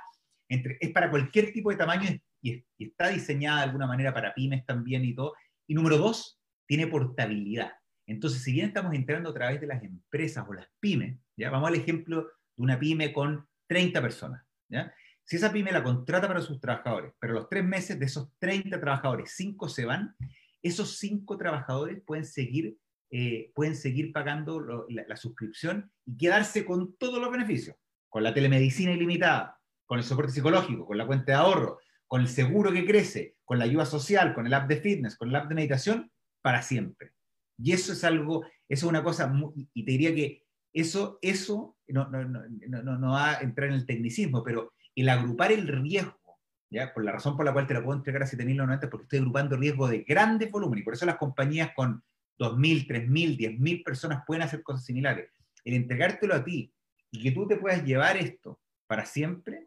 es 0.47 0.91
para 0.91 1.09
cualquier 1.09 1.51
tipo 1.51 1.69
de 1.69 1.75
tamaño 1.75 2.09
y, 2.41 2.63
está 2.79 3.09
diseñada 3.09 3.57
de 3.57 3.63
alguna 3.63 3.87
manera 3.87 4.13
para 4.13 4.33
pymes 4.33 4.65
también 4.65 5.03
y 5.05 5.13
todo. 5.13 5.33
Y 5.67 5.73
número 5.73 5.97
dos, 5.97 6.39
tiene 6.65 6.87
portabilidad. 6.87 7.73
Entonces, 8.05 8.41
si 8.41 8.53
bien 8.53 8.67
estamos 8.67 8.93
entrando 8.93 9.29
a 9.29 9.33
través 9.33 9.59
de 9.59 9.67
las 9.67 9.83
empresas 9.83 10.45
o 10.47 10.53
las 10.53 10.67
pymes, 10.79 11.19
¿ya? 11.35 11.49
vamos 11.49 11.67
al 11.67 11.75
ejemplo 11.75 12.23
de 12.55 12.63
una 12.63 12.79
pyme 12.79 13.11
con 13.11 13.47
30 13.67 14.01
personas. 14.01 14.43
¿ya? 14.69 14.93
Si 15.27 15.35
esa 15.35 15.51
pyme 15.51 15.73
la 15.73 15.83
contrata 15.83 16.25
para 16.25 16.39
sus 16.39 16.61
trabajadores, 16.61 17.13
pero 17.19 17.33
los 17.33 17.49
tres 17.49 17.65
meses 17.65 17.99
de 17.99 18.05
esos 18.05 18.29
30 18.39 18.79
trabajadores, 18.79 19.33
5 19.35 19.67
se 19.67 19.83
van, 19.83 20.15
esos 20.61 20.99
5 20.99 21.37
trabajadores 21.37 22.01
pueden 22.05 22.23
seguir, 22.23 22.77
eh, 23.11 23.51
pueden 23.53 23.75
seguir 23.75 24.13
pagando 24.13 24.85
la, 24.87 25.17
suscripción 25.17 25.91
y 26.05 26.15
quedarse 26.15 26.63
con 26.63 26.95
todos 26.95 27.19
los 27.19 27.29
beneficios, 27.29 27.75
con 28.17 28.23
la 28.23 28.33
telemedicina 28.33 28.93
ilimitada, 28.93 29.59
con 29.85 29.99
el 29.99 30.03
soporte 30.03 30.31
psicológico, 30.31 30.87
con 30.87 30.97
la 30.97 31.05
cuenta 31.05 31.33
de 31.33 31.37
ahorro, 31.37 31.77
con 32.07 32.21
el 32.21 32.27
seguro 32.27 32.71
que 32.71 32.83
crece, 32.83 33.35
con 33.45 33.59
la 33.59 33.65
ayuda 33.65 33.85
social, 33.85 34.33
con 34.33 34.47
el 34.47 34.55
app 34.55 34.67
de 34.67 34.77
fitness, 34.77 35.15
con 35.15 35.29
el 35.29 35.35
app 35.35 35.47
de 35.47 35.53
meditación, 35.53 36.11
para 36.41 36.63
siempre. 36.63 37.11
Y 37.59 37.73
eso 37.73 37.93
es 37.93 38.03
algo, 38.03 38.43
eso 38.67 38.87
es 38.87 38.89
una 38.89 39.03
cosa, 39.03 39.31
y 39.71 39.85
te 39.85 39.91
diría 39.91 40.15
que 40.15 40.43
eso, 40.73 41.19
eso 41.21 41.77
no, 41.89 42.09
no, 42.09 42.23
no, 42.23 42.97
no, 42.97 43.11
va 43.11 43.33
a 43.33 43.41
entrar 43.41 43.67
en 43.69 43.75
el 43.75 43.85
tecnicismo, 43.85 44.43
pero 44.43 44.73
el 44.95 45.09
agrupar 45.09 45.51
el 45.51 45.67
riesgo, 45.67 46.39
¿ya? 46.71 46.91
por 46.95 47.05
la 47.05 47.11
razón 47.11 47.37
por 47.37 47.45
la 47.45 47.53
cual 47.53 47.67
te 47.67 47.75
lo 47.75 47.83
puedo 47.83 47.99
entregar 47.99 48.23
a 48.23 48.25
7.090, 48.25 48.89
porque 48.89 49.03
estoy 49.03 49.19
agrupando 49.19 49.57
riesgo 49.57 49.87
de 49.87 49.99
grandes 49.99 50.49
volúmenes, 50.49 50.81
y 50.81 50.85
por 50.85 50.95
eso 50.95 51.05
las 51.05 51.17
compañías 51.17 51.69
con 51.75 52.03
2.000, 52.39 52.87
3.000, 52.87 53.37
10.000 53.37 53.83
personas 53.83 54.23
pueden 54.25 54.41
hacer 54.41 54.63
cosas 54.63 54.85
similares. 54.85 55.29
El 55.63 55.75
entregártelo 55.75 56.33
a 56.33 56.43
ti 56.43 56.73
y 57.17 57.23
que 57.23 57.31
tú 57.31 57.47
te 57.47 57.57
puedas 57.57 57.83
llevar 57.83 58.15
esto 58.15 58.59
para 58.85 59.05
siempre, 59.05 59.65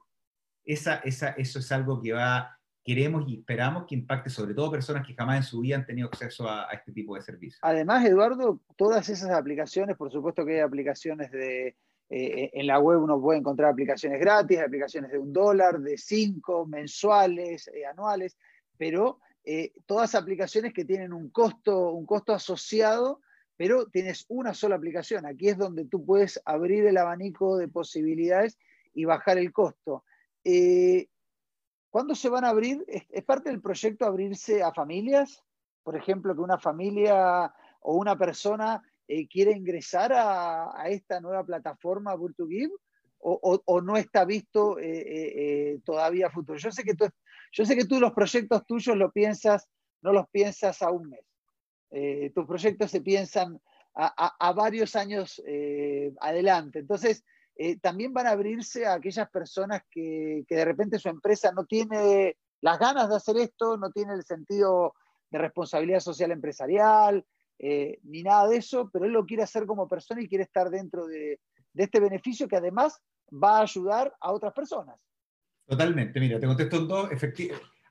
esa, 0.65 0.97
esa, 0.97 1.31
eso 1.31 1.59
es 1.59 1.73
algo 1.73 2.01
que 2.01 2.13
va, 2.13 2.57
queremos 2.85 3.25
y 3.27 3.39
esperamos 3.39 3.87
que 3.89 3.97
impacte 3.97 4.31
sobre 4.31 4.55
todo 4.55 4.71
personas 4.71 5.05
que 5.05 5.15
jamás 5.15 5.39
en 5.39 5.43
su 5.43 5.61
vida 5.61 5.77
han 5.77 5.85
tenido 5.85 6.07
acceso 6.07 6.49
a, 6.49 6.69
este 6.73 6.93
tipo 6.93 7.17
de 7.17 7.23
servicios. 7.23 7.59
Además, 7.63 8.05
Eduardo, 8.05 8.61
todas 8.77 9.09
esas 9.09 9.31
aplicaciones, 9.31 9.97
por 9.97 10.13
supuesto 10.13 10.47
que 10.47 10.55
hay 10.55 10.61
aplicaciones 10.61 11.33
de, 11.33 11.77
eh, 12.09 12.51
en 12.53 12.67
la 12.69 12.79
web 12.79 13.03
uno 13.03 13.21
puede 13.21 13.41
encontrar 13.41 13.73
aplicaciones 13.73 14.21
gratis, 14.21 14.61
aplicaciones 14.61 15.11
de 15.11 15.19
un 15.19 15.33
dólar, 15.33 15.81
de 15.81 15.99
cinco, 15.99 16.67
mensuales, 16.67 17.67
eh, 17.69 17.85
anuales, 17.85 18.37
pero 18.79 19.19
eh, 19.45 19.73
todas 19.87 20.15
aplicaciones 20.15 20.73
que 20.73 20.85
tienen 20.85 21.13
un 21.13 21.31
costo, 21.31 21.91
un 21.91 22.07
costo 22.07 22.33
asociado, 22.33 23.21
pero 23.61 23.85
tienes 23.85 24.25
una 24.29 24.55
sola 24.55 24.77
aplicación. 24.77 25.27
Aquí 25.27 25.51
es 25.51 25.59
donde 25.59 25.85
tú 25.85 26.03
puedes 26.03 26.41
abrir 26.47 26.87
el 26.87 26.97
abanico 26.97 27.59
de 27.59 27.69
posibilidades 27.69 28.57
y 28.95 29.05
bajar 29.05 29.37
el 29.37 29.53
costo. 29.53 30.03
¿Cuándo 31.91 32.15
se 32.15 32.31
van 32.31 32.47
a 32.47 32.49
abrir? 32.49 32.83
¿Es 32.89 33.23
parte 33.23 33.51
del 33.51 33.61
proyecto 33.61 34.07
abrirse 34.07 34.63
a 34.63 34.73
familias? 34.73 35.45
Por 35.83 35.95
ejemplo, 35.95 36.35
que 36.35 36.41
una 36.41 36.59
familia 36.59 37.53
o 37.81 37.97
una 37.97 38.17
persona 38.17 38.83
eh, 39.07 39.29
quiere 39.29 39.53
ingresar 39.53 40.11
a, 40.15 40.85
esta 40.87 41.21
nueva 41.21 41.45
plataforma 41.45 42.15
o, 42.15 43.61
o, 43.67 43.81
no 43.83 43.99
está 43.99 44.25
visto 44.25 44.79
eh, 44.79 45.03
eh, 45.75 45.81
todavía 45.85 46.31
futuro. 46.31 46.59
Yo 46.59 46.73
sé, 46.73 46.83
que 46.83 46.95
tú, 46.95 47.05
yo 47.53 47.67
sé 47.67 47.77
que 47.77 47.85
tú 47.85 48.01
los 48.01 48.13
proyectos 48.13 48.65
tuyos 48.65 48.97
lo 48.97 49.13
piensas, 49.13 49.69
no 50.01 50.15
los 50.15 50.27
piensas 50.31 50.81
a 50.81 50.91
un 50.91 51.11
mes. 51.11 51.30
Tus 52.35 52.47
proyectos 52.47 52.91
se 52.91 53.01
piensan 53.01 53.61
a, 53.95 54.53
varios 54.53 54.95
años 54.97 55.43
adelante. 56.21 56.81
Entonces, 56.81 57.25
también 57.81 58.13
van 58.13 58.27
a 58.27 58.31
abrirse 58.31 58.87
a 58.87 58.95
aquellas 58.95 59.29
personas 59.31 59.83
que, 59.91 60.45
de 60.49 60.65
repente 60.65 60.99
su 60.99 61.09
empresa 61.09 61.53
no 61.53 61.65
tiene 61.65 62.37
las 62.61 62.79
ganas 62.79 63.09
de 63.09 63.17
hacer 63.17 63.37
esto, 63.39 63.77
no 63.77 63.91
tiene 63.91 64.15
el 64.15 64.25
sentido 64.25 64.95
de 65.31 65.39
responsabilidad 65.39 66.01
social 66.01 66.31
empresarial, 66.31 67.25
eh, 67.59 67.99
ni 68.05 68.23
nada 68.23 68.49
de 68.49 68.57
eso, 68.57 68.89
pero 68.91 69.05
él 69.05 69.13
lo 69.13 69.27
quiere 69.27 69.43
hacer 69.43 69.67
como 69.67 69.87
persona 69.87 70.23
y 70.23 70.29
quiere 70.29 70.45
estar 70.45 70.71
dentro 70.71 71.07
de, 71.07 71.39
este 71.75 72.01
beneficio 72.01 72.49
que 72.49 72.57
además 72.57 72.99
va 73.33 73.59
a 73.59 73.63
ayudar 73.63 74.15
a 74.21 74.33
otras 74.33 74.53
personas. 74.53 74.99
Totalmente, 75.67 76.19
mira, 76.19 76.41
te 76.41 76.47
contesto 76.47 76.79
en 76.79 76.89
dos. 76.89 77.13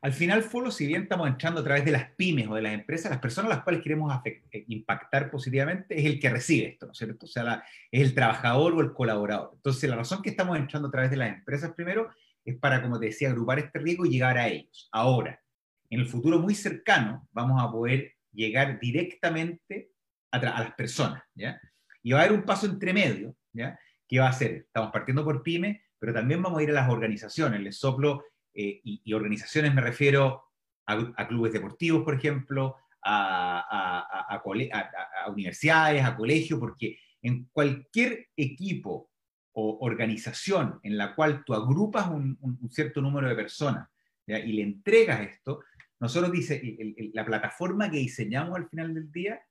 Al 0.01 0.13
final, 0.13 0.43
Folo, 0.43 0.71
si 0.71 0.87
bien 0.87 1.03
estamos 1.03 1.27
entrando 1.27 1.59
a 1.59 1.63
través 1.63 1.83
de 1.83 1.91
las 1.91 2.11
pymes 2.11 2.47
o 2.47 2.55
de 2.55 2.61
las 2.61 2.73
empresas, 2.73 3.11
las 3.11 3.19
personas 3.19 3.51
a 3.51 3.55
las 3.55 3.63
cuales 3.63 3.81
queremos 3.81 4.13
eh, 4.23 4.63
impactar 4.69 5.29
positivamente 5.29 5.99
es 5.99 6.05
el 6.05 6.19
que 6.21 6.29
recibe 6.29 6.69
esto, 6.69 6.85
¿no 6.85 6.93
es 6.93 6.97
cierto? 6.97 7.25
O 7.25 7.29
sea, 7.29 7.63
es 7.91 8.01
el 8.01 8.15
trabajador 8.15 8.75
o 8.75 8.81
el 8.81 8.93
colaborador. 8.93 9.51
Entonces, 9.55 9.89
la 9.89 9.97
razón 9.97 10.21
que 10.21 10.29
estamos 10.29 10.57
entrando 10.57 10.87
a 10.87 10.91
través 10.91 11.11
de 11.11 11.17
las 11.17 11.35
empresas 11.35 11.73
primero 11.73 12.09
es 12.45 12.57
para, 12.57 12.81
como 12.81 12.97
te 12.97 13.07
decía, 13.07 13.29
agrupar 13.29 13.59
este 13.59 13.79
riesgo 13.79 14.05
y 14.05 14.11
llegar 14.11 14.37
a 14.37 14.47
ellos. 14.47 14.87
Ahora, 14.93 15.41
en 15.89 15.99
el 15.99 16.07
futuro 16.07 16.39
muy 16.39 16.55
cercano, 16.55 17.27
vamos 17.31 17.61
a 17.61 17.69
poder 17.69 18.13
llegar 18.31 18.79
directamente 18.79 19.91
a, 20.31 20.39
las 20.39 20.73
personas, 20.75 21.23
¿ya? 21.35 21.59
Y 22.01 22.13
va 22.13 22.19
a 22.19 22.23
haber 22.23 22.37
un 22.37 22.45
paso 22.45 22.67
entre 22.67 22.93
medio, 22.93 23.35
¿ya? 23.51 23.77
¿Qué 24.07 24.19
va 24.19 24.29
a 24.29 24.33
ser? 24.33 24.51
Estamos 24.51 24.91
partiendo 24.91 25.25
por 25.25 25.43
pyme, 25.43 25.83
pero 25.99 26.13
también 26.13 26.41
vamos 26.41 26.59
a 26.59 26.63
ir 26.63 26.69
a 26.69 26.73
las 26.73 26.89
organizaciones. 26.89 27.59
Les 27.59 27.77
soplo, 27.77 28.23
eh, 28.53 28.81
y, 28.83 29.13
organizaciones 29.13 29.73
me 29.73 29.81
refiero 29.81 30.43
a, 30.85 31.27
clubes 31.27 31.53
deportivos, 31.53 32.03
por 32.03 32.15
ejemplo, 32.15 32.75
a, 33.03 34.27
a, 34.29 35.29
universidades, 35.29 36.03
a 36.03 36.15
colegios, 36.15 36.59
porque 36.59 36.97
en 37.21 37.45
cualquier 37.51 38.27
equipo 38.35 39.11
o 39.53 39.79
organización 39.81 40.79
en 40.83 40.97
la 40.97 41.15
cual 41.15 41.43
tú 41.45 41.53
agrupas 41.53 42.07
un, 42.09 42.37
un 42.41 42.69
cierto 42.69 43.01
número 43.01 43.27
de 43.29 43.35
personas 43.35 43.87
¿ya? 44.25 44.39
y 44.39 44.53
le 44.53 44.63
entregas 44.63 45.21
esto, 45.21 45.61
nosotros 45.99 46.31
dice, 46.31 46.61
la 47.13 47.25
plataforma 47.25 47.91
que 47.91 47.97
diseñamos 47.97 48.55
al 48.55 48.69
final 48.69 48.93
del 48.93 49.11
día 49.11 49.41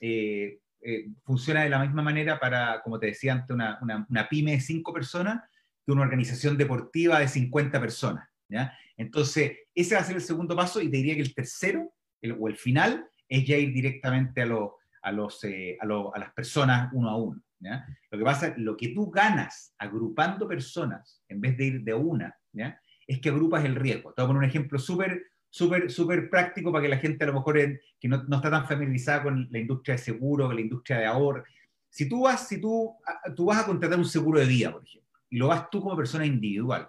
eh, 0.00 0.58
eh, 0.80 1.08
funciona 1.22 1.64
de 1.64 1.68
la 1.68 1.80
misma 1.80 2.02
manera 2.02 2.40
para, 2.40 2.80
como 2.82 2.98
te 2.98 3.06
decía 3.06 3.32
antes, 3.34 3.50
una, 3.50 3.78
una, 4.08 4.28
pyme 4.28 4.52
de 4.52 4.60
cinco 4.60 4.92
personas 4.92 5.42
que 5.84 5.92
una 5.92 6.02
organización 6.02 6.56
deportiva 6.56 7.18
de 7.18 7.28
50 7.28 7.80
personas. 7.80 8.28
¿Ya? 8.48 8.76
Entonces, 8.96 9.52
ese 9.74 9.94
va 9.94 10.00
a 10.00 10.04
ser 10.04 10.16
el 10.16 10.22
segundo 10.22 10.56
paso 10.56 10.80
y 10.80 10.90
te 10.90 10.96
diría 10.96 11.14
que 11.14 11.22
el 11.22 11.34
tercero, 11.34 11.92
o 12.38 12.48
el 12.48 12.56
final, 12.56 13.06
es 13.28 13.46
ya 13.46 13.56
ir 13.56 13.72
directamente 13.72 14.42
a, 14.42 14.48
a, 15.02 15.12
los, 15.12 15.44
eh, 15.44 15.78
a, 15.80 15.86
las 15.86 16.32
personas 16.32 16.90
uno 16.92 17.10
a 17.10 17.16
uno. 17.16 17.42
¿ya? 17.60 17.86
Lo 18.10 18.18
que 18.18 18.24
pasa, 18.24 18.54
lo 18.56 18.76
que 18.76 18.88
tú 18.88 19.10
ganas 19.10 19.74
agrupando 19.78 20.48
personas 20.48 21.22
en 21.28 21.40
vez 21.40 21.56
de 21.56 21.64
ir 21.64 21.82
de 21.82 21.94
una, 21.94 22.34
¿ya? 22.52 22.80
es 23.06 23.20
que 23.20 23.28
agrupas 23.28 23.64
el 23.64 23.76
riesgo. 23.76 24.12
Te 24.12 24.22
voy 24.22 24.26
a 24.26 24.28
poner 24.28 24.42
un 24.42 24.48
ejemplo 24.48 24.78
súper 24.78 25.22
súper 25.50 25.90
súper 25.90 26.28
práctico 26.28 26.70
para 26.70 26.82
que 26.82 26.90
la 26.90 26.98
gente 26.98 27.24
a 27.24 27.28
lo 27.28 27.34
mejor 27.34 27.56
que 27.98 28.08
no, 28.08 28.22
no, 28.24 28.36
está 28.36 28.50
tan 28.50 28.66
familiarizada 28.66 29.22
con 29.22 29.48
la 29.50 29.58
industria 29.58 29.94
de 29.94 30.02
seguro, 30.02 30.46
con 30.46 30.54
la 30.54 30.60
industria 30.60 30.98
de 30.98 31.06
ahorro. 31.06 31.44
Si 31.88 32.08
tú 32.08 32.22
vas, 32.22 32.46
si 32.46 32.60
tú, 32.60 32.94
tú 33.34 33.46
vas 33.46 33.62
a 33.62 33.66
contratar 33.66 33.98
un 33.98 34.04
seguro 34.04 34.40
de 34.40 34.46
vida, 34.46 34.70
por 34.72 34.84
ejemplo, 34.84 35.08
y 35.30 35.38
lo 35.38 35.48
vas 35.48 35.70
tú 35.70 35.80
como 35.80 35.96
persona 35.96 36.26
individual, 36.26 36.88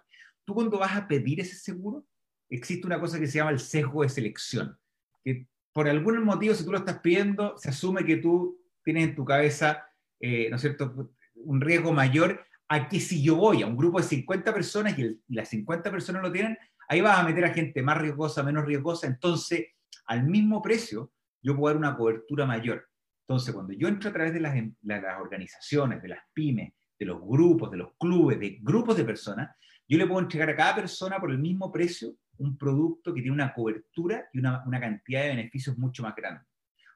tú 0.50 0.56
cuando 0.56 0.80
vas 0.80 0.96
a 0.96 1.08
pedir 1.08 1.40
ese 1.40 1.56
seguro, 1.56 2.08
existe 2.50 2.88
una 2.88 3.00
cosa 3.00 3.20
que 3.20 3.28
se 3.28 3.38
llama 3.38 3.52
el 3.52 3.60
sesgo 3.60 4.02
de 4.02 4.10
selección, 4.10 4.76
que 5.24 5.46
por 5.72 5.88
algún 5.88 6.24
motivo, 6.24 6.56
si 6.56 6.66
tú 6.66 6.72
lo 6.72 6.80
estás 6.80 7.02
pidiendo, 7.02 7.56
se 7.56 7.70
asume 7.70 8.04
que 8.04 8.18
tú 8.18 8.60
tienes 8.84 9.10
en 9.10 9.16
tu 9.16 9.24
cabeza, 9.24 9.86
eh, 10.20 10.48
¿no 10.50 10.56
es 10.56 10.62
cierto?, 10.64 11.12
un 11.36 11.62
riesgo 11.62 11.94
mayor 11.94 12.44
a 12.68 12.90
que 12.90 13.00
si 13.00 13.22
yo 13.22 13.36
voy 13.36 13.62
a 13.62 13.68
un 13.68 13.78
grupo 13.78 14.00
de 14.00 14.08
50 14.08 14.52
personas 14.52 14.98
y, 14.98 15.22
las 15.28 15.50
50 15.50 15.92
personas 15.92 16.24
lo 16.24 16.32
tienen, 16.32 16.58
ahí 16.88 17.00
vas 17.00 17.19
a 17.19 17.23
meter 17.23 17.46
a 17.46 17.54
gente 17.54 17.84
más 17.84 18.00
riesgosa, 18.00 18.42
menos 18.42 18.65
riesgosa, 18.65 19.06
entonces 19.06 19.67
al 20.08 20.23
mismo 20.23 20.63
precio 20.63 21.12
yo 21.44 21.56
puedo 21.56 21.76
dar 21.76 21.78
una 21.78 21.96
cobertura 21.96 22.48
mayor. 22.48 22.90
Entonces, 23.28 23.54
cuando 23.54 23.73
yo 23.73 23.88
entro 23.88 24.10
a 24.10 24.13
través 24.13 24.34
de 24.34 24.40
las, 24.40 24.56
em, 24.56 24.73
las, 24.82 25.21
organizaciones, 25.21 26.02
de 26.02 26.08
las 26.08 26.23
pymes, 26.34 26.73
de 26.98 27.06
los 27.06 27.21
grupos, 27.21 27.69
de 27.69 27.78
los 27.78 27.92
clubes, 28.00 28.40
de 28.40 28.58
grupos 28.60 28.98
de 28.98 29.06
personas, 29.06 29.56
yo 29.90 29.98
le 29.98 30.08
puedo 30.08 30.21
entregar 30.21 30.50
a 30.50 30.56
cada 30.56 30.75
persona 30.75 31.19
por 31.19 31.31
el 31.31 31.40
mismo 31.40 31.71
precio 31.71 32.15
un 32.37 32.58
producto 32.58 33.13
que 33.13 33.21
tiene 33.21 33.33
una 33.33 33.54
cobertura 33.54 34.29
y 34.31 34.40
una, 34.40 34.63
una 34.65 34.79
cantidad 34.79 35.23
de 35.23 35.29
beneficios 35.29 35.77
mucho 35.77 36.04
más 36.04 36.15
grande. 36.15 36.42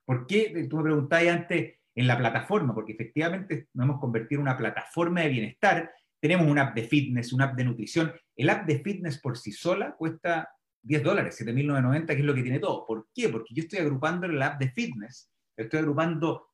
¿Por 0.05 0.25
qué? 0.25 0.67
Tú 0.69 0.77
me 0.77 0.83
preguntabas 0.83 1.27
antes 1.27 1.79
en 1.95 2.07
la 2.07 2.17
plataforma, 2.17 2.73
porque 2.73 2.93
efectivamente 2.93 3.67
nos 3.73 3.85
hemos 3.85 3.99
convertido 3.99 4.39
en 4.39 4.47
una 4.47 4.57
plataforma 4.57 5.21
de 5.21 5.29
bienestar 5.29 5.91
tenemos 6.23 6.47
una 6.47 6.61
app 6.61 6.75
de 6.75 6.83
fitness, 6.83 7.33
una 7.33 7.43
app 7.43 7.57
de 7.57 7.65
nutrición. 7.65 8.13
El 8.33 8.49
app 8.49 8.65
de 8.65 8.79
fitness 8.79 9.19
por 9.19 9.37
sí 9.37 9.51
sola 9.51 9.93
cuesta 9.93 10.49
10 10.83 11.03
dólares, 11.03 11.37
7.990, 11.41 12.05
que 12.05 12.13
es 12.13 12.23
lo 12.23 12.33
que 12.33 12.43
tiene 12.43 12.59
todo. 12.59 12.85
¿Por 12.87 13.09
qué? 13.13 13.27
Porque 13.27 13.53
yo 13.53 13.63
estoy 13.63 13.79
agrupando 13.79 14.25
en 14.25 14.39
la 14.39 14.47
app 14.47 14.57
de 14.61 14.71
fitness, 14.71 15.29
estoy 15.57 15.79
agrupando 15.79 16.51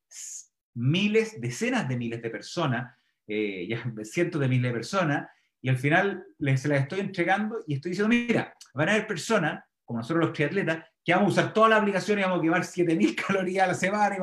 miles, 0.74 1.40
decenas 1.40 1.88
de 1.88 1.98
miles 1.98 2.20
de 2.20 2.32
personas, 2.32 2.96
eh, 3.28 3.70
cientos 4.06 4.42
de 4.42 4.48
miles 4.48 4.72
de 4.72 4.76
personas, 4.76 5.30
y 5.62 5.70
al 5.70 5.78
final 5.78 6.26
les, 6.38 6.62
se 6.62 6.68
las 6.68 6.82
estoy 6.82 7.02
entregando 7.02 7.64
y 7.68 7.76
estoy 7.76 7.92
diciendo, 7.92 8.10
mira, 8.10 8.54
van 8.74 8.90
a 8.90 8.94
haber 8.94 9.08
personas 9.08 9.64
como 9.90 10.02
nosotros 10.02 10.26
los 10.26 10.34
triatletas, 10.34 10.86
que 11.04 11.16
vamos 11.16 11.36
a 11.36 11.42
usar 11.42 11.54
toda 11.54 11.70
la 11.70 11.78
aplicación 11.78 12.20
y 12.20 12.22
vamos 12.22 12.38
a 12.38 12.42
quemar 12.44 12.62
7.000 12.62 13.16
calorías 13.28 13.64
a 13.64 13.68
la 13.70 13.74
semana, 13.74 14.18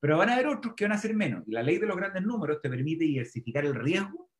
pero 0.00 0.16
van 0.16 0.30
a 0.30 0.32
haber 0.32 0.46
otros 0.46 0.74
que 0.74 0.84
van 0.84 0.92
a 0.92 0.94
hacer 0.94 1.14
menos. 1.14 1.46
Y 1.46 1.52
la 1.52 1.62
ley 1.62 1.76
de 1.76 1.86
los 1.86 1.98
grandes 1.98 2.22
números 2.22 2.62
te 2.62 2.70
permite 2.70 3.04
diversificar 3.04 3.66
el 3.66 3.74
riesgo 3.74 4.30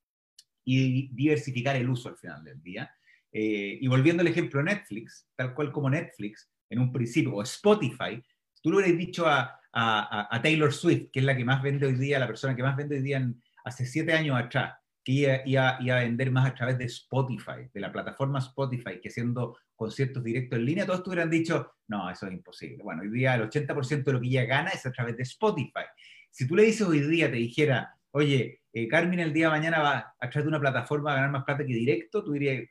y 0.64 1.14
diversificar 1.14 1.76
el 1.76 1.90
uso 1.90 2.08
al 2.08 2.16
final 2.16 2.42
del 2.42 2.62
día. 2.62 2.90
Eh, 3.30 3.78
y 3.82 3.86
volviendo 3.86 4.22
al 4.22 4.28
ejemplo 4.28 4.62
Netflix, 4.62 5.28
tal 5.36 5.52
cual 5.54 5.70
como 5.72 5.90
Netflix, 5.90 6.50
en 6.70 6.78
un 6.78 6.90
principio, 6.90 7.34
o 7.34 7.42
Spotify, 7.42 8.24
tú 8.62 8.70
lo 8.70 8.78
hubieras 8.78 8.96
dicho 8.96 9.26
a, 9.26 9.60
a, 9.72 10.40
Taylor 10.42 10.72
Swift, 10.72 11.10
que 11.12 11.20
es 11.20 11.26
la 11.26 11.36
que 11.36 11.44
más 11.44 11.62
vende 11.62 11.86
hoy 11.86 11.96
día, 11.96 12.18
la 12.18 12.26
persona 12.26 12.56
que 12.56 12.62
más 12.62 12.76
vende 12.78 12.96
hoy 12.96 13.02
día 13.02 13.30
hace 13.64 13.84
siete 13.84 14.14
años 14.14 14.38
atrás, 14.38 14.74
que 15.04 15.12
iba, 15.44 15.76
iba, 15.80 15.96
a 15.96 16.00
vender 16.00 16.30
más 16.30 16.48
a 16.48 16.54
través 16.54 16.78
de 16.78 16.84
Spotify, 16.84 17.68
de 17.72 17.80
la 17.80 17.92
plataforma 17.92 18.38
Spotify, 18.38 19.00
que 19.00 19.08
haciendo 19.08 19.58
conciertos 19.74 20.22
directos 20.22 20.58
en 20.58 20.64
línea, 20.64 20.86
todos 20.86 21.02
tú 21.02 21.10
hubieran 21.10 21.30
dicho, 21.30 21.72
no, 21.88 22.08
eso 22.08 22.26
es 22.26 22.32
imposible. 22.32 22.82
Bueno, 22.82 23.02
hoy 23.02 23.10
día 23.10 23.34
el 23.34 23.48
80% 23.48 24.04
de 24.04 24.12
lo 24.12 24.20
que 24.20 24.28
ella 24.28 24.44
gana 24.44 24.70
es 24.70 24.86
a 24.86 24.92
través 24.92 25.16
de 25.16 25.24
Spotify. 25.24 25.84
Si 26.30 26.46
tú 26.46 26.54
le 26.54 26.62
dices 26.62 26.86
hoy 26.86 27.00
día, 27.00 27.30
te 27.30 27.36
dijera, 27.36 27.96
oye, 28.12 28.62
eh, 28.72 28.88
Carmen 28.88 29.20
el 29.20 29.32
día 29.32 29.46
de 29.46 29.50
mañana 29.50 29.80
va 29.80 30.14
a 30.18 30.30
través 30.30 30.44
de 30.44 30.48
una 30.48 30.60
plataforma 30.60 31.12
a 31.12 31.16
ganar 31.16 31.30
más 31.30 31.44
plata 31.44 31.64
que 31.66 31.74
directo, 31.74 32.24
tú 32.24 32.32
dirías, 32.32 32.62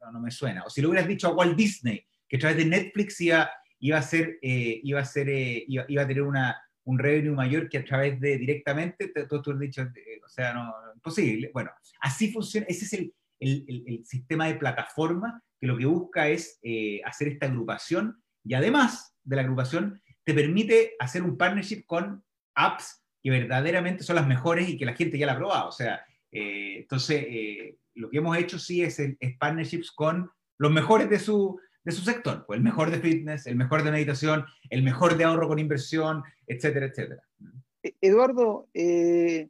no, 0.00 0.12
no 0.12 0.20
me 0.20 0.30
suena. 0.30 0.64
O 0.64 0.70
si 0.70 0.80
le 0.80 0.86
hubieras 0.86 1.08
dicho 1.08 1.28
a 1.28 1.34
Walt 1.34 1.56
Disney 1.56 2.04
que 2.28 2.36
a 2.36 2.40
través 2.40 2.58
de 2.58 2.64
Netflix 2.66 3.20
iba, 3.20 3.50
a 3.94 4.02
ser, 4.02 4.38
eh, 4.42 4.80
iba 4.84 5.00
a 5.00 5.04
ser, 5.04 5.28
eh, 5.28 5.64
iba, 5.66 6.02
a 6.02 6.06
tener 6.06 6.22
una, 6.22 6.56
un 6.84 6.98
revenue 6.98 7.34
mayor 7.34 7.68
que 7.68 7.78
a 7.78 7.84
través 7.84 8.20
de 8.20 8.38
directamente, 8.38 9.12
todo 9.28 9.42
tú 9.42 9.52
has 9.52 9.58
dicho, 9.58 9.82
o 10.24 10.28
sea, 10.28 10.54
no, 10.54 10.72
imposible. 10.94 11.50
Bueno, 11.52 11.70
así 12.00 12.32
funciona, 12.32 12.66
ese 12.68 12.84
es 12.84 12.92
el, 12.94 13.14
el, 13.40 14.04
sistema 14.04 14.46
de 14.46 14.54
plataforma 14.54 15.42
que 15.60 15.66
lo 15.66 15.76
que 15.76 15.86
busca 15.86 16.28
es 16.28 16.58
hacer 17.04 17.28
esta 17.28 17.46
agrupación 17.46 18.22
y 18.44 18.54
además 18.54 19.14
de 19.22 19.36
la 19.36 19.42
agrupación 19.42 20.00
te 20.24 20.34
permite 20.34 20.94
hacer 20.98 21.22
un 21.22 21.36
partnership 21.36 21.84
con 21.86 22.24
apps 22.54 23.02
que 23.22 23.30
verdaderamente 23.30 24.02
son 24.02 24.16
las 24.16 24.26
mejores 24.26 24.68
y 24.68 24.78
que 24.78 24.86
la 24.86 24.94
gente 24.94 25.18
ya 25.18 25.26
la 25.26 25.32
ha 25.32 25.38
probado. 25.38 25.68
O 25.68 25.72
sea, 25.72 26.04
eh, 26.32 26.78
entonces, 26.78 27.24
eh, 27.28 27.76
lo 27.94 28.10
que 28.10 28.18
hemos 28.18 28.36
hecho 28.36 28.58
sí 28.58 28.82
es, 28.82 29.00
partnerships 29.38 29.90
con 29.90 30.30
los 30.58 30.72
mejores 30.72 31.10
de 31.10 31.18
su, 31.18 31.58
de 31.84 31.92
su 31.92 32.02
sector, 32.02 32.44
pues 32.46 32.58
el 32.58 32.64
mejor 32.64 32.90
de 32.90 32.98
fitness, 32.98 33.46
el 33.46 33.56
mejor 33.56 33.82
de 33.82 33.90
meditación, 33.90 34.44
el 34.68 34.82
mejor 34.82 35.16
de 35.16 35.24
ahorro 35.24 35.48
con 35.48 35.58
inversión, 35.58 36.22
etcétera, 36.46 36.86
etcétera. 36.86 37.22
Eduardo, 38.00 38.68
eh, 38.74 39.48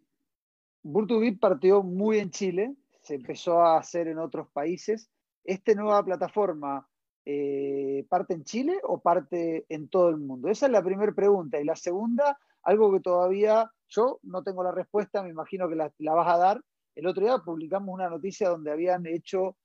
Virtu 0.83 1.21
partió 1.39 1.83
muy 1.83 2.19
en 2.19 2.31
Chile, 2.31 2.75
se 3.03 3.17
empezó 3.17 3.61
a 3.61 3.79
hacer 3.79 4.09
en 4.09 4.19
otros 4.19 4.49
países. 4.53 5.11
¿Esta 5.45 5.75
nueva 5.75 6.05
plataforma 6.05 6.87
eh, 7.25 8.07
parte 8.09 8.35
en 8.35 8.45
Chile 8.45 8.79
o 8.83 9.01
parte 9.01 9.67
en 9.69 9.89
todo 9.89 10.11
el 10.11 10.19
mundo? 10.19 10.49
Esa 10.49 10.67
es 10.67 10.73
la 10.73 10.83
primera 10.83 11.13
pregunta. 11.13 11.61
Y 11.61 11.65
la 11.65 11.77
segunda, 11.77 12.39
algo 12.63 12.93
que 12.93 13.01
todavía 13.01 13.71
yo 13.89 14.21
no 14.23 14.43
tengo 14.43 14.63
la 14.63 14.73
respuesta, 14.73 15.23
me 15.23 15.31
imagino 15.31 15.69
que 15.69 15.77
la, 15.77 15.93
vas 15.99 16.35
a 16.35 16.39
dar. 16.39 16.65
El 16.95 17.07
otro 17.07 17.25
día 17.25 17.39
publicamos 17.39 17.93
una 17.93 18.09
noticia 18.09 18.49
donde 18.49 18.71
habían 18.71 19.07
hecho, 19.07 19.57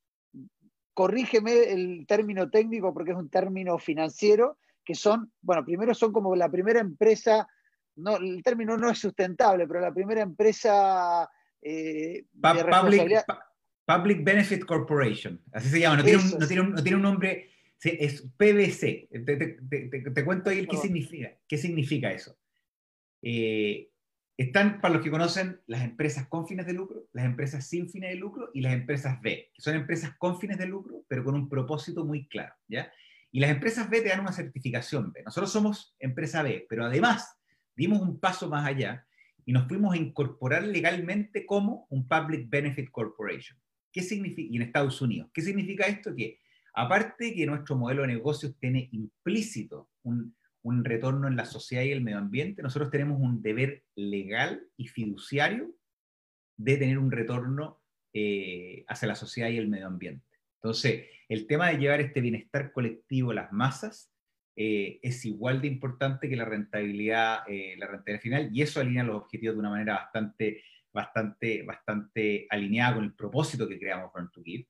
corrígeme 0.95 1.73
el 1.73 2.05
término 2.07 2.49
técnico 2.49 2.93
porque 2.93 3.11
es 3.11 3.17
un 3.17 3.29
término 3.29 3.77
financiero, 3.77 4.57
que 4.83 4.95
son, 4.95 5.31
bueno, 5.41 5.63
primero 5.65 5.93
son 5.93 6.13
como 6.13 6.35
la 6.35 6.49
primera 6.49 6.79
empresa, 6.79 7.47
no, 7.97 8.15
el 8.15 8.41
término 8.41 8.77
no 8.77 8.89
es 8.89 8.97
sustentable, 8.97 9.67
pero 9.67 9.81
la 9.81 9.93
primera 9.93 10.21
empresa 10.21 11.29
eh, 11.61 12.25
de 12.31 12.63
responsabilidad. 12.63 13.25
Public, 13.85 14.23
Benefit 14.23 14.65
Corporation, 14.65 15.39
así 15.51 15.69
se 15.69 15.81
llama, 15.81 15.97
no 15.97 16.03
tiene, 16.03 16.17
un, 16.17 16.39
no 16.39 16.47
tiene, 16.47 16.61
un, 16.63 16.71
no 16.71 16.81
tiene 16.81 16.95
un 16.95 17.03
nombre, 17.03 17.51
es 17.83 18.21
PBC. 18.21 19.09
Te, 19.25 19.37
te, 19.37 20.09
te, 20.09 20.25
cuento 20.25 20.49
ahí 20.49 20.65
qué 20.65 20.77
significa, 20.77 21.31
qué 21.47 21.57
significa 21.57 22.11
eso. 22.11 22.35
Eh, 23.21 23.91
están, 24.37 24.81
para 24.81 24.95
los 24.95 25.03
que 25.03 25.11
conocen, 25.11 25.61
las 25.65 25.83
empresas 25.83 26.27
con 26.27 26.45
fines 26.45 26.65
de 26.65 26.73
lucro, 26.73 27.07
las 27.13 27.25
empresas 27.25 27.65
sin 27.67 27.89
fines 27.89 28.09
de 28.11 28.17
lucro 28.17 28.49
y 28.53 28.61
las 28.61 28.73
empresas 28.73 29.21
B, 29.21 29.51
que 29.53 29.61
son 29.61 29.75
empresas 29.75 30.15
con 30.17 30.39
fines 30.39 30.57
de 30.57 30.65
lucro, 30.65 31.05
pero 31.07 31.23
con 31.23 31.35
un 31.35 31.47
propósito 31.47 32.03
muy 32.03 32.27
claro. 32.27 32.53
¿ya? 32.67 32.91
Y 33.31 33.39
las 33.39 33.51
empresas 33.51 33.89
B 33.89 34.01
te 34.01 34.09
dan 34.09 34.19
una 34.19 34.33
certificación 34.33 35.13
B. 35.13 35.23
Nosotros 35.23 35.51
somos 35.51 35.95
empresa 35.99 36.43
B, 36.43 36.65
pero 36.69 36.85
además 36.85 37.37
dimos 37.75 38.01
un 38.01 38.19
paso 38.19 38.49
más 38.49 38.65
allá 38.65 39.05
y 39.45 39.53
nos 39.53 39.67
fuimos 39.67 39.93
a 39.93 39.97
incorporar 39.97 40.63
legalmente 40.63 41.45
como 41.45 41.87
un 41.89 42.07
Public 42.07 42.49
Benefit 42.49 42.89
Corporation. 42.91 43.57
¿Qué 43.91 44.01
significa? 44.01 44.51
Y 44.51 44.57
en 44.57 44.63
Estados 44.63 45.01
Unidos. 45.01 45.29
¿Qué 45.33 45.41
significa 45.41 45.85
esto? 45.85 46.13
Que 46.13 46.39
aparte 46.73 47.33
que 47.33 47.45
nuestro 47.45 47.77
modelo 47.77 48.01
de 48.01 48.09
negocios 48.09 48.57
tiene 48.59 48.89
implícito 48.91 49.89
un, 50.03 50.35
un 50.65 50.83
retorno 50.83 51.27
en 51.27 51.35
la 51.35 51.45
sociedad 51.45 51.83
y 51.83 51.91
el 51.91 52.01
medio 52.01 52.17
ambiente, 52.17 52.63
nosotros 52.63 52.89
tenemos 52.89 53.21
un 53.21 53.43
deber 53.43 53.83
legal 53.95 54.67
y 54.77 54.87
fiduciario 54.87 55.75
de 56.57 56.77
tener 56.77 56.97
un 56.97 57.11
retorno 57.11 57.83
eh, 58.13 58.83
hacia 58.87 59.07
la 59.07 59.15
sociedad 59.15 59.49
y 59.49 59.57
el 59.57 59.67
medio 59.67 59.85
ambiente. 59.85 60.25
Entonces, 60.55 61.05
el 61.29 61.45
tema 61.45 61.69
de 61.69 61.77
llevar 61.77 62.01
este 62.01 62.19
bienestar 62.19 62.71
colectivo 62.71 63.29
a 63.29 63.35
las 63.35 63.51
masas 63.51 64.11
eh, 64.55 64.99
es 65.03 65.23
igual 65.25 65.61
de 65.61 65.67
importante 65.67 66.27
que 66.27 66.35
la 66.35 66.45
rentabilidad, 66.45 67.43
eh, 67.47 67.75
la 67.77 67.85
rentabilidad 67.85 68.21
final, 68.21 68.49
y 68.51 68.63
eso 68.63 68.79
alinea 68.79 69.03
los 69.03 69.17
objetivos 69.17 69.55
de 69.55 69.59
una 69.59 69.69
manera 69.69 69.93
bastante, 69.93 70.63
bastante, 70.91 71.61
bastante 71.61 72.47
alineada 72.49 72.95
con 72.95 73.03
el 73.03 73.13
propósito 73.13 73.67
que 73.67 73.77
creamos 73.77 74.11
Burn 74.11 74.31
to 74.31 74.41
Give. 74.41 74.67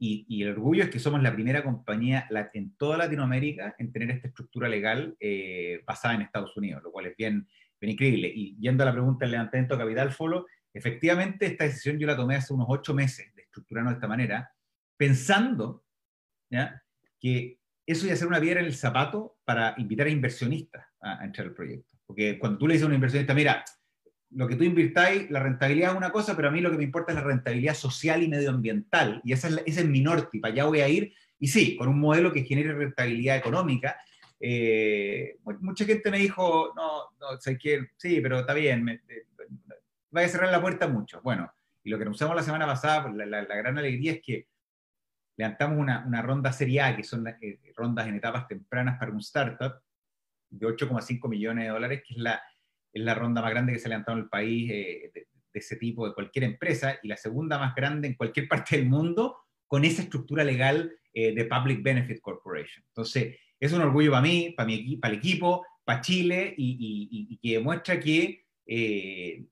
Y, 0.00 0.42
el 0.42 0.50
orgullo 0.50 0.84
es 0.84 0.90
que 0.90 1.00
somos 1.00 1.20
la 1.22 1.32
primera 1.32 1.64
compañía 1.64 2.28
en 2.54 2.76
toda 2.76 2.96
Latinoamérica 2.96 3.74
en 3.78 3.92
tener 3.92 4.10
esta 4.12 4.28
estructura 4.28 4.68
legal 4.68 5.16
eh, 5.18 5.82
basada 5.84 6.14
en 6.14 6.22
Estados 6.22 6.56
Unidos, 6.56 6.82
lo 6.84 6.92
cual 6.92 7.06
es 7.06 7.16
bien, 7.16 7.48
bien 7.80 7.92
increíble. 7.92 8.30
Y 8.32 8.56
yendo 8.60 8.84
a 8.84 8.86
la 8.86 8.92
pregunta 8.92 9.24
del 9.24 9.32
levantamiento 9.32 9.76
capital, 9.76 10.12
Folo, 10.12 10.46
efectivamente 10.72 11.46
esta 11.46 11.64
decisión 11.64 11.98
yo 11.98 12.06
la 12.06 12.16
tomé 12.16 12.36
hace 12.36 12.54
unos 12.54 12.66
ocho 12.68 12.94
meses 12.94 13.34
de 13.34 13.42
estructurarnos 13.42 13.94
de 13.94 13.96
esta 13.96 14.06
manera, 14.06 14.52
pensando 14.96 15.84
¿ya? 16.48 16.80
que 17.18 17.58
eso 17.84 18.06
iba 18.06 18.14
a 18.14 18.26
una 18.26 18.40
piedra 18.40 18.60
en 18.60 18.66
el 18.66 18.74
zapato 18.74 19.38
para 19.44 19.74
invitar 19.78 20.06
a 20.06 20.10
inversionistas 20.10 20.86
a, 21.00 21.22
a 21.22 21.24
entrar 21.24 21.48
al 21.48 21.54
proyecto. 21.54 21.96
Porque 22.06 22.38
cuando 22.38 22.58
tú 22.58 22.68
le 22.68 22.74
dices 22.74 22.84
a 22.84 22.88
un 22.88 22.94
inversionista, 22.94 23.34
mira, 23.34 23.64
lo 24.30 24.46
que 24.46 24.56
tú 24.56 24.64
invirtáis, 24.64 25.30
la 25.30 25.40
rentabilidad 25.40 25.92
es 25.92 25.96
una 25.96 26.12
cosa, 26.12 26.36
pero 26.36 26.48
a 26.48 26.50
mí 26.50 26.60
lo 26.60 26.70
que 26.70 26.76
me 26.76 26.84
importa 26.84 27.12
es 27.12 27.16
la 27.16 27.24
rentabilidad 27.24 27.74
social 27.74 28.22
y 28.22 28.28
medioambiental. 28.28 29.20
Y 29.24 29.32
ese 29.32 29.62
es, 29.64 29.86
mi 29.86 30.02
norte, 30.02 30.38
para 30.38 30.52
allá 30.52 30.64
voy 30.64 30.80
a 30.80 30.88
ir. 30.88 31.14
Y 31.38 31.48
sí, 31.48 31.76
con 31.76 31.88
un 31.88 31.98
modelo 31.98 32.32
que 32.32 32.44
genere 32.44 32.74
rentabilidad 32.74 33.36
económica. 33.36 33.96
Eh, 34.40 35.38
mucha 35.60 35.84
gente 35.84 36.10
me 36.10 36.18
dijo, 36.18 36.72
no, 36.76 37.10
no 37.18 37.40
sé 37.40 37.56
qué, 37.56 37.88
sí, 37.96 38.20
pero 38.20 38.40
está 38.40 38.54
bien, 38.54 38.84
me, 38.84 39.00
vaya 40.10 40.26
a 40.26 40.30
cerrar 40.30 40.50
la 40.50 40.60
puerta 40.60 40.88
mucho. 40.88 41.20
Bueno, 41.22 41.50
y 41.82 41.90
lo 41.90 41.96
que 41.96 42.02
anunciamos 42.02 42.36
la 42.36 42.42
semana 42.42 42.66
pasada, 42.66 43.10
la, 43.10 43.44
gran 43.44 43.78
alegría 43.78 44.12
es 44.12 44.20
que 44.22 44.46
levantamos 45.36 45.78
una, 45.78 46.04
una 46.06 46.22
ronda 46.22 46.52
Serie 46.52 46.82
A, 46.82 46.96
que 46.96 47.02
son 47.02 47.26
eh, 47.26 47.60
rondas 47.74 48.06
en 48.06 48.16
etapas 48.16 48.46
tempranas 48.46 48.98
para 48.98 49.12
un 49.12 49.20
startup, 49.20 49.80
de 50.50 50.66
8,5 50.66 51.28
millones 51.28 51.64
de 51.64 51.70
dólares, 51.70 52.02
que 52.06 52.14
es 52.14 52.20
la, 52.20 52.40
es 52.92 53.02
la 53.02 53.14
ronda 53.14 53.42
más 53.42 53.50
grande 53.50 53.72
que 53.72 53.78
se 53.78 53.86
ha 53.86 53.90
levantado 53.90 54.18
en 54.18 54.24
el 54.24 54.30
país 54.30 54.70
eh, 54.70 55.10
de, 55.14 55.26
ese 55.52 55.76
tipo, 55.76 56.06
de 56.06 56.14
cualquier 56.14 56.44
empresa, 56.44 56.98
y 57.02 57.08
la 57.08 57.16
segunda 57.16 57.58
más 57.58 57.74
grande 57.74 58.08
en 58.08 58.14
cualquier 58.14 58.48
parte 58.48 58.76
del 58.76 58.88
mundo 58.88 59.38
con 59.66 59.84
esa 59.84 60.02
estructura 60.02 60.44
legal 60.44 60.92
eh, 61.12 61.34
de 61.34 61.44
Public 61.44 61.82
Benefit 61.82 62.20
Corporation. 62.20 62.84
Entonces, 62.88 63.36
es 63.58 63.72
un 63.72 63.80
orgullo 63.80 64.12
para 64.12 64.22
mí, 64.22 64.54
para, 64.56 64.66
mi, 64.66 64.96
para 64.96 65.12
el 65.12 65.18
equipo, 65.18 65.66
para 65.84 66.00
Chile, 66.00 66.54
y, 66.56 67.38
que 67.42 67.54
demuestra 67.54 67.98
que 67.98 68.44
eh, 68.66 69.44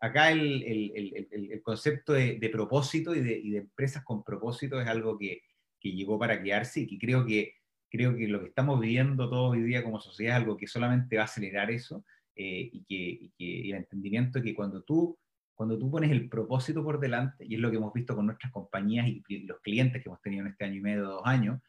acá 0.00 0.32
el, 0.32 0.62
el, 0.62 1.26
el, 1.30 1.62
concepto 1.62 2.12
de, 2.12 2.38
de 2.38 2.48
propósito 2.50 3.14
y 3.14 3.20
de, 3.20 3.38
y 3.38 3.50
de, 3.50 3.58
empresas 3.58 4.04
con 4.04 4.22
propósito 4.22 4.80
es 4.80 4.88
algo 4.88 5.16
que, 5.16 5.42
que 5.80 5.92
llegó 5.92 6.18
para 6.18 6.42
quedarse 6.42 6.80
y 6.80 6.86
que 6.86 6.98
creo 6.98 7.24
que 7.24 7.54
creo 7.92 8.16
que 8.16 8.26
lo 8.26 8.40
que 8.40 8.48
estamos 8.48 8.80
viviendo 8.80 9.28
todos 9.28 9.52
hoy 9.52 9.62
día 9.62 9.84
como 9.84 10.00
sociedad 10.00 10.36
es 10.36 10.42
algo 10.42 10.56
que 10.56 10.66
solamente 10.66 11.16
va 11.16 11.22
a 11.22 11.26
acelerar 11.26 11.70
eso 11.70 12.04
eh, 12.34 12.70
y, 12.72 12.84
que, 12.84 13.30
y, 13.36 13.70
el 13.70 13.78
entendimiento 13.78 14.42
que 14.42 14.54
cuando 14.54 14.82
tú, 14.82 15.18
cuando 15.54 15.78
tú 15.78 15.90
pones 15.90 16.10
el 16.10 16.28
propósito 16.28 16.82
por 16.82 16.98
delante, 16.98 17.44
y 17.46 17.54
es 17.54 17.60
lo 17.60 17.70
que 17.70 17.76
hemos 17.76 17.92
visto 17.92 18.14
con 18.14 18.26
nuestras 18.26 18.52
compañías 18.52 19.06
y, 19.06 19.46
los 19.46 19.60
clientes 19.60 20.02
que 20.02 20.08
hemos 20.08 20.20
tenido 20.22 20.46
en 20.46 20.52
este 20.52 20.64
año 20.64 20.76
y 20.76 20.80
medio, 20.80 21.04
dos 21.04 21.22
años, 21.24 21.60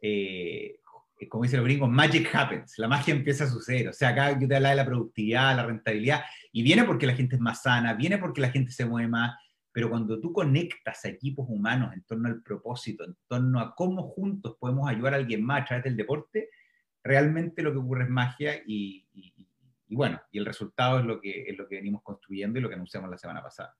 eh, 0.00 0.80
como 1.28 1.42
dicen 1.42 1.58
los 1.58 1.66
gringos, 1.66 1.90
magic 1.90 2.32
happens, 2.32 2.74
la 2.78 2.88
magia 2.88 3.14
empieza 3.14 3.44
a 3.44 3.48
suceder. 3.48 3.88
O 3.88 3.92
sea, 3.92 4.10
acá 4.10 4.38
yo 4.38 4.46
te 4.46 4.54
hablaba 4.54 4.70
de 4.70 4.76
la 4.76 4.86
productividad, 4.86 5.56
la 5.56 5.66
rentabilidad, 5.66 6.22
y 6.52 6.62
viene 6.62 6.84
porque 6.84 7.06
la 7.06 7.14
gente 7.14 7.36
es 7.36 7.40
más 7.40 7.62
sana, 7.62 7.94
viene 7.94 8.18
porque 8.18 8.40
la 8.40 8.50
gente 8.50 8.70
se 8.70 8.86
mueve 8.86 9.08
más, 9.08 9.36
pero 9.72 9.90
cuando 9.90 10.20
tú 10.20 10.32
conectas 10.32 11.04
a 11.04 11.08
equipos 11.08 11.46
humanos 11.48 11.92
en 11.92 12.02
torno 12.04 12.28
al 12.28 12.42
propósito, 12.42 13.04
en 13.04 13.16
torno 13.26 13.60
a 13.60 13.74
cómo 13.74 14.04
juntos 14.04 14.56
podemos 14.58 14.88
ayudar 14.88 15.14
a 15.14 15.16
alguien 15.16 15.44
más 15.44 15.62
a 15.62 15.64
través 15.66 15.84
del 15.84 15.96
deporte, 15.96 16.48
realmente 17.02 17.62
lo 17.62 17.72
que 17.72 17.78
ocurre 17.78 18.04
es 18.04 18.10
magia 18.10 18.62
y, 18.66 19.06
y 19.12 19.37
bueno, 19.96 20.20
y 20.30 20.38
el 20.38 20.46
resultado 20.46 20.98
es 20.98 21.04
lo, 21.04 21.20
que, 21.20 21.42
es 21.48 21.56
lo 21.56 21.66
que 21.66 21.76
venimos 21.76 22.02
construyendo 22.02 22.58
y 22.58 22.62
lo 22.62 22.68
que 22.68 22.74
anunciamos 22.74 23.10
la 23.10 23.18
semana 23.18 23.42
pasada. 23.42 23.74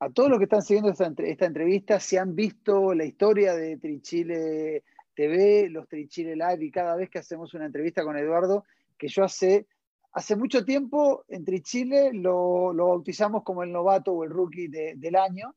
A 0.00 0.10
todos 0.10 0.30
los 0.30 0.38
que 0.38 0.44
están 0.44 0.62
siguiendo 0.62 0.90
esta, 0.90 1.12
esta 1.24 1.46
entrevista, 1.46 1.98
si 1.98 2.16
han 2.16 2.34
visto 2.34 2.94
la 2.94 3.04
historia 3.04 3.54
de 3.54 3.76
Trichile 3.78 4.84
TV, 5.14 5.68
los 5.70 5.88
Trichile 5.88 6.36
Live 6.36 6.64
y 6.64 6.70
cada 6.70 6.94
vez 6.94 7.10
que 7.10 7.18
hacemos 7.18 7.52
una 7.54 7.66
entrevista 7.66 8.04
con 8.04 8.16
Eduardo, 8.16 8.64
que 8.96 9.08
yo 9.08 9.24
hace, 9.24 9.66
hace 10.12 10.36
mucho 10.36 10.64
tiempo 10.64 11.24
en 11.28 11.44
Trichile 11.44 12.12
lo, 12.12 12.72
lo 12.72 12.88
bautizamos 12.88 13.42
como 13.42 13.64
el 13.64 13.72
novato 13.72 14.12
o 14.12 14.24
el 14.24 14.30
rookie 14.30 14.68
del 14.68 15.16
año, 15.16 15.56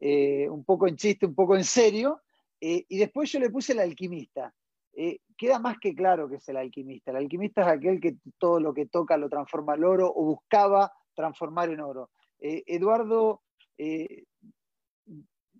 eh, 0.00 0.48
un 0.48 0.64
poco 0.64 0.88
en 0.88 0.96
chiste, 0.96 1.26
un 1.26 1.34
poco 1.34 1.56
en 1.56 1.64
serio, 1.64 2.22
eh, 2.60 2.84
y 2.88 2.98
después 2.98 3.30
yo 3.30 3.38
le 3.38 3.50
puse 3.50 3.72
el 3.72 3.80
alquimista. 3.80 4.54
Eh, 4.96 5.20
queda 5.36 5.58
más 5.58 5.78
que 5.78 5.94
claro 5.94 6.28
que 6.28 6.36
es 6.36 6.48
el 6.48 6.56
alquimista. 6.56 7.10
El 7.10 7.18
alquimista 7.18 7.62
es 7.62 7.68
aquel 7.68 8.00
que 8.00 8.16
todo 8.38 8.58
lo 8.58 8.74
que 8.74 8.86
toca 8.86 9.16
lo 9.16 9.28
transforma 9.28 9.74
al 9.74 9.84
oro 9.84 10.10
o 10.12 10.24
buscaba 10.24 10.92
transformar 11.14 11.70
en 11.70 11.80
oro. 11.80 12.10
Eduardo 12.38 13.42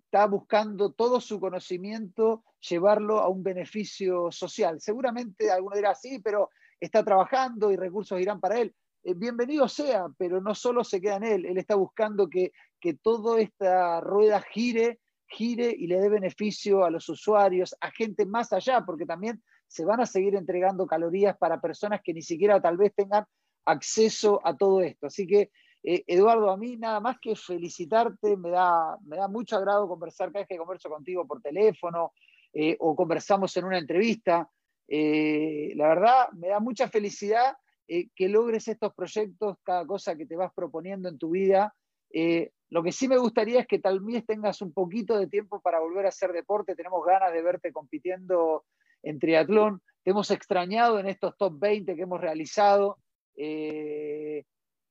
está 0.07 0.25
buscando 0.27 0.93
todo 0.93 1.19
su 1.19 1.39
conocimiento, 1.39 2.43
llevarlo 2.59 3.19
a 3.19 3.29
un 3.29 3.43
beneficio 3.43 4.31
social. 4.31 4.79
Seguramente 4.79 5.51
alguno 5.51 5.75
dirá, 5.75 5.93
sí, 5.95 6.19
pero 6.23 6.49
está 6.79 7.03
trabajando 7.03 7.71
y 7.71 7.75
recursos 7.75 8.19
irán 8.19 8.39
para 8.39 8.59
él. 8.59 8.73
Eh, 9.03 9.13
bienvenido 9.13 9.67
sea, 9.67 10.07
pero 10.17 10.41
no 10.41 10.55
solo 10.55 10.83
se 10.83 11.01
queda 11.01 11.17
en 11.17 11.23
él, 11.23 11.45
él 11.45 11.57
está 11.57 11.75
buscando 11.75 12.29
que, 12.29 12.51
que 12.79 12.93
toda 12.93 13.39
esta 13.39 14.01
rueda 14.01 14.41
gire, 14.41 14.99
gire 15.29 15.73
y 15.77 15.87
le 15.87 15.99
dé 15.99 16.09
beneficio 16.09 16.83
a 16.83 16.89
los 16.89 17.07
usuarios, 17.09 17.75
a 17.81 17.91
gente 17.91 18.25
más 18.25 18.53
allá, 18.53 18.83
porque 18.85 19.05
también 19.05 19.41
se 19.67 19.85
van 19.85 19.99
a 19.99 20.05
seguir 20.05 20.35
entregando 20.35 20.87
calorías 20.87 21.37
para 21.37 21.59
personas 21.59 22.01
que 22.03 22.13
ni 22.13 22.21
siquiera 22.21 22.61
tal 22.61 22.77
vez 22.77 22.93
tengan 22.95 23.25
acceso 23.65 24.39
a 24.43 24.55
todo 24.55 24.81
esto. 24.81 25.07
Así 25.07 25.27
que 25.27 25.51
eh, 25.83 26.03
Eduardo, 26.07 26.49
a 26.49 26.57
mí 26.57 26.77
nada 26.77 26.99
más 26.99 27.17
que 27.19 27.35
felicitarte, 27.35 28.35
me 28.37 28.49
da, 28.49 28.97
me 29.05 29.17
da 29.17 29.27
mucho 29.27 29.57
agrado 29.57 29.87
conversar 29.87 30.31
cada 30.31 30.41
vez 30.41 30.47
que 30.47 30.57
converso 30.57 30.89
contigo 30.89 31.25
por 31.27 31.41
teléfono 31.41 32.13
eh, 32.53 32.75
o 32.79 32.95
conversamos 32.95 33.55
en 33.57 33.65
una 33.65 33.77
entrevista. 33.77 34.49
Eh, 34.87 35.73
la 35.75 35.89
verdad, 35.89 36.29
me 36.33 36.49
da 36.49 36.59
mucha 36.59 36.89
felicidad 36.89 37.55
que 37.87 38.27
logres 38.27 38.67
estos 38.67 38.93
proyectos, 38.93 39.59
cada 39.63 39.85
cosa 39.85 40.17
que 40.17 40.25
te 40.25 40.35
vas 40.35 40.51
proponiendo 40.53 41.07
en 41.07 41.17
tu 41.17 41.29
vida. 41.29 41.73
Lo 42.11 42.83
que 42.83 42.91
sí 42.91 43.07
me 43.07 43.17
gustaría 43.17 43.61
es 43.61 43.67
que 43.67 43.79
tal 43.79 43.99
vez 44.01 44.25
tengas 44.25 44.61
un 44.61 44.73
poquito 44.73 45.17
de 45.17 45.27
tiempo 45.27 45.61
para 45.61 45.79
volver 45.79 46.05
a 46.05 46.09
hacer 46.09 46.31
deporte. 46.33 46.75
Tenemos 46.75 47.05
ganas 47.05 47.31
de 47.33 47.41
verte 47.41 47.71
compitiendo 47.71 48.65
en 49.03 49.19
triatlón. 49.19 49.81
Te 50.03 50.11
hemos 50.11 50.31
extrañado 50.31 50.99
en 50.99 51.07
estos 51.07 51.37
top 51.37 51.59
20 51.59 51.95
que 51.95 52.01
hemos 52.01 52.21
realizado. 52.21 52.97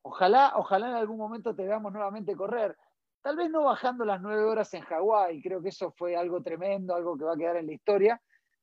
Ojalá, 0.09 0.53
ojalá 0.55 0.89
en 0.89 0.95
algún 0.95 1.19
momento 1.19 1.53
te 1.57 1.65
veamos 1.65 1.93
nuevamente 1.93 2.37
correr. 2.37 2.77
Tal 3.23 3.35
vez 3.35 3.51
no 3.51 3.65
bajando 3.65 4.05
las 4.05 4.23
nueve 4.23 4.45
horas 4.45 4.73
en 4.75 4.83
Hawái, 4.83 5.43
creo 5.43 5.61
que 5.61 5.71
eso 5.71 5.91
fue 5.91 6.15
algo 6.15 6.41
tremendo, 6.45 6.95
algo 6.95 7.19
que 7.19 7.25
va 7.25 7.33
a 7.33 7.37
quedar 7.37 7.57
en 7.57 7.67
la 7.67 7.73
historia, 7.73 8.23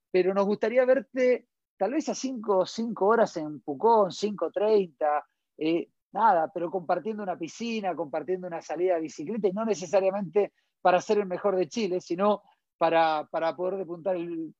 pero 0.09 0.33
nos 0.33 0.45
gustaría 0.45 0.85
verte 0.85 1.49
tal 1.75 1.91
vez 1.91 2.07
a 2.07 2.15
cinco, 2.15 2.65
cinco 2.65 3.07
horas 3.07 3.35
en 3.35 3.59
Pucón, 3.59 4.11
5.30, 4.11 5.25
eh, 5.57 5.89
nada, 6.13 6.49
pero 6.53 6.69
compartiendo 6.69 7.23
una 7.23 7.37
piscina, 7.37 7.95
compartiendo 7.95 8.47
una 8.47 8.61
salida 8.61 8.95
de 8.95 9.01
bicicleta, 9.01 9.47
y 9.47 9.53
no 9.53 9.65
necesariamente 9.65 10.53
para 10.81 11.01
ser 11.01 11.17
el 11.19 11.25
mejor 11.25 11.55
de 11.55 11.67
Chile, 11.67 11.99
sino 12.01 12.43
para, 12.77 13.27
poder 13.55 13.77
depuntar 13.77 14.15
el, 14.15 14.53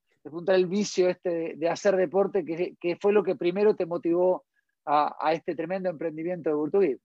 el 0.48 0.66
vicio 0.66 1.08
este 1.08 1.54
de, 1.56 1.68
hacer 1.68 1.96
deporte, 1.96 2.44
que, 2.44 2.74
que, 2.80 2.96
fue 2.96 3.12
lo 3.12 3.22
que 3.22 3.36
primero 3.36 3.76
te 3.76 3.86
motivó 3.86 4.44
a, 4.86 5.32
este 5.32 5.54
tremendo 5.54 5.88
emprendimiento 5.88 6.50
de 6.50 6.56
Burtugui. 6.56 6.96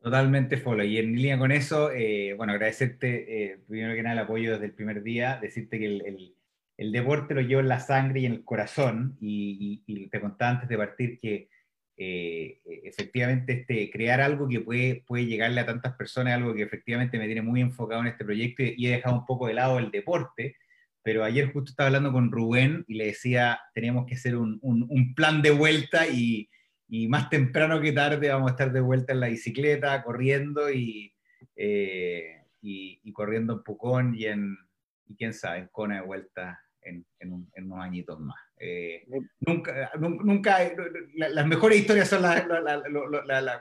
Totalmente, 0.00 0.56
Folo. 0.56 0.82
Y 0.82 0.98
en 0.98 1.14
línea 1.14 1.38
con 1.38 1.52
eso, 1.52 1.92
eh, 1.92 2.34
bueno, 2.36 2.52
agradecerte 2.52 3.52
eh, 3.52 3.58
primero 3.68 3.94
que 3.94 4.02
nada 4.02 4.14
el 4.14 4.24
apoyo 4.24 4.52
desde 4.52 4.66
el 4.66 4.74
primer 4.74 5.02
día, 5.02 5.38
decirte 5.40 5.78
que 5.78 5.86
el, 5.86 6.34
el, 6.76 6.92
deporte 6.92 7.34
lo 7.34 7.40
llevo 7.40 7.60
en 7.60 7.68
la 7.68 7.78
sangre 7.78 8.20
y 8.20 8.26
en 8.26 8.32
el 8.32 8.44
corazón. 8.44 9.16
Y, 9.20 10.08
te 10.10 10.20
contaba 10.20 10.52
antes 10.52 10.68
de 10.68 10.76
partir 10.76 11.20
que 11.20 11.48
eh, 11.96 12.60
efectivamente 12.64 13.52
este, 13.52 13.90
crear 13.90 14.20
algo 14.20 14.48
que 14.48 14.60
puede, 14.60 15.04
puede 15.06 15.26
llegarle 15.26 15.60
a 15.60 15.66
tantas 15.66 15.94
personas, 15.94 16.34
algo 16.34 16.54
que 16.54 16.62
efectivamente 16.62 17.18
me 17.18 17.26
tiene 17.26 17.42
muy 17.42 17.60
enfocado 17.60 18.00
en 18.02 18.08
este 18.08 18.24
proyecto 18.24 18.62
y, 18.62 18.86
he 18.86 18.90
dejado 18.90 19.16
un 19.16 19.26
poco 19.26 19.46
de 19.46 19.54
lado 19.54 19.78
el 19.78 19.90
deporte. 19.90 20.56
Pero 21.04 21.24
ayer 21.24 21.52
justo 21.52 21.70
estaba 21.70 21.88
hablando 21.88 22.12
con 22.12 22.30
Rubén 22.30 22.84
y 22.86 22.94
le 22.94 23.06
decía, 23.06 23.58
teníamos 23.74 24.06
que 24.06 24.14
hacer 24.14 24.36
un, 24.36 24.58
un, 24.62 24.86
un 24.88 25.14
plan 25.14 25.42
de 25.42 25.50
vuelta 25.50 26.06
y, 26.06 26.48
y 26.94 27.08
más 27.08 27.30
temprano 27.30 27.80
que 27.80 27.92
tarde 27.92 28.28
vamos 28.28 28.50
a 28.50 28.52
estar 28.52 28.70
de 28.70 28.82
vuelta 28.82 29.14
en 29.14 29.20
la 29.20 29.28
bicicleta, 29.28 30.02
corriendo 30.02 30.70
y, 30.70 31.14
eh, 31.56 32.44
y, 32.60 33.12
corriendo 33.14 33.54
en 33.54 33.62
Pucón 33.62 34.14
y 34.14 34.26
en, 34.26 34.58
y 35.06 35.16
quién 35.16 35.32
sabe, 35.32 35.60
en 35.60 35.68
Cona 35.68 35.96
de 35.96 36.06
vuelta 36.06 36.60
en, 36.82 37.06
en, 37.18 37.32
unos 37.64 37.78
añitos 37.78 38.20
más. 38.20 38.38
Eh, 38.64 39.04
nunca, 39.40 39.90
nunca, 39.98 40.72
las 41.16 41.46
mejores 41.48 41.80
historias 41.80 42.08
son 42.08 42.22
las, 42.22 42.44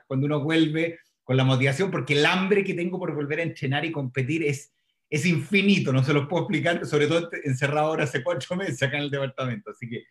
cuando 0.06 0.28
uno 0.28 0.44
vuelve 0.44 1.00
con 1.24 1.36
la 1.36 1.44
motivación, 1.44 1.90
porque 1.90 2.14
el 2.14 2.24
hambre 2.24 2.64
que 2.64 2.76
tengo 2.76 3.00
por 3.00 3.16
volver 3.16 3.40
a 3.40 3.44
entrenar 3.44 3.84
y 3.84 3.92
competir 3.92 4.44
es, 4.44 4.72
es 5.10 5.26
infinito, 5.26 5.92
no 5.92 6.04
se 6.04 6.14
los 6.14 6.28
puedo 6.28 6.44
explicar, 6.44 6.86
sobre 6.86 7.08
todo 7.08 7.32
encerrado 7.44 7.88
ahora 7.88 8.04
hace 8.04 8.22
cuatro 8.22 8.56
meses 8.58 8.84
acá 8.84 8.98
en 8.98 9.06
el 9.06 9.10
departamento, 9.10 9.72
así 9.72 9.90
que 9.90 10.04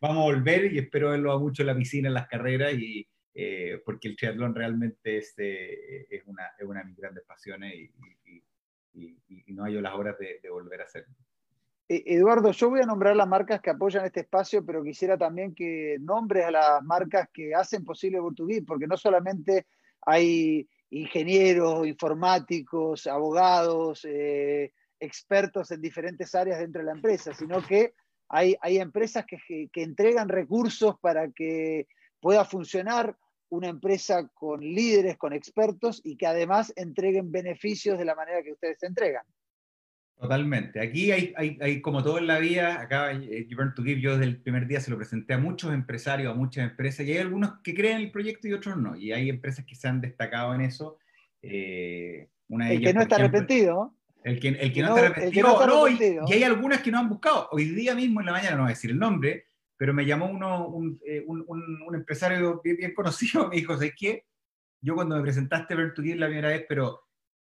vamos 0.00 0.16
a 0.16 0.34
volver 0.34 0.72
y 0.72 0.78
espero 0.78 1.10
verlo 1.10 1.32
a 1.32 1.38
mucho 1.38 1.62
en 1.62 1.66
la 1.66 1.76
piscina, 1.76 2.08
en 2.08 2.14
las 2.14 2.26
carreras, 2.26 2.72
y, 2.72 3.06
eh, 3.34 3.82
porque 3.84 4.08
el 4.08 4.16
triatlón 4.16 4.54
realmente 4.54 5.18
es, 5.18 5.34
eh, 5.36 6.06
es, 6.08 6.22
una, 6.24 6.44
es, 6.58 6.64
una, 6.64 6.80
de 6.80 6.86
mis 6.86 6.96
grandes 6.96 7.24
pasiones 7.24 7.74
y, 7.74 7.92
no 9.48 9.64
hay 9.64 9.74
las 9.74 9.94
horas 9.94 10.16
de, 10.18 10.40
volver 10.48 10.80
a 10.80 10.84
hacerlo. 10.84 11.14
E, 11.88 12.02
Eduardo, 12.06 12.52
yo 12.52 12.70
voy 12.70 12.80
a 12.80 12.86
nombrar 12.86 13.16
las 13.16 13.28
marcas 13.28 13.60
que 13.60 13.70
apoyan 13.70 14.04
este 14.04 14.20
espacio, 14.20 14.64
pero 14.64 14.82
quisiera 14.82 15.16
también 15.16 15.54
que 15.54 15.96
nombres 16.00 16.44
a 16.44 16.50
las 16.50 16.82
marcas 16.82 17.28
que 17.32 17.54
hacen 17.54 17.84
posible 17.84 18.20
Burtugui, 18.20 18.60
porque 18.60 18.86
no 18.86 18.96
solamente 18.96 19.66
hay 20.02 20.68
ingenieros, 20.90 21.86
informáticos, 21.86 23.06
abogados, 23.06 24.04
eh, 24.04 24.72
expertos 25.00 25.70
en 25.70 25.80
diferentes 25.80 26.34
áreas 26.34 26.58
dentro 26.58 26.80
de 26.80 26.86
la 26.86 26.92
empresa, 26.92 27.32
sino 27.32 27.64
que 27.66 27.94
hay, 28.28 28.56
empresas 28.78 29.24
que, 29.24 29.70
entregan 29.74 30.28
recursos 30.28 30.98
para 31.00 31.30
que 31.30 31.88
pueda 32.20 32.44
funcionar 32.44 33.16
una 33.48 33.68
empresa 33.68 34.28
con 34.34 34.60
líderes, 34.60 35.16
con 35.16 35.32
expertos 35.32 36.02
y 36.04 36.16
que 36.16 36.26
además 36.26 36.72
entreguen 36.76 37.32
beneficios 37.32 37.98
de 37.98 38.04
la 38.04 38.14
manera 38.14 38.42
que 38.42 38.52
ustedes 38.52 38.82
entregan. 38.82 39.24
Totalmente. 40.18 40.80
Aquí 40.80 41.12
hay, 41.12 41.80
como 41.80 42.02
todo 42.02 42.18
en 42.18 42.26
la 42.26 42.40
vida, 42.40 42.80
acá 42.80 43.12
eh, 43.12 43.46
Burn 43.54 43.72
to 43.74 43.84
Give, 43.84 44.00
yo 44.00 44.12
desde 44.12 44.24
el 44.24 44.40
primer 44.40 44.66
día 44.66 44.80
se 44.80 44.90
lo 44.90 44.96
presenté 44.96 45.34
a 45.34 45.38
muchos 45.38 45.72
empresarios, 45.72 46.32
a 46.32 46.36
muchas 46.36 46.68
empresas, 46.68 47.06
y 47.06 47.12
hay 47.12 47.18
algunos 47.18 47.60
que 47.62 47.72
creen 47.72 47.98
el 47.98 48.10
proyecto 48.10 48.48
y 48.48 48.52
otros 48.52 48.76
no. 48.76 48.96
Y 48.96 49.12
hay 49.12 49.28
empresas 49.28 49.64
que 49.64 49.76
se 49.76 49.86
han 49.86 50.00
destacado 50.00 50.54
en 50.54 50.62
eso. 50.62 50.98
Eh, 51.40 52.28
una 52.48 52.72
el 52.72 52.80
que 52.80 52.92
no 52.92 53.02
está 53.02 53.14
arrepentido. 53.14 53.94
El 54.24 54.40
que, 54.40 54.48
el 54.48 54.72
que, 54.72 54.82
no, 54.82 54.96
está 54.96 55.06
arrepentido. 55.06 56.24
y, 56.26 56.32
hay 56.32 56.42
algunas 56.42 56.82
que 56.82 56.90
no 56.90 56.98
han 56.98 57.08
buscado. 57.08 57.48
Hoy 57.52 57.66
día 57.66 57.94
mismo 57.94 58.18
en 58.18 58.26
la 58.26 58.32
mañana, 58.32 58.56
no 58.56 58.62
voy 58.62 58.72
a 58.72 58.74
decir 58.74 58.90
el 58.90 58.98
nombre, 58.98 59.46
pero 59.76 59.94
me 59.94 60.04
llamó 60.04 60.26
uno, 60.26 60.66
un, 60.66 61.00
eh, 61.06 61.22
un, 61.26 61.44
un, 61.46 61.94
empresario 61.94 62.60
bien, 62.62 62.92
conocido, 62.92 63.48
me 63.48 63.56
dijo, 63.56 63.74
¿sabes 63.74 63.94
qué? 63.96 64.24
Yo 64.80 64.96
cuando 64.96 65.16
me 65.16 65.22
presentaste 65.22 65.76
ver 65.76 65.94
tu 65.94 66.02
la 66.02 66.26
primera 66.26 66.48
vez, 66.48 66.66
pero, 66.68 67.07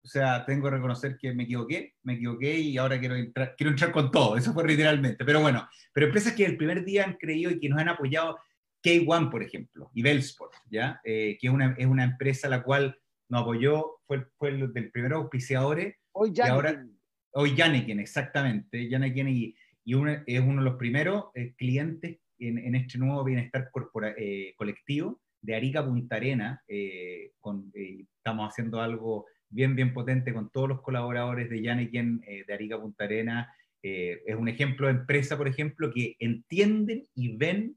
o 0.04 0.08
sea, 0.08 0.44
tengo 0.44 0.64
que 0.64 0.76
reconocer 0.76 1.16
que 1.16 1.32
me 1.32 1.44
equivoqué, 1.44 1.94
me 2.02 2.14
equivoqué 2.14 2.58
y 2.58 2.76
ahora 2.76 2.98
quiero 2.98 3.14
entrar, 3.16 3.54
quiero 3.56 3.70
entrar 3.70 3.92
con 3.92 4.10
todo. 4.10 4.36
Eso 4.36 4.52
fue 4.52 4.66
literalmente. 4.66 5.24
Pero 5.24 5.40
bueno, 5.40 5.68
pero 5.92 6.06
empresas 6.06 6.34
que 6.34 6.44
el 6.44 6.56
primer 6.56 6.84
día 6.84 7.04
han 7.04 7.14
creído 7.14 7.50
y 7.50 7.60
que 7.60 7.68
nos 7.68 7.78
han 7.78 7.88
apoyado, 7.88 8.38
K1, 8.84 9.30
por 9.30 9.42
ejemplo, 9.42 9.90
y 9.94 10.02
Bellsport, 10.02 10.52
¿ya? 10.68 11.00
Eh, 11.04 11.38
que 11.40 11.46
es 11.46 11.52
una, 11.52 11.74
es 11.78 11.86
una 11.86 12.04
empresa 12.04 12.48
la 12.48 12.62
cual 12.62 12.98
nos 13.28 13.42
apoyó, 13.42 14.00
fue, 14.06 14.26
fue 14.36 14.48
el 14.50 14.72
del 14.72 14.90
primer 14.90 15.12
auspiciadores 15.12 15.94
Hoy 16.12 16.32
Janikin. 16.34 16.98
Hoy 17.32 17.54
Janikin, 17.56 18.00
exactamente. 18.00 18.88
Janikin 18.90 19.28
y, 19.28 19.54
y 19.84 19.94
es 20.26 20.40
uno 20.40 20.62
de 20.62 20.70
los 20.70 20.76
primeros 20.76 21.26
eh, 21.34 21.54
clientes 21.56 22.18
en, 22.38 22.74
este 22.74 22.98
nuevo 22.98 23.24
bienestar 23.24 23.70
eh, 24.18 24.52
colectivo 24.56 25.20
de 25.40 25.54
Arica 25.54 25.84
Punta 25.84 26.16
Arena. 26.16 26.62
Eh, 26.68 27.32
con, 27.40 27.72
estamos 27.74 28.50
haciendo 28.50 28.80
algo 28.80 29.26
bien, 29.52 29.76
bien 29.76 29.92
potente 29.92 30.32
con 30.34 30.50
todos 30.50 30.68
los 30.68 30.80
colaboradores 30.80 31.48
de 31.48 31.62
Janikin 31.62 32.20
de 32.20 32.52
Arica 32.52 32.80
Punta 32.80 33.04
Arena. 33.04 33.54
es 33.82 34.36
un 34.36 34.48
ejemplo 34.48 34.86
de 34.86 34.94
empresa, 34.94 35.36
por 35.36 35.48
ejemplo, 35.48 35.92
que 35.92 36.16
entienden 36.18 37.06
y 37.14 37.36
ven 37.36 37.76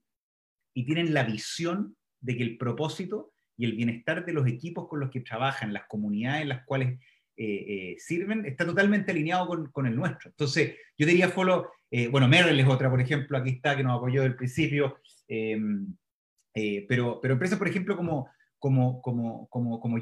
y 0.74 0.86
tienen 0.86 1.14
la 1.14 1.24
visión 1.24 1.96
de 2.20 2.38
que 2.38 2.44
el 2.44 2.58
propósito 2.58 3.32
y 3.58 3.66
el 3.66 3.74
bienestar 3.74 4.26
de 4.26 4.34
los 4.34 4.48
equipos 4.48 4.88
con 4.88 5.00
los 5.00 5.10
que 5.10 5.22
trabajan, 5.22 5.74
las 5.74 5.86
comunidades 5.88 6.42
en 6.42 6.50
las 6.50 6.66
cuales 6.66 7.00
eh, 7.38 7.66
eh, 7.68 7.96
sirven, 7.98 8.46
está 8.46 8.66
totalmente 8.66 9.12
alineado 9.12 9.48
con, 9.48 9.72
con, 9.72 9.86
el 9.86 9.96
nuestro. 9.96 10.30
Entonces, 10.30 10.76
yo 10.98 11.06
diría, 11.06 11.30
Folo, 11.30 11.72
eh, 11.92 12.08
bueno, 12.08 12.28
Merrill 12.28 12.60
es 12.60 12.68
otra, 12.68 12.90
por 12.90 13.02
ejemplo, 13.02 13.38
aquí 13.38 13.52
está, 13.52 13.76
que 13.76 13.84
nos 13.84 13.98
apoyó 13.98 14.22
desde 14.22 14.32
el 14.32 14.38
principio, 14.38 15.00
pero, 15.28 17.20
pero 17.22 17.34
empresas, 17.34 17.58
por 17.58 17.68
ejemplo, 17.68 17.96
como, 17.96 18.30
como, 18.66 18.99
como, 18.99 19.47
como, 19.49 19.80
como 19.80 19.97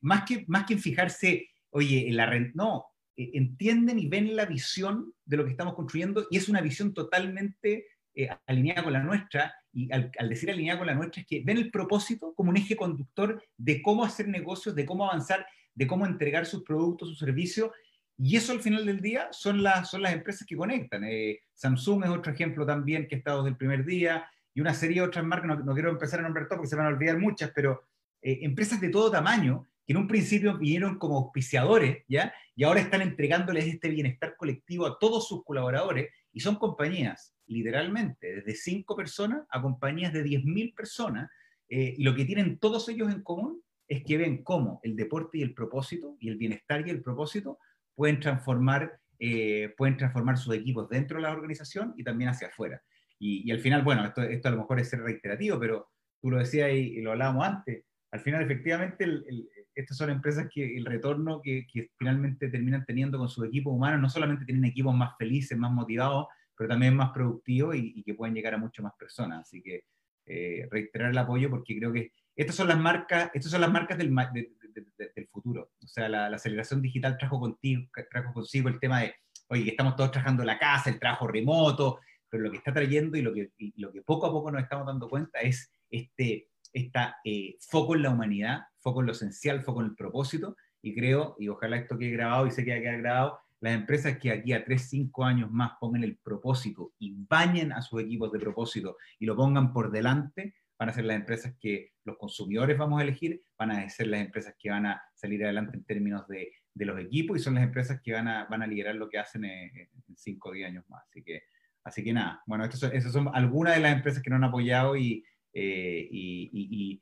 más, 0.00 0.24
que, 0.24 0.44
más 0.48 0.66
que 0.66 0.74
en 0.74 0.80
fijarse, 0.80 1.48
oye, 1.70 2.08
en 2.08 2.16
la 2.16 2.26
renta, 2.26 2.50
no, 2.56 2.86
eh, 3.16 3.30
entienden 3.34 4.00
y 4.00 4.08
ven 4.08 4.34
la 4.34 4.44
visión 4.44 5.14
de 5.24 5.36
lo 5.36 5.44
que 5.44 5.52
estamos 5.52 5.74
construyendo 5.74 6.26
y 6.32 6.36
es 6.36 6.48
una 6.48 6.60
visión 6.60 6.92
totalmente 6.92 7.86
eh, 8.16 8.28
alineada 8.44 8.82
con 8.82 8.92
la 8.92 9.04
nuestra. 9.04 9.54
Y 9.72 9.88
al, 9.92 10.10
decir 10.28 10.50
alineada 10.50 10.80
con 10.80 10.88
la 10.88 10.96
nuestra 10.96 11.20
es 11.20 11.28
que 11.28 11.40
ven 11.44 11.58
el 11.58 11.70
propósito 11.70 12.34
como 12.34 12.50
un 12.50 12.56
eje 12.56 12.74
conductor 12.74 13.40
de 13.56 13.82
cómo 13.82 14.04
hacer 14.04 14.26
negocios, 14.26 14.74
de 14.74 14.84
cómo 14.84 15.04
avanzar, 15.04 15.46
de 15.76 15.86
cómo 15.86 16.06
entregar 16.06 16.44
sus 16.44 16.64
productos, 16.64 17.10
sus 17.10 17.20
servicios. 17.20 17.70
Y 18.16 18.34
eso 18.34 18.50
al 18.50 18.58
final 18.58 18.84
del 18.84 19.00
día 19.00 19.28
son 19.30 19.62
las, 19.62 19.88
son 19.88 20.02
las 20.02 20.12
empresas 20.12 20.44
que 20.44 20.56
conectan. 20.56 21.04
Eh, 21.04 21.38
Samsung 21.54 22.02
es 22.02 22.10
otro 22.10 22.32
ejemplo 22.32 22.66
también 22.66 23.06
que 23.06 23.14
ha 23.14 23.18
estado 23.18 23.44
desde 23.44 23.50
el 23.50 23.58
primer 23.58 23.84
día 23.84 24.28
y 24.58 24.60
una 24.60 24.74
serie 24.74 24.96
de 24.96 25.06
otras 25.06 25.24
marcas, 25.24 25.64
no, 25.64 25.72
quiero 25.72 25.90
empezar 25.90 26.18
a 26.18 26.24
nombrar 26.24 26.48
todo 26.48 26.56
porque 26.56 26.70
se 26.70 26.74
van 26.74 26.86
a 26.86 26.88
olvidar 26.88 27.16
muchas, 27.16 27.52
pero 27.54 27.84
empresas 28.20 28.80
de 28.80 28.88
todo 28.88 29.08
tamaño 29.08 29.68
que 29.86 29.92
en 29.92 29.98
un 29.98 30.08
principio 30.08 30.58
vinieron 30.58 30.98
como 30.98 31.16
auspiciadores, 31.16 32.02
¿ya? 32.08 32.34
Y 32.56 32.64
ahora 32.64 32.80
están 32.80 33.00
entregándoles 33.00 33.66
este 33.68 33.88
bienestar 33.88 34.34
colectivo 34.36 34.84
a 34.84 34.98
todos 34.98 35.28
sus 35.28 35.44
colaboradores, 35.44 36.10
y 36.32 36.40
son 36.40 36.56
compañías, 36.56 37.36
literalmente, 37.46 38.34
desde 38.34 38.56
cinco 38.56 38.96
personas 38.96 39.46
a 39.48 39.62
compañías 39.62 40.12
de 40.12 40.24
10.000 40.24 40.74
personas, 40.74 41.30
eh, 41.68 41.94
y 41.96 42.02
lo 42.02 42.16
que 42.16 42.24
tienen 42.24 42.58
todos 42.58 42.88
ellos 42.88 43.12
en 43.12 43.22
común 43.22 43.62
es 43.86 44.02
que 44.02 44.18
ven 44.18 44.42
cómo 44.42 44.80
el 44.82 44.96
deporte 44.96 45.38
y 45.38 45.42
el 45.42 45.54
propósito, 45.54 46.16
y 46.18 46.30
el 46.30 46.36
bienestar 46.36 46.84
y 46.84 46.90
el 46.90 47.00
propósito, 47.00 47.60
pueden 47.94 48.18
transformar, 48.18 48.98
eh, 49.20 49.72
pueden 49.76 49.96
transformar 49.96 50.36
sus 50.36 50.52
equipos 50.56 50.88
dentro 50.88 51.18
de 51.18 51.22
la 51.22 51.30
organización 51.30 51.94
y 51.96 52.02
también 52.02 52.30
hacia 52.30 52.48
afuera. 52.48 52.82
Y, 53.18 53.50
al 53.50 53.60
final, 53.60 53.82
bueno, 53.82 54.04
esto, 54.04 54.22
esto, 54.22 54.48
a 54.48 54.52
lo 54.52 54.58
mejor 54.58 54.80
es 54.80 54.88
ser 54.88 55.00
reiterativo, 55.00 55.58
pero 55.58 55.88
tú 56.20 56.30
lo 56.30 56.38
decías 56.38 56.70
y, 56.72 57.00
lo 57.00 57.12
hablábamos 57.12 57.46
antes, 57.46 57.84
al 58.10 58.20
final 58.20 58.42
efectivamente 58.42 59.04
el, 59.04 59.48
estas 59.74 59.96
son 59.96 60.10
empresas 60.10 60.48
que 60.52 60.76
el 60.76 60.84
retorno 60.84 61.40
que, 61.40 61.66
finalmente 61.96 62.48
terminan 62.48 62.84
teniendo 62.84 63.16
con 63.16 63.28
sus 63.28 63.46
equipos 63.46 63.72
humanos, 63.72 64.00
no 64.00 64.10
solamente 64.10 64.44
tienen 64.44 64.64
equipos 64.64 64.94
más 64.94 65.16
felices, 65.16 65.56
más 65.56 65.70
motivados, 65.70 66.26
pero 66.56 66.68
también 66.68 66.96
más 66.96 67.10
productivos 67.10 67.76
y, 67.76 68.02
que 68.02 68.14
pueden 68.14 68.34
llegar 68.34 68.54
a 68.54 68.58
mucho 68.58 68.82
más 68.82 68.92
personas. 68.98 69.42
Así 69.42 69.62
que 69.62 69.84
eh, 70.26 70.66
reiterar 70.70 71.12
el 71.12 71.18
apoyo 71.18 71.48
porque 71.48 71.78
creo 71.78 71.92
que 71.92 72.12
estas 72.34 72.56
son 72.56 72.66
las 72.66 72.78
marcas, 72.78 73.30
estas 73.34 73.52
son 73.52 73.60
las 73.60 73.70
marcas 73.70 73.96
del, 73.98 74.12
del 74.14 75.28
futuro. 75.28 75.70
O 75.82 75.86
sea, 75.86 76.08
la, 76.08 76.26
aceleración 76.26 76.82
digital 76.82 77.16
trajo, 77.16 77.38
contigo, 77.38 77.88
trajo 78.10 78.32
consigo 78.32 78.68
el 78.68 78.80
tema 78.80 79.02
de, 79.02 79.14
oye, 79.48 79.62
que 79.62 79.70
estamos 79.70 79.94
todos 79.94 80.10
trabajando 80.10 80.42
en 80.42 80.48
la 80.48 80.58
casa, 80.58 80.90
el 80.90 80.98
trabajo 80.98 81.28
remoto, 81.28 82.00
pero 82.28 82.42
lo 82.44 82.50
que 82.50 82.58
está 82.58 82.72
trayendo 82.72 83.16
y 83.16 83.22
lo 83.22 83.32
que, 83.32 83.52
y 83.58 83.80
lo 83.80 83.92
que 83.92 84.02
poco 84.02 84.26
a 84.26 84.30
poco 84.30 84.50
nos 84.50 84.62
estamos 84.62 84.86
dando 84.86 85.08
cuenta 85.08 85.40
es 85.40 85.72
este 85.90 86.48
está 86.72 87.16
eh, 87.24 87.56
foco 87.60 87.94
en 87.94 88.02
la 88.02 88.10
humanidad, 88.10 88.62
foco 88.78 89.00
en 89.00 89.06
lo 89.06 89.12
esencial, 89.12 89.62
foco 89.62 89.80
en 89.80 89.86
el 89.86 89.94
propósito, 89.94 90.56
y 90.82 90.94
creo, 90.94 91.36
y 91.38 91.48
ojalá 91.48 91.76
esto 91.76 91.98
quede 91.98 92.10
grabado 92.10 92.46
y 92.46 92.50
se 92.50 92.64
quede 92.64 92.80
grabado, 92.80 93.40
las 93.60 93.74
empresas 93.74 94.18
que 94.18 94.30
aquí 94.30 94.52
a 94.52 94.64
3, 94.64 94.88
5 94.88 95.24
años 95.24 95.50
más 95.50 95.72
pongan 95.80 96.04
el 96.04 96.16
propósito 96.18 96.92
y 96.98 97.14
bañen 97.28 97.72
a 97.72 97.82
sus 97.82 98.00
equipos 98.02 98.30
de 98.30 98.38
propósito 98.38 98.96
y 99.18 99.26
lo 99.26 99.34
pongan 99.34 99.72
por 99.72 99.90
delante, 99.90 100.54
van 100.78 100.90
a 100.90 100.92
ser 100.92 101.06
las 101.06 101.16
empresas 101.16 101.56
que 101.58 101.92
los 102.04 102.16
consumidores 102.16 102.78
vamos 102.78 103.00
a 103.00 103.02
elegir, 103.02 103.42
van 103.58 103.72
a 103.72 103.88
ser 103.88 104.06
las 104.06 104.20
empresas 104.20 104.54
que 104.56 104.70
van 104.70 104.86
a 104.86 105.02
salir 105.12 105.42
adelante 105.44 105.76
en 105.76 105.84
términos 105.84 106.28
de, 106.28 106.52
de 106.72 106.84
los 106.84 107.00
equipos 107.00 107.36
y 107.36 107.42
son 107.42 107.54
las 107.54 107.64
empresas 107.64 108.00
que 108.00 108.12
van 108.12 108.28
a, 108.28 108.44
van 108.44 108.62
a 108.62 108.66
liderar 108.66 108.94
lo 108.94 109.08
que 109.08 109.18
hacen 109.18 109.44
en 109.44 109.88
5 110.14 110.48
o 110.48 110.52
10 110.52 110.68
años 110.68 110.84
más. 110.88 111.02
Así 111.08 111.24
que, 111.24 111.42
así 111.88 112.04
que 112.04 112.12
nada, 112.12 112.42
bueno, 112.46 112.64
esas 112.64 113.12
son 113.12 113.30
algunas 113.32 113.74
de 113.74 113.80
las 113.80 113.96
empresas 113.96 114.22
que 114.22 114.30
nos 114.30 114.36
han 114.36 114.44
apoyado 114.44 114.96
y, 114.96 115.24
eh, 115.52 116.08
y, 116.10 117.00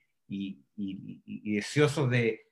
deseosos 1.55 2.11
de, 2.11 2.43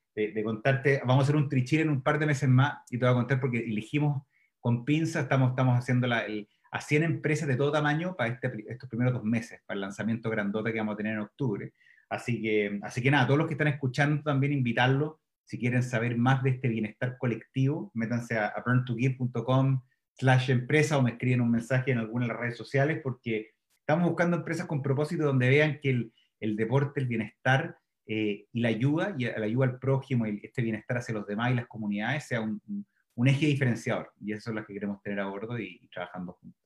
contarte. 0.44 1.00
Vamos 1.04 1.22
a 1.22 1.24
hacer 1.24 1.36
un 1.36 1.48
trichil 1.48 1.80
en 1.80 1.90
un 1.90 2.02
par 2.02 2.18
de 2.18 2.26
meses 2.26 2.48
más 2.48 2.78
y 2.90 2.98
te 2.98 3.04
voy 3.04 3.12
a 3.12 3.16
contar 3.16 3.40
porque 3.40 3.58
elegimos 3.58 4.22
con 4.60 4.84
pinza, 4.84 5.20
estamos, 5.20 5.50
estamos 5.50 5.78
haciendo 5.78 6.06
la, 6.06 6.24
a 6.70 6.80
100 6.80 7.02
empresas 7.02 7.48
de 7.48 7.56
todo 7.56 7.72
tamaño 7.72 8.16
para 8.16 8.32
este, 8.34 8.52
estos 8.68 8.88
primeros 8.88 9.14
dos 9.14 9.24
meses, 9.24 9.60
para 9.66 9.76
el 9.76 9.80
lanzamiento 9.82 10.30
grandota 10.30 10.72
que 10.72 10.78
vamos 10.78 10.94
a 10.94 10.96
tener 10.96 11.14
en 11.14 11.20
octubre. 11.20 11.72
Así 12.08 12.42
que, 12.42 12.78
así 12.82 13.02
que 13.02 13.10
nada, 13.10 13.26
todos 13.26 13.38
los 13.38 13.46
que 13.46 13.54
están 13.54 13.68
escuchando 13.68 14.22
también 14.22 14.52
invitarlos, 14.52 15.14
si 15.44 15.58
quieren 15.58 15.82
saber 15.82 16.16
más 16.16 16.42
de 16.42 16.50
este 16.50 16.68
bienestar 16.68 17.16
colectivo, 17.18 17.90
métanse 17.94 18.36
a, 18.36 18.46
a 18.46 18.62
burntogear.com 18.64 19.82
slash 20.18 20.50
empresa 20.50 20.98
o 20.98 21.02
me 21.02 21.12
escriben 21.12 21.40
un 21.40 21.50
mensaje 21.50 21.92
en 21.92 21.98
alguna 21.98 22.26
de 22.26 22.32
las 22.32 22.40
redes 22.40 22.56
sociales 22.56 23.00
porque 23.02 23.54
Estamos 23.86 24.08
buscando 24.08 24.38
empresas 24.38 24.66
con 24.66 24.80
propósito 24.80 25.24
donde 25.24 25.46
vean 25.46 25.78
que 25.78 25.90
el, 25.90 26.12
el 26.40 26.56
deporte, 26.56 27.00
el 27.00 27.06
bienestar 27.06 27.76
eh, 28.06 28.46
y 28.50 28.60
la 28.60 28.70
ayuda, 28.70 29.14
y 29.18 29.24
la 29.24 29.44
ayuda 29.44 29.66
al 29.66 29.78
prójimo 29.78 30.26
y 30.26 30.40
este 30.42 30.62
bienestar 30.62 30.96
hacia 30.96 31.12
los 31.12 31.26
demás 31.26 31.50
y 31.50 31.56
las 31.56 31.66
comunidades 31.66 32.26
sea 32.26 32.40
un, 32.40 32.62
eje 33.26 33.44
diferenciador. 33.44 34.10
Y 34.18 34.32
eso 34.32 34.50
es 34.50 34.56
lo 34.56 34.64
que 34.64 34.72
queremos 34.72 35.02
tener 35.02 35.20
a 35.20 35.26
bordo 35.26 35.58
y, 35.58 35.80
y 35.82 35.88
trabajando 35.88 36.32
juntos. 36.32 36.63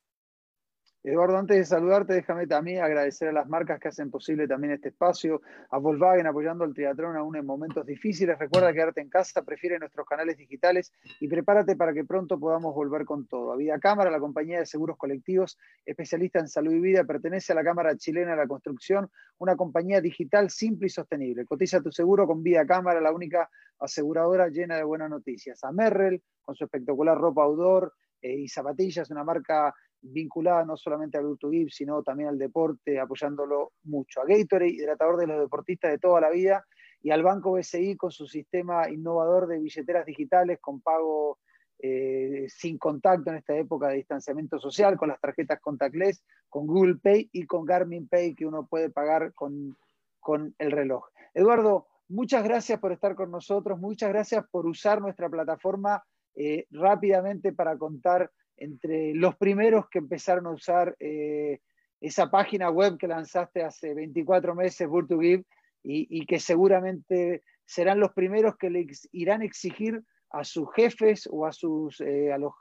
Eduardo, 1.08 1.38
antes 1.38 1.56
de 1.56 1.64
saludarte, 1.64 2.12
déjame 2.12 2.46
también 2.46 2.82
agradecer 2.82 3.28
a 3.28 3.32
las 3.32 3.48
marcas 3.48 3.80
que 3.80 3.88
hacen 3.88 4.10
posible 4.10 4.46
también 4.46 4.74
este 4.74 4.90
espacio, 4.90 5.40
a 5.70 5.78
Volkswagen 5.78 6.26
apoyando 6.26 6.64
el 6.64 6.74
triatlón 6.74 7.16
aún 7.16 7.34
en 7.34 7.46
momentos 7.46 7.86
difíciles. 7.86 8.38
Recuerda 8.38 8.74
quedarte 8.74 9.00
en 9.00 9.08
casa, 9.08 9.42
prefiere 9.42 9.78
nuestros 9.78 10.06
canales 10.06 10.36
digitales 10.36 10.92
y 11.18 11.26
prepárate 11.26 11.76
para 11.76 11.94
que 11.94 12.04
pronto 12.04 12.38
podamos 12.38 12.74
volver 12.74 13.06
con 13.06 13.26
todo. 13.26 13.52
A 13.52 13.56
Vida 13.56 13.78
Cámara, 13.78 14.10
la 14.10 14.20
compañía 14.20 14.58
de 14.58 14.66
seguros 14.66 14.98
colectivos 14.98 15.56
especialista 15.86 16.40
en 16.40 16.48
salud 16.48 16.74
y 16.74 16.80
vida, 16.80 17.04
pertenece 17.04 17.52
a 17.52 17.56
la 17.56 17.64
Cámara 17.64 17.96
Chilena 17.96 18.32
de 18.32 18.36
la 18.36 18.46
Construcción, 18.46 19.10
una 19.38 19.56
compañía 19.56 20.02
digital 20.02 20.50
simple 20.50 20.88
y 20.88 20.90
sostenible. 20.90 21.46
Cotiza 21.46 21.80
tu 21.80 21.90
seguro 21.90 22.26
con 22.26 22.42
Vida 22.42 22.66
Cámara, 22.66 23.00
la 23.00 23.12
única 23.12 23.48
aseguradora 23.78 24.48
llena 24.48 24.76
de 24.76 24.84
buenas 24.84 25.08
noticias. 25.08 25.64
A 25.64 25.72
Merrell, 25.72 26.22
con 26.42 26.54
su 26.54 26.64
espectacular 26.64 27.16
ropa 27.16 27.44
outdoor 27.44 27.94
eh, 28.20 28.40
y 28.40 28.48
zapatillas, 28.48 29.10
una 29.10 29.24
marca 29.24 29.74
vinculada 30.00 30.64
no 30.64 30.76
solamente 30.76 31.18
al 31.18 31.26
Urtugib, 31.26 31.70
sino 31.70 32.02
también 32.02 32.30
al 32.30 32.38
deporte, 32.38 32.98
apoyándolo 33.00 33.72
mucho. 33.84 34.20
A 34.20 34.24
Gatorade, 34.26 34.70
hidratador 34.70 35.18
de 35.18 35.26
los 35.26 35.40
deportistas 35.40 35.90
de 35.90 35.98
toda 35.98 36.20
la 36.20 36.30
vida, 36.30 36.64
y 37.02 37.10
al 37.10 37.22
Banco 37.22 37.52
BCI 37.52 37.96
con 37.96 38.10
su 38.10 38.26
sistema 38.26 38.88
innovador 38.90 39.46
de 39.46 39.58
billeteras 39.58 40.04
digitales 40.04 40.58
con 40.60 40.80
pago 40.80 41.38
eh, 41.80 42.46
sin 42.48 42.76
contacto 42.76 43.30
en 43.30 43.36
esta 43.36 43.56
época 43.56 43.88
de 43.88 43.96
distanciamiento 43.96 44.58
social, 44.58 44.96
con 44.96 45.10
las 45.10 45.20
tarjetas 45.20 45.60
contactless, 45.60 46.24
con 46.48 46.66
Google 46.66 46.96
Pay 46.96 47.30
y 47.32 47.46
con 47.46 47.64
Garmin 47.64 48.08
Pay 48.08 48.34
que 48.34 48.46
uno 48.46 48.66
puede 48.66 48.90
pagar 48.90 49.32
con, 49.34 49.76
con 50.18 50.54
el 50.58 50.72
reloj. 50.72 51.04
Eduardo, 51.34 51.86
muchas 52.08 52.42
gracias 52.42 52.80
por 52.80 52.90
estar 52.90 53.14
con 53.14 53.30
nosotros, 53.30 53.78
muchas 53.78 54.08
gracias 54.08 54.44
por 54.50 54.66
usar 54.66 55.00
nuestra 55.00 55.28
plataforma 55.28 56.02
eh, 56.34 56.66
rápidamente 56.70 57.52
para 57.52 57.78
contar 57.78 58.30
entre 58.58 59.14
los 59.14 59.36
primeros 59.36 59.88
que 59.88 59.98
empezaron 59.98 60.46
a 60.46 60.50
usar 60.50 60.96
eh, 61.00 61.60
esa 62.00 62.30
página 62.30 62.70
web 62.70 62.98
que 62.98 63.08
lanzaste 63.08 63.62
hace 63.62 63.94
24 63.94 64.54
meses, 64.54 64.88
Burtugive, 64.88 65.44
y, 65.82 66.06
y 66.10 66.26
que 66.26 66.38
seguramente 66.40 67.42
serán 67.64 68.00
los 68.00 68.12
primeros 68.12 68.56
que 68.56 68.70
irán 69.12 69.42
a 69.42 69.44
exigir 69.44 70.02
a 70.30 70.44
sus 70.44 70.72
jefes 70.74 71.28
o 71.30 71.46
a, 71.46 71.52
sus, 71.52 72.00
eh, 72.00 72.32
a 72.32 72.38
los, 72.38 72.52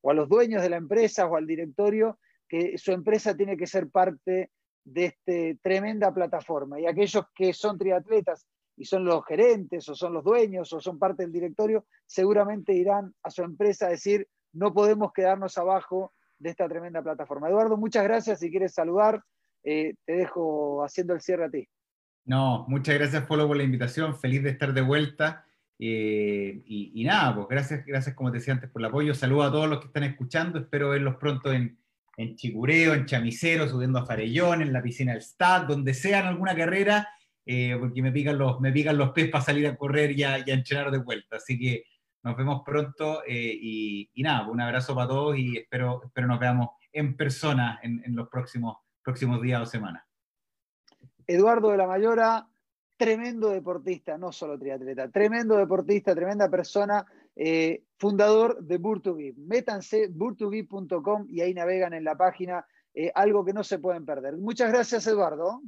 o 0.00 0.10
a 0.10 0.14
los 0.14 0.28
dueños 0.28 0.62
de 0.62 0.70
la 0.70 0.76
empresa 0.76 1.26
o 1.26 1.36
al 1.36 1.46
directorio 1.46 2.18
que 2.48 2.78
su 2.78 2.92
empresa 2.92 3.36
tiene 3.36 3.56
que 3.56 3.66
ser 3.66 3.88
parte 3.90 4.50
de 4.84 5.04
esta 5.04 5.60
tremenda 5.62 6.12
plataforma. 6.12 6.80
Y 6.80 6.86
aquellos 6.86 7.24
que 7.34 7.52
son 7.52 7.78
triatletas 7.78 8.46
y 8.76 8.84
son 8.84 9.04
los 9.04 9.24
gerentes 9.24 9.88
o 9.88 9.94
son 9.94 10.14
los 10.14 10.24
dueños 10.24 10.72
o 10.72 10.80
son 10.80 10.98
parte 10.98 11.22
del 11.22 11.32
directorio, 11.32 11.86
seguramente 12.06 12.72
irán 12.72 13.14
a 13.22 13.30
su 13.30 13.42
empresa 13.42 13.86
a 13.86 13.90
decir, 13.90 14.26
no 14.52 14.72
podemos 14.72 15.12
quedarnos 15.12 15.56
abajo 15.58 16.12
de 16.38 16.50
esta 16.50 16.68
tremenda 16.68 17.02
plataforma. 17.02 17.48
Eduardo, 17.48 17.76
muchas 17.76 18.04
gracias. 18.04 18.40
Si 18.40 18.50
quieres 18.50 18.72
saludar, 18.72 19.22
eh, 19.62 19.94
te 20.04 20.14
dejo 20.14 20.82
haciendo 20.82 21.14
el 21.14 21.20
cierre 21.20 21.44
a 21.44 21.50
ti. 21.50 21.68
No, 22.24 22.64
muchas 22.68 22.94
gracias, 22.96 23.24
Polo, 23.26 23.46
por 23.46 23.56
la 23.56 23.62
invitación. 23.62 24.18
Feliz 24.18 24.42
de 24.42 24.50
estar 24.50 24.72
de 24.72 24.80
vuelta. 24.82 25.46
Eh, 25.78 26.62
y, 26.66 27.04
nada, 27.04 27.34
pues 27.34 27.48
gracias, 27.48 27.86
gracias, 27.86 28.14
como 28.14 28.30
te 28.30 28.38
decía 28.38 28.54
antes, 28.54 28.70
por 28.70 28.82
el 28.82 28.86
apoyo. 28.86 29.14
Saludo 29.14 29.44
a 29.44 29.52
todos 29.52 29.68
los 29.68 29.80
que 29.80 29.86
están 29.86 30.04
escuchando. 30.04 30.58
Espero 30.58 30.90
verlos 30.90 31.16
pronto 31.16 31.52
en, 31.52 31.78
en 32.16 32.36
Chicureo, 32.36 32.94
en 32.94 33.06
Chamicero, 33.06 33.66
subiendo 33.66 33.98
a 33.98 34.06
Farellón, 34.06 34.60
en 34.62 34.72
la 34.72 34.82
piscina 34.82 35.12
del 35.12 35.22
Stad, 35.22 35.62
donde 35.62 35.94
sea 35.94 36.20
en 36.20 36.26
alguna 36.26 36.54
carrera, 36.54 37.08
eh, 37.46 37.76
porque 37.80 38.02
me 38.02 38.12
pican, 38.12 38.36
los, 38.36 38.60
me 38.60 38.72
pican 38.72 38.98
los 38.98 39.12
pies 39.12 39.30
para 39.30 39.42
salir 39.42 39.66
a 39.66 39.76
correr 39.76 40.12
y 40.12 40.22
a, 40.22 40.38
y 40.38 40.44
de 40.44 40.98
vuelta. 40.98 41.36
Así 41.36 41.58
que 41.58 41.84
nos 42.22 42.36
vemos 42.36 42.62
pronto 42.64 43.22
eh, 43.26 43.58
y, 43.60 44.22
nada, 44.22 44.48
un 44.48 44.60
abrazo 44.60 44.94
para 44.94 45.08
todos 45.08 45.36
y 45.36 45.58
espero, 45.58 46.02
espero 46.04 46.26
nos 46.26 46.38
veamos 46.38 46.68
en 46.92 47.16
persona 47.16 47.80
en, 47.82 48.02
los 48.14 48.28
próximos, 48.28 48.78
próximos 49.02 49.40
días 49.40 49.62
o 49.62 49.66
semanas. 49.66 50.04
Eduardo 51.26 51.70
de 51.70 51.76
la 51.76 51.86
Mayora, 51.86 52.48
tremendo 52.96 53.50
deportista, 53.50 54.18
no 54.18 54.32
solo 54.32 54.58
triatleta, 54.58 55.08
tremendo 55.08 55.56
deportista, 55.56 56.14
tremenda 56.14 56.50
persona, 56.50 57.06
eh, 57.36 57.84
fundador 57.96 58.60
de 58.60 58.78
Burtugib. 58.78 59.38
Métanse 59.38 60.08
burtugib.com 60.08 61.26
y 61.28 61.40
ahí 61.40 61.54
navegan 61.54 61.94
en 61.94 62.04
la 62.04 62.16
página, 62.16 62.66
eh, 62.92 63.12
algo 63.14 63.44
que 63.44 63.52
no 63.52 63.62
se 63.62 63.78
pueden 63.78 64.04
perder. 64.04 64.36
Muchas 64.36 64.72
gracias, 64.72 65.06
Eduardo. 65.06 65.62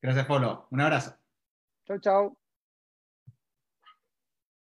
Gracias, 0.00 0.26
Polo. 0.26 0.68
Un 0.70 0.80
abrazo. 0.80 1.14
Chau, 1.84 1.98
chau. 1.98 2.38